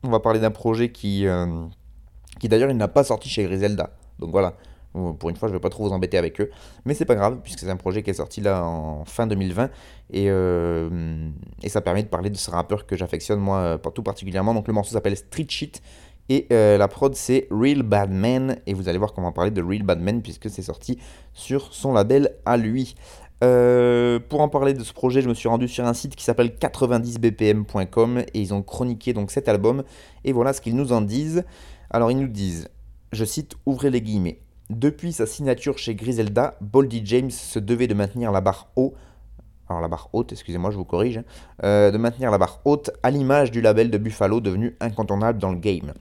va 0.10 0.20
parler 0.20 0.40
d'un 0.40 0.52
projet 0.52 0.92
qui, 0.92 1.26
euh, 1.26 1.66
qui 2.40 2.48
d'ailleurs 2.48 2.70
il 2.70 2.78
n'a 2.78 2.88
pas 2.88 3.04
sorti 3.04 3.30
chez 3.30 3.44
Griselda. 3.44 3.90
Donc 4.20 4.30
voilà, 4.30 4.54
pour 4.94 5.30
une 5.30 5.36
fois, 5.36 5.48
je 5.48 5.54
ne 5.54 5.58
vais 5.58 5.62
pas 5.62 5.70
trop 5.70 5.88
vous 5.88 5.94
embêter 5.94 6.18
avec 6.18 6.40
eux. 6.42 6.50
Mais 6.86 6.94
c'est 6.94 7.06
pas 7.06 7.16
grave, 7.16 7.40
puisque 7.44 7.60
c'est 7.60 7.70
un 7.70 7.78
projet 7.78 8.04
qui 8.04 8.10
est 8.10 8.16
sorti 8.16 8.42
là 8.42 8.64
en 8.66 9.06
fin 9.06 9.28
2020. 9.28 9.70
Et, 10.12 10.26
euh, 10.30 11.30
et 11.64 11.70
ça 11.70 11.82
permet 11.82 12.04
de 12.04 12.10
parler 12.10 12.30
de 12.30 12.38
ce 12.38 12.52
rappeur 12.52 12.86
que 12.86 12.98
j'affectionne 12.98 13.40
moi 13.40 13.80
tout 13.94 14.04
particulièrement. 14.04 14.54
Donc 14.54 14.68
le 14.68 14.74
morceau 14.74 14.94
s'appelle 14.94 15.16
Street 15.16 15.48
Shit. 15.48 15.82
Et 16.30 16.48
euh, 16.54 16.78
la 16.78 16.88
prod 16.88 17.14
c'est 17.16 17.48
Real 17.52 17.84
Bad 17.84 18.12
Man. 18.12 18.58
Et 18.66 18.74
vous 18.74 18.90
allez 18.90 18.98
voir 18.98 19.14
qu'on 19.14 19.22
va 19.22 19.32
parler 19.32 19.52
de 19.52 19.62
Real 19.62 19.84
Bad 19.84 20.02
Man, 20.02 20.22
puisque 20.22 20.50
c'est 20.50 20.62
sorti 20.62 20.98
sur 21.34 21.74
son 21.74 21.94
label 21.94 22.36
à 22.46 22.58
lui. 22.58 22.96
Euh, 23.44 24.20
pour 24.20 24.42
en 24.42 24.50
parler 24.50 24.74
de 24.74 24.84
ce 24.84 24.94
projet, 24.94 25.22
je 25.22 25.30
me 25.30 25.34
suis 25.34 25.50
rendu 25.50 25.68
sur 25.68 25.86
un 25.86 25.94
site 25.94 26.16
qui 26.16 26.24
s'appelle 26.24 26.50
90bpm.com 26.50 28.20
et 28.20 28.40
ils 28.40 28.54
ont 28.54 28.62
chroniqué 28.62 29.14
donc 29.14 29.32
cet 29.32 29.50
album. 29.50 29.84
Et 30.24 30.32
voilà 30.32 30.54
ce 30.54 30.62
qu'ils 30.62 30.76
nous 30.76 30.92
en 30.92 31.02
disent. 31.02 31.44
Alors 31.90 32.12
ils 32.12 32.20
nous 32.20 32.28
disent, 32.28 32.68
je 33.12 33.26
cite, 33.26 33.56
ouvrez 33.66 33.90
les 33.90 34.02
guillemets. 34.02 34.40
Depuis 34.72 35.12
sa 35.12 35.26
signature 35.26 35.78
chez 35.78 35.96
Griselda, 35.96 36.56
Boldy 36.62 37.02
James 37.04 37.30
se 37.30 37.60
devait 37.60 37.88
de 37.88 37.94
maintenir 37.94 38.32
la 38.32 38.40
barre 38.40 38.70
haute, 38.78 38.94
haute, 40.14 40.32
excusez-moi, 40.32 40.72
je 40.72 40.78
vous 40.78 40.86
corrige, 40.86 41.18
hein, 41.18 41.24
euh, 41.66 41.92
de 41.92 41.98
maintenir 41.98 42.32
la 42.32 42.38
barre 42.38 42.62
haute 42.64 42.90
à 43.04 43.12
l'image 43.12 43.52
du 43.52 43.60
label 43.60 43.92
de 43.92 43.98
Buffalo 43.98 44.40
devenu 44.40 44.78
incontournable 44.80 45.40
dans 45.40 45.52
le 45.52 45.58
game. 45.58 45.92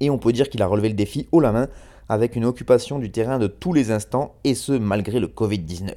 Et 0.00 0.10
on 0.10 0.18
peut 0.18 0.32
dire 0.32 0.50
qu'il 0.50 0.60
a 0.60 0.66
relevé 0.66 0.90
le 0.90 0.94
défi 0.94 1.28
haut 1.32 1.40
la 1.40 1.50
main 1.50 1.68
avec 2.10 2.36
une 2.36 2.44
occupation 2.44 2.98
du 2.98 3.10
terrain 3.10 3.38
de 3.38 3.46
tous 3.46 3.72
les 3.72 3.90
instants, 3.90 4.34
et 4.44 4.54
ce 4.54 4.72
malgré 4.72 5.18
le 5.18 5.26
Covid-19. 5.26 5.94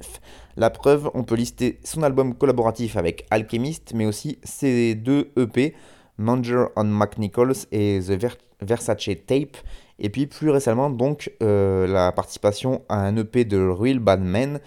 La 0.56 0.70
preuve, 0.70 1.10
on 1.12 1.24
peut 1.24 1.34
lister 1.34 1.78
son 1.84 2.02
album 2.02 2.34
collaboratif 2.34 2.96
avec 2.96 3.26
Alchemist, 3.30 3.92
mais 3.94 4.06
aussi 4.06 4.38
ses 4.44 4.94
deux 4.94 5.30
EP, 5.36 5.74
Manger 6.16 6.66
on 6.74 6.84
McNichols 6.84 7.66
et 7.70 8.00
The 8.00 8.18
Versace 8.62 9.10
Tape, 9.26 9.58
et 9.98 10.08
puis 10.10 10.26
plus 10.26 10.50
récemment 10.50 10.90
donc 10.90 11.32
euh, 11.42 11.86
la 11.86 12.12
participation 12.12 12.82
à 12.88 12.96
un 12.96 13.16
EP 13.16 13.44
de 13.44 13.58
Real 13.58 13.98
Bad 13.98 14.20
Men, 14.20 14.60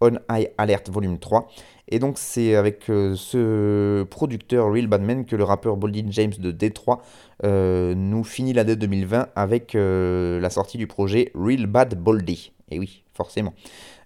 On 0.00 0.18
High 0.30 0.50
Alert 0.58 0.90
Volume 0.90 1.18
3. 1.18 1.48
Et 1.90 1.98
donc 1.98 2.18
c'est 2.18 2.54
avec 2.54 2.90
euh, 2.90 3.14
ce 3.16 4.02
producteur 4.04 4.70
Real 4.70 4.86
Bad 4.86 5.02
Men 5.02 5.24
que 5.24 5.36
le 5.36 5.44
rappeur 5.44 5.76
Boldy 5.76 6.04
James 6.10 6.34
de 6.38 6.50
Détroit 6.50 7.02
euh, 7.44 7.94
nous 7.94 8.24
finit 8.24 8.52
l'année 8.52 8.76
2020 8.76 9.28
avec 9.34 9.74
la 9.74 10.50
sortie 10.50 10.78
du 10.78 10.86
projet 10.86 11.32
Real 11.34 11.66
Bad 11.66 11.94
Boldy. 11.94 12.52
Et 12.70 12.78
oui, 12.78 13.02
forcément. 13.14 13.54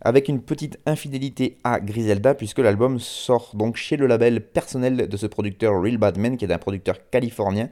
Avec 0.00 0.28
une 0.28 0.40
petite 0.40 0.78
infidélité 0.86 1.58
à 1.64 1.80
Griselda, 1.80 2.34
puisque 2.34 2.58
l'album 2.58 2.98
sort 2.98 3.50
donc 3.54 3.76
chez 3.76 3.96
le 3.96 4.06
label 4.06 4.40
personnel 4.40 5.08
de 5.08 5.16
ce 5.16 5.26
producteur 5.26 5.80
Real 5.80 5.96
Bad 5.96 6.18
Men, 6.18 6.36
qui 6.36 6.44
est 6.44 6.52
un 6.52 6.58
producteur 6.58 6.96
californien. 7.10 7.68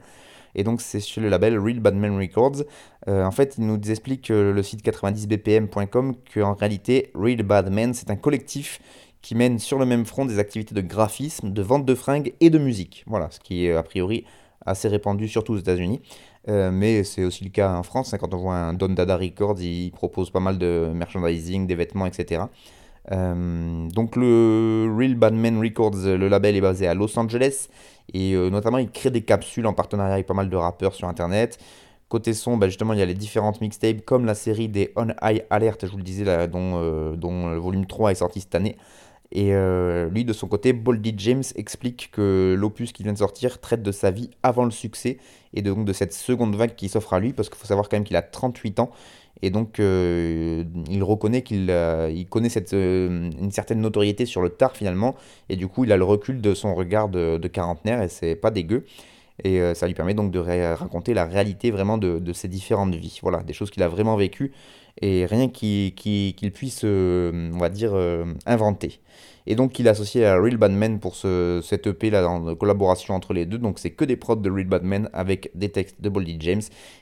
Et 0.55 0.63
donc 0.63 0.81
c'est 0.81 0.99
chez 0.99 1.21
le 1.21 1.29
label 1.29 1.57
Real 1.57 1.79
Bad 1.79 1.95
Men 1.95 2.17
Records. 2.17 2.63
Euh, 3.07 3.25
en 3.25 3.31
fait, 3.31 3.55
il 3.57 3.65
nous 3.65 3.79
explique 3.89 4.29
le 4.29 4.61
site 4.63 4.83
90bpm.com 4.85 6.15
qu'en 6.33 6.53
réalité, 6.53 7.11
Real 7.13 7.43
Bad 7.43 7.71
Men, 7.71 7.93
c'est 7.93 8.09
un 8.09 8.15
collectif 8.15 8.79
qui 9.21 9.35
mène 9.35 9.59
sur 9.59 9.77
le 9.77 9.85
même 9.85 10.05
front 10.05 10.25
des 10.25 10.39
activités 10.39 10.73
de 10.73 10.81
graphisme, 10.81 11.51
de 11.51 11.61
vente 11.61 11.85
de 11.85 11.95
fringues 11.95 12.33
et 12.39 12.49
de 12.49 12.57
musique. 12.57 13.03
Voilà, 13.07 13.29
ce 13.29 13.39
qui 13.39 13.65
est 13.65 13.73
a 13.73 13.83
priori 13.83 14.25
assez 14.65 14.87
répandu 14.87 15.27
surtout 15.27 15.53
aux 15.53 15.57
États-Unis. 15.57 16.01
Euh, 16.49 16.71
mais 16.71 17.03
c'est 17.03 17.23
aussi 17.23 17.43
le 17.43 17.49
cas 17.49 17.75
en 17.75 17.83
France. 17.83 18.13
Hein, 18.13 18.17
quand 18.19 18.33
on 18.33 18.37
voit 18.37 18.55
un 18.55 18.73
Don 18.73 18.89
Dada 18.89 19.15
Records, 19.15 19.61
il 19.61 19.91
propose 19.91 20.31
pas 20.31 20.39
mal 20.39 20.57
de 20.57 20.91
merchandising, 20.93 21.67
des 21.67 21.75
vêtements, 21.75 22.05
etc. 22.05 22.43
Euh, 23.11 23.87
donc 23.89 24.15
le 24.15 24.93
Real 24.95 25.15
Bad 25.15 25.33
Men 25.33 25.59
Records, 25.59 25.97
le 26.05 26.27
label 26.27 26.55
est 26.55 26.61
basé 26.61 26.87
à 26.87 26.93
Los 26.93 27.17
Angeles 27.17 27.67
et 28.13 28.33
euh, 28.33 28.49
notamment 28.49 28.77
il 28.77 28.89
crée 28.89 29.11
des 29.11 29.21
capsules 29.21 29.65
en 29.67 29.73
partenariat 29.73 30.15
avec 30.15 30.27
pas 30.27 30.33
mal 30.33 30.49
de 30.49 30.55
rappeurs 30.55 30.93
sur 30.93 31.07
internet. 31.07 31.57
Côté 32.09 32.33
son, 32.33 32.57
bah, 32.57 32.67
justement 32.67 32.93
il 32.93 32.99
y 32.99 33.01
a 33.01 33.05
les 33.05 33.13
différentes 33.13 33.61
mixtapes 33.61 34.01
comme 34.01 34.25
la 34.25 34.35
série 34.35 34.67
des 34.67 34.91
On 34.95 35.07
High 35.21 35.45
Alert, 35.49 35.85
je 35.85 35.91
vous 35.91 35.97
le 35.97 36.03
disais, 36.03 36.25
là, 36.25 36.47
dont, 36.47 37.13
dont 37.15 37.49
le 37.49 37.57
volume 37.57 37.85
3 37.85 38.11
est 38.11 38.15
sorti 38.15 38.41
cette 38.41 38.55
année. 38.55 38.75
Et 39.31 39.53
lui, 40.11 40.25
de 40.25 40.33
son 40.33 40.49
côté, 40.49 40.73
Boldy 40.73 41.13
James 41.15 41.43
explique 41.55 42.11
que 42.11 42.53
l'opus 42.57 42.91
qui 42.91 43.03
vient 43.03 43.13
de 43.13 43.17
sortir 43.17 43.61
traite 43.61 43.81
de 43.81 43.93
sa 43.93 44.11
vie 44.11 44.29
avant 44.43 44.65
le 44.65 44.71
succès 44.71 45.19
et 45.53 45.61
donc 45.61 45.85
de 45.85 45.93
cette 45.93 46.11
seconde 46.11 46.55
vague 46.55 46.75
qui 46.75 46.89
s'offre 46.89 47.13
à 47.13 47.19
lui, 47.21 47.31
parce 47.31 47.47
qu'il 47.47 47.57
faut 47.57 47.67
savoir 47.67 47.87
quand 47.87 47.95
même 47.95 48.03
qu'il 48.03 48.17
a 48.17 48.21
38 48.21 48.81
ans, 48.81 48.91
et 49.41 49.49
donc 49.49 49.79
euh, 49.79 50.63
il 50.89 51.03
reconnaît 51.03 51.41
qu'il 51.41 51.73
il 52.13 52.27
connaît 52.27 52.49
cette, 52.49 52.73
euh, 52.73 53.29
une 53.39 53.51
certaine 53.51 53.81
notoriété 53.81 54.25
sur 54.25 54.41
le 54.41 54.49
tard 54.49 54.75
finalement, 54.75 55.15
et 55.49 55.55
du 55.55 55.67
coup 55.67 55.83
il 55.83 55.91
a 55.91 55.97
le 55.97 56.03
recul 56.03 56.41
de 56.41 56.53
son 56.53 56.75
regard 56.75 57.09
de, 57.09 57.47
quarantenaire, 57.47 58.01
et 58.01 58.07
c'est 58.07 58.35
pas 58.35 58.51
dégueu. 58.51 58.85
Et 59.43 59.59
euh, 59.59 59.73
ça 59.73 59.87
lui 59.87 59.95
permet 59.95 60.13
donc 60.13 60.31
de 60.31 60.39
raconter 60.39 61.13
la 61.15 61.25
réalité 61.25 61.71
vraiment 61.71 61.97
de, 61.97 62.19
de, 62.19 62.33
ses 62.33 62.47
différentes 62.47 62.93
vies. 62.93 63.19
Voilà, 63.23 63.41
des 63.41 63.53
choses 63.53 63.71
qu'il 63.71 63.81
a 63.81 63.87
vraiment 63.87 64.15
vécues, 64.15 64.51
et 65.01 65.25
rien 65.25 65.49
qu'il 65.49 66.51
puisse, 66.53 66.83
on 66.83 67.57
va 67.57 67.69
dire, 67.69 67.95
inventer. 68.45 68.99
Et 69.47 69.55
donc 69.55 69.79
il 69.79 69.87
est 69.87 69.89
associé 69.89 70.25
à 70.25 70.39
Real 70.39 70.57
Bad 70.57 70.71
Men 70.71 70.99
pour 70.99 71.15
ce, 71.15 71.61
cette 71.63 71.87
EP 71.87 72.09
là 72.09 72.27
en 72.27 72.55
collaboration 72.55 73.15
entre 73.15 73.33
les 73.33 73.45
deux. 73.45 73.57
Donc 73.57 73.79
c'est 73.79 73.91
que 73.91 74.05
des 74.05 74.15
prods 74.15 74.35
de 74.35 74.49
Real 74.49 74.67
Bad 74.67 74.83
Men 74.83 75.09
avec 75.13 75.51
des 75.55 75.69
textes 75.69 76.01
de 76.01 76.09
Boldy 76.09 76.37
James. 76.39 76.61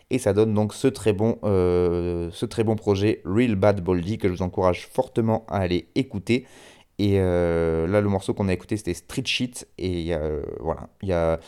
Et 0.09 0.17
ça 0.17 0.33
donne 0.33 0.53
donc 0.53 0.73
ce 0.73 0.87
très 0.87 1.13
bon, 1.13 1.37
euh, 1.43 2.29
ce 2.31 2.45
très 2.45 2.63
bon 2.63 2.75
projet 2.75 3.21
Real 3.25 3.55
Bad 3.55 3.81
Boldy 3.81 4.17
que 4.17 4.27
je 4.27 4.33
vous 4.33 4.41
encourage 4.41 4.87
fortement 4.87 5.45
à 5.49 5.57
aller 5.57 5.87
écouter. 5.95 6.45
Et 6.97 7.15
euh, 7.19 7.87
là, 7.87 8.01
le 8.01 8.09
morceau 8.09 8.33
qu'on 8.33 8.49
a 8.49 8.53
écouté, 8.53 8.75
c'était 8.75 8.93
Street 8.93 9.23
Shit. 9.25 9.67
Et 9.77 10.13
euh, 10.13 10.41
voilà, 10.59 11.39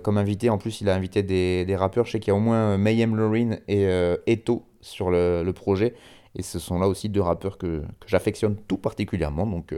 comme 0.00 0.18
invité, 0.18 0.50
en 0.50 0.58
plus, 0.58 0.82
il 0.82 0.88
a 0.88 0.94
invité 0.94 1.22
des, 1.22 1.76
rappeurs. 1.76 2.04
Je 2.06 2.12
sais 2.12 2.20
qu'il 2.20 2.28
y 2.28 2.30
a 2.30 2.36
au 2.36 2.40
moins 2.40 2.78
Mayhem 2.78 3.16
Lorraine 3.16 3.60
et 3.66 3.88
Eto 4.26 4.64
sur 4.80 5.10
le, 5.10 5.42
le, 5.42 5.52
projet. 5.52 5.94
Et 6.36 6.42
ce 6.42 6.60
sont 6.60 6.78
là 6.78 6.86
aussi 6.86 7.08
deux 7.08 7.22
rappeurs 7.22 7.58
que, 7.58 7.80
que 7.80 8.06
j'affectionne 8.06 8.56
tout 8.68 8.76
particulièrement. 8.76 9.46
Donc 9.46 9.74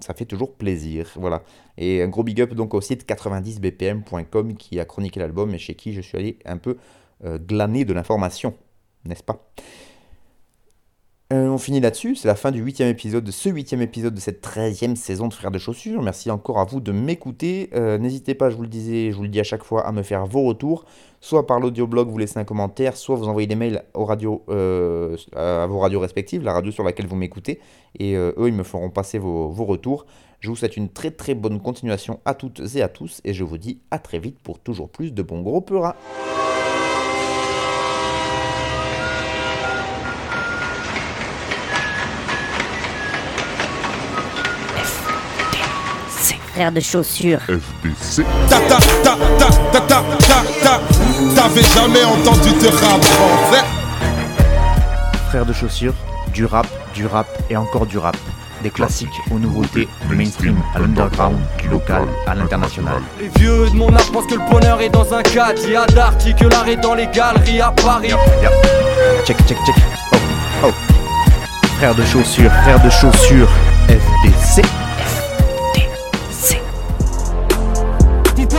ça 0.00 0.14
fait 0.14 0.24
toujours 0.24 0.54
plaisir. 0.54 1.10
Voilà. 1.16 1.42
Et 1.78 2.02
un 2.02 2.08
gros 2.08 2.22
big 2.22 2.40
up 2.40 2.54
donc 2.54 2.74
au 2.74 2.80
site 2.80 3.08
90bpm.com 3.08 4.56
qui 4.56 4.80
a 4.80 4.84
chroniqué 4.84 5.20
l'album 5.20 5.54
et 5.54 5.58
chez 5.58 5.74
qui 5.74 5.92
je 5.92 6.00
suis 6.00 6.18
allé 6.18 6.38
un 6.44 6.58
peu 6.58 6.76
euh, 7.24 7.38
glaner 7.38 7.84
de 7.84 7.92
l'information, 7.92 8.54
n'est-ce 9.04 9.22
pas? 9.22 9.50
Euh, 11.32 11.48
on 11.48 11.56
finit 11.56 11.80
là-dessus, 11.80 12.14
c'est 12.14 12.28
la 12.28 12.34
fin 12.34 12.50
du 12.50 12.60
huitième 12.60 12.88
épisode, 12.88 13.24
de 13.24 13.30
ce 13.30 13.48
huitième 13.48 13.80
épisode 13.80 14.12
de 14.12 14.20
cette 14.20 14.42
treizième 14.42 14.96
saison 14.96 15.28
de 15.28 15.32
Frères 15.32 15.50
de 15.50 15.58
Chaussures. 15.58 16.02
Merci 16.02 16.30
encore 16.30 16.58
à 16.58 16.66
vous 16.66 16.80
de 16.80 16.92
m'écouter. 16.92 17.70
Euh, 17.74 17.96
n'hésitez 17.96 18.34
pas, 18.34 18.50
je 18.50 18.56
vous 18.56 18.62
le 18.62 18.68
disais, 18.68 19.12
je 19.12 19.16
vous 19.16 19.22
le 19.22 19.30
dis 19.30 19.40
à 19.40 19.44
chaque 19.44 19.64
fois, 19.64 19.86
à 19.86 19.92
me 19.92 20.02
faire 20.02 20.26
vos 20.26 20.42
retours, 20.42 20.84
soit 21.22 21.46
par 21.46 21.58
l'audioblog, 21.58 22.10
vous 22.10 22.18
laissez 22.18 22.38
un 22.38 22.44
commentaire, 22.44 22.98
soit 22.98 23.16
vous 23.16 23.28
envoyez 23.28 23.46
des 23.46 23.54
mails 23.54 23.82
aux 23.94 24.04
radios, 24.04 24.42
euh, 24.50 25.16
à 25.34 25.66
vos 25.66 25.78
radios 25.78 26.00
respectives, 26.00 26.42
la 26.42 26.52
radio 26.52 26.70
sur 26.70 26.84
laquelle 26.84 27.06
vous 27.06 27.16
m'écoutez, 27.16 27.60
et 27.98 28.14
eux, 28.14 28.34
ils 28.46 28.52
me 28.52 28.62
feront 28.62 28.90
passer 28.90 29.18
vos, 29.18 29.48
retours. 29.64 30.04
Je 30.40 30.50
vous 30.50 30.56
souhaite 30.56 30.76
une 30.76 30.90
très 30.90 31.12
très 31.12 31.34
bonne 31.34 31.60
continuation 31.60 32.20
à 32.26 32.34
toutes 32.34 32.60
et 32.74 32.82
à 32.82 32.88
tous, 32.88 33.22
et 33.24 33.32
je 33.32 33.44
vous 33.44 33.56
dis 33.56 33.80
à 33.90 33.98
très 33.98 34.18
vite 34.18 34.38
pour 34.40 34.58
toujours 34.58 34.90
plus 34.90 35.14
de 35.14 35.22
bons 35.22 35.40
gros 35.40 35.62
peuras. 35.62 35.96
Frère 46.52 46.72
de 46.72 46.80
chaussures. 46.80 47.40
FBC. 47.40 48.24
Ta 48.48 48.58
ta 48.60 48.78
ta 49.02 49.16
ta 49.38 49.46
ta 49.72 49.80
ta 49.80 50.02
ta 50.18 50.42
ta. 50.62 50.80
T'avais 51.34 51.62
jamais 51.62 52.04
entendu 52.04 52.50
de 52.50 52.68
rap 52.68 53.02
français. 53.02 53.64
Frère 55.28 55.46
de 55.46 55.52
chaussures, 55.52 55.94
du 56.34 56.44
rap, 56.44 56.66
du 56.94 57.06
rap 57.06 57.26
et 57.48 57.56
encore 57.56 57.86
du 57.86 57.98
rap. 57.98 58.16
Des 58.62 58.70
classiques 58.70 59.08
aux 59.32 59.38
nouveautés, 59.38 59.88
du 60.08 60.14
mainstream 60.14 60.56
à 60.74 60.78
l'underground, 60.78 61.36
du 61.58 61.68
local 61.68 62.04
à 62.28 62.34
l'international. 62.34 63.00
Les 63.18 63.28
vieux 63.40 63.68
de 63.70 63.74
mon 63.74 63.92
âge 63.92 64.12
pensent 64.12 64.26
que 64.26 64.34
le 64.34 64.50
bonheur 64.50 64.80
est 64.80 64.90
dans 64.90 65.12
un 65.12 65.22
cadre. 65.22 65.60
Il 65.64 65.72
y 65.72 65.76
a 65.76 65.86
d'arty 65.86 66.34
que 66.34 66.44
l'art 66.44 66.68
est 66.68 66.76
dans 66.76 66.94
les 66.94 67.06
galeries 67.08 67.60
à 67.60 67.72
Paris. 67.72 68.12
Check, 69.24 69.36
check, 69.48 69.58
check. 69.66 69.74
Oh, 70.12 70.16
oh. 70.66 70.72
Frère 71.78 71.94
de 71.94 72.04
chaussures, 72.04 72.52
frère 72.62 72.80
de 72.84 72.90
chaussures, 72.90 73.48
FBC. 73.88 74.62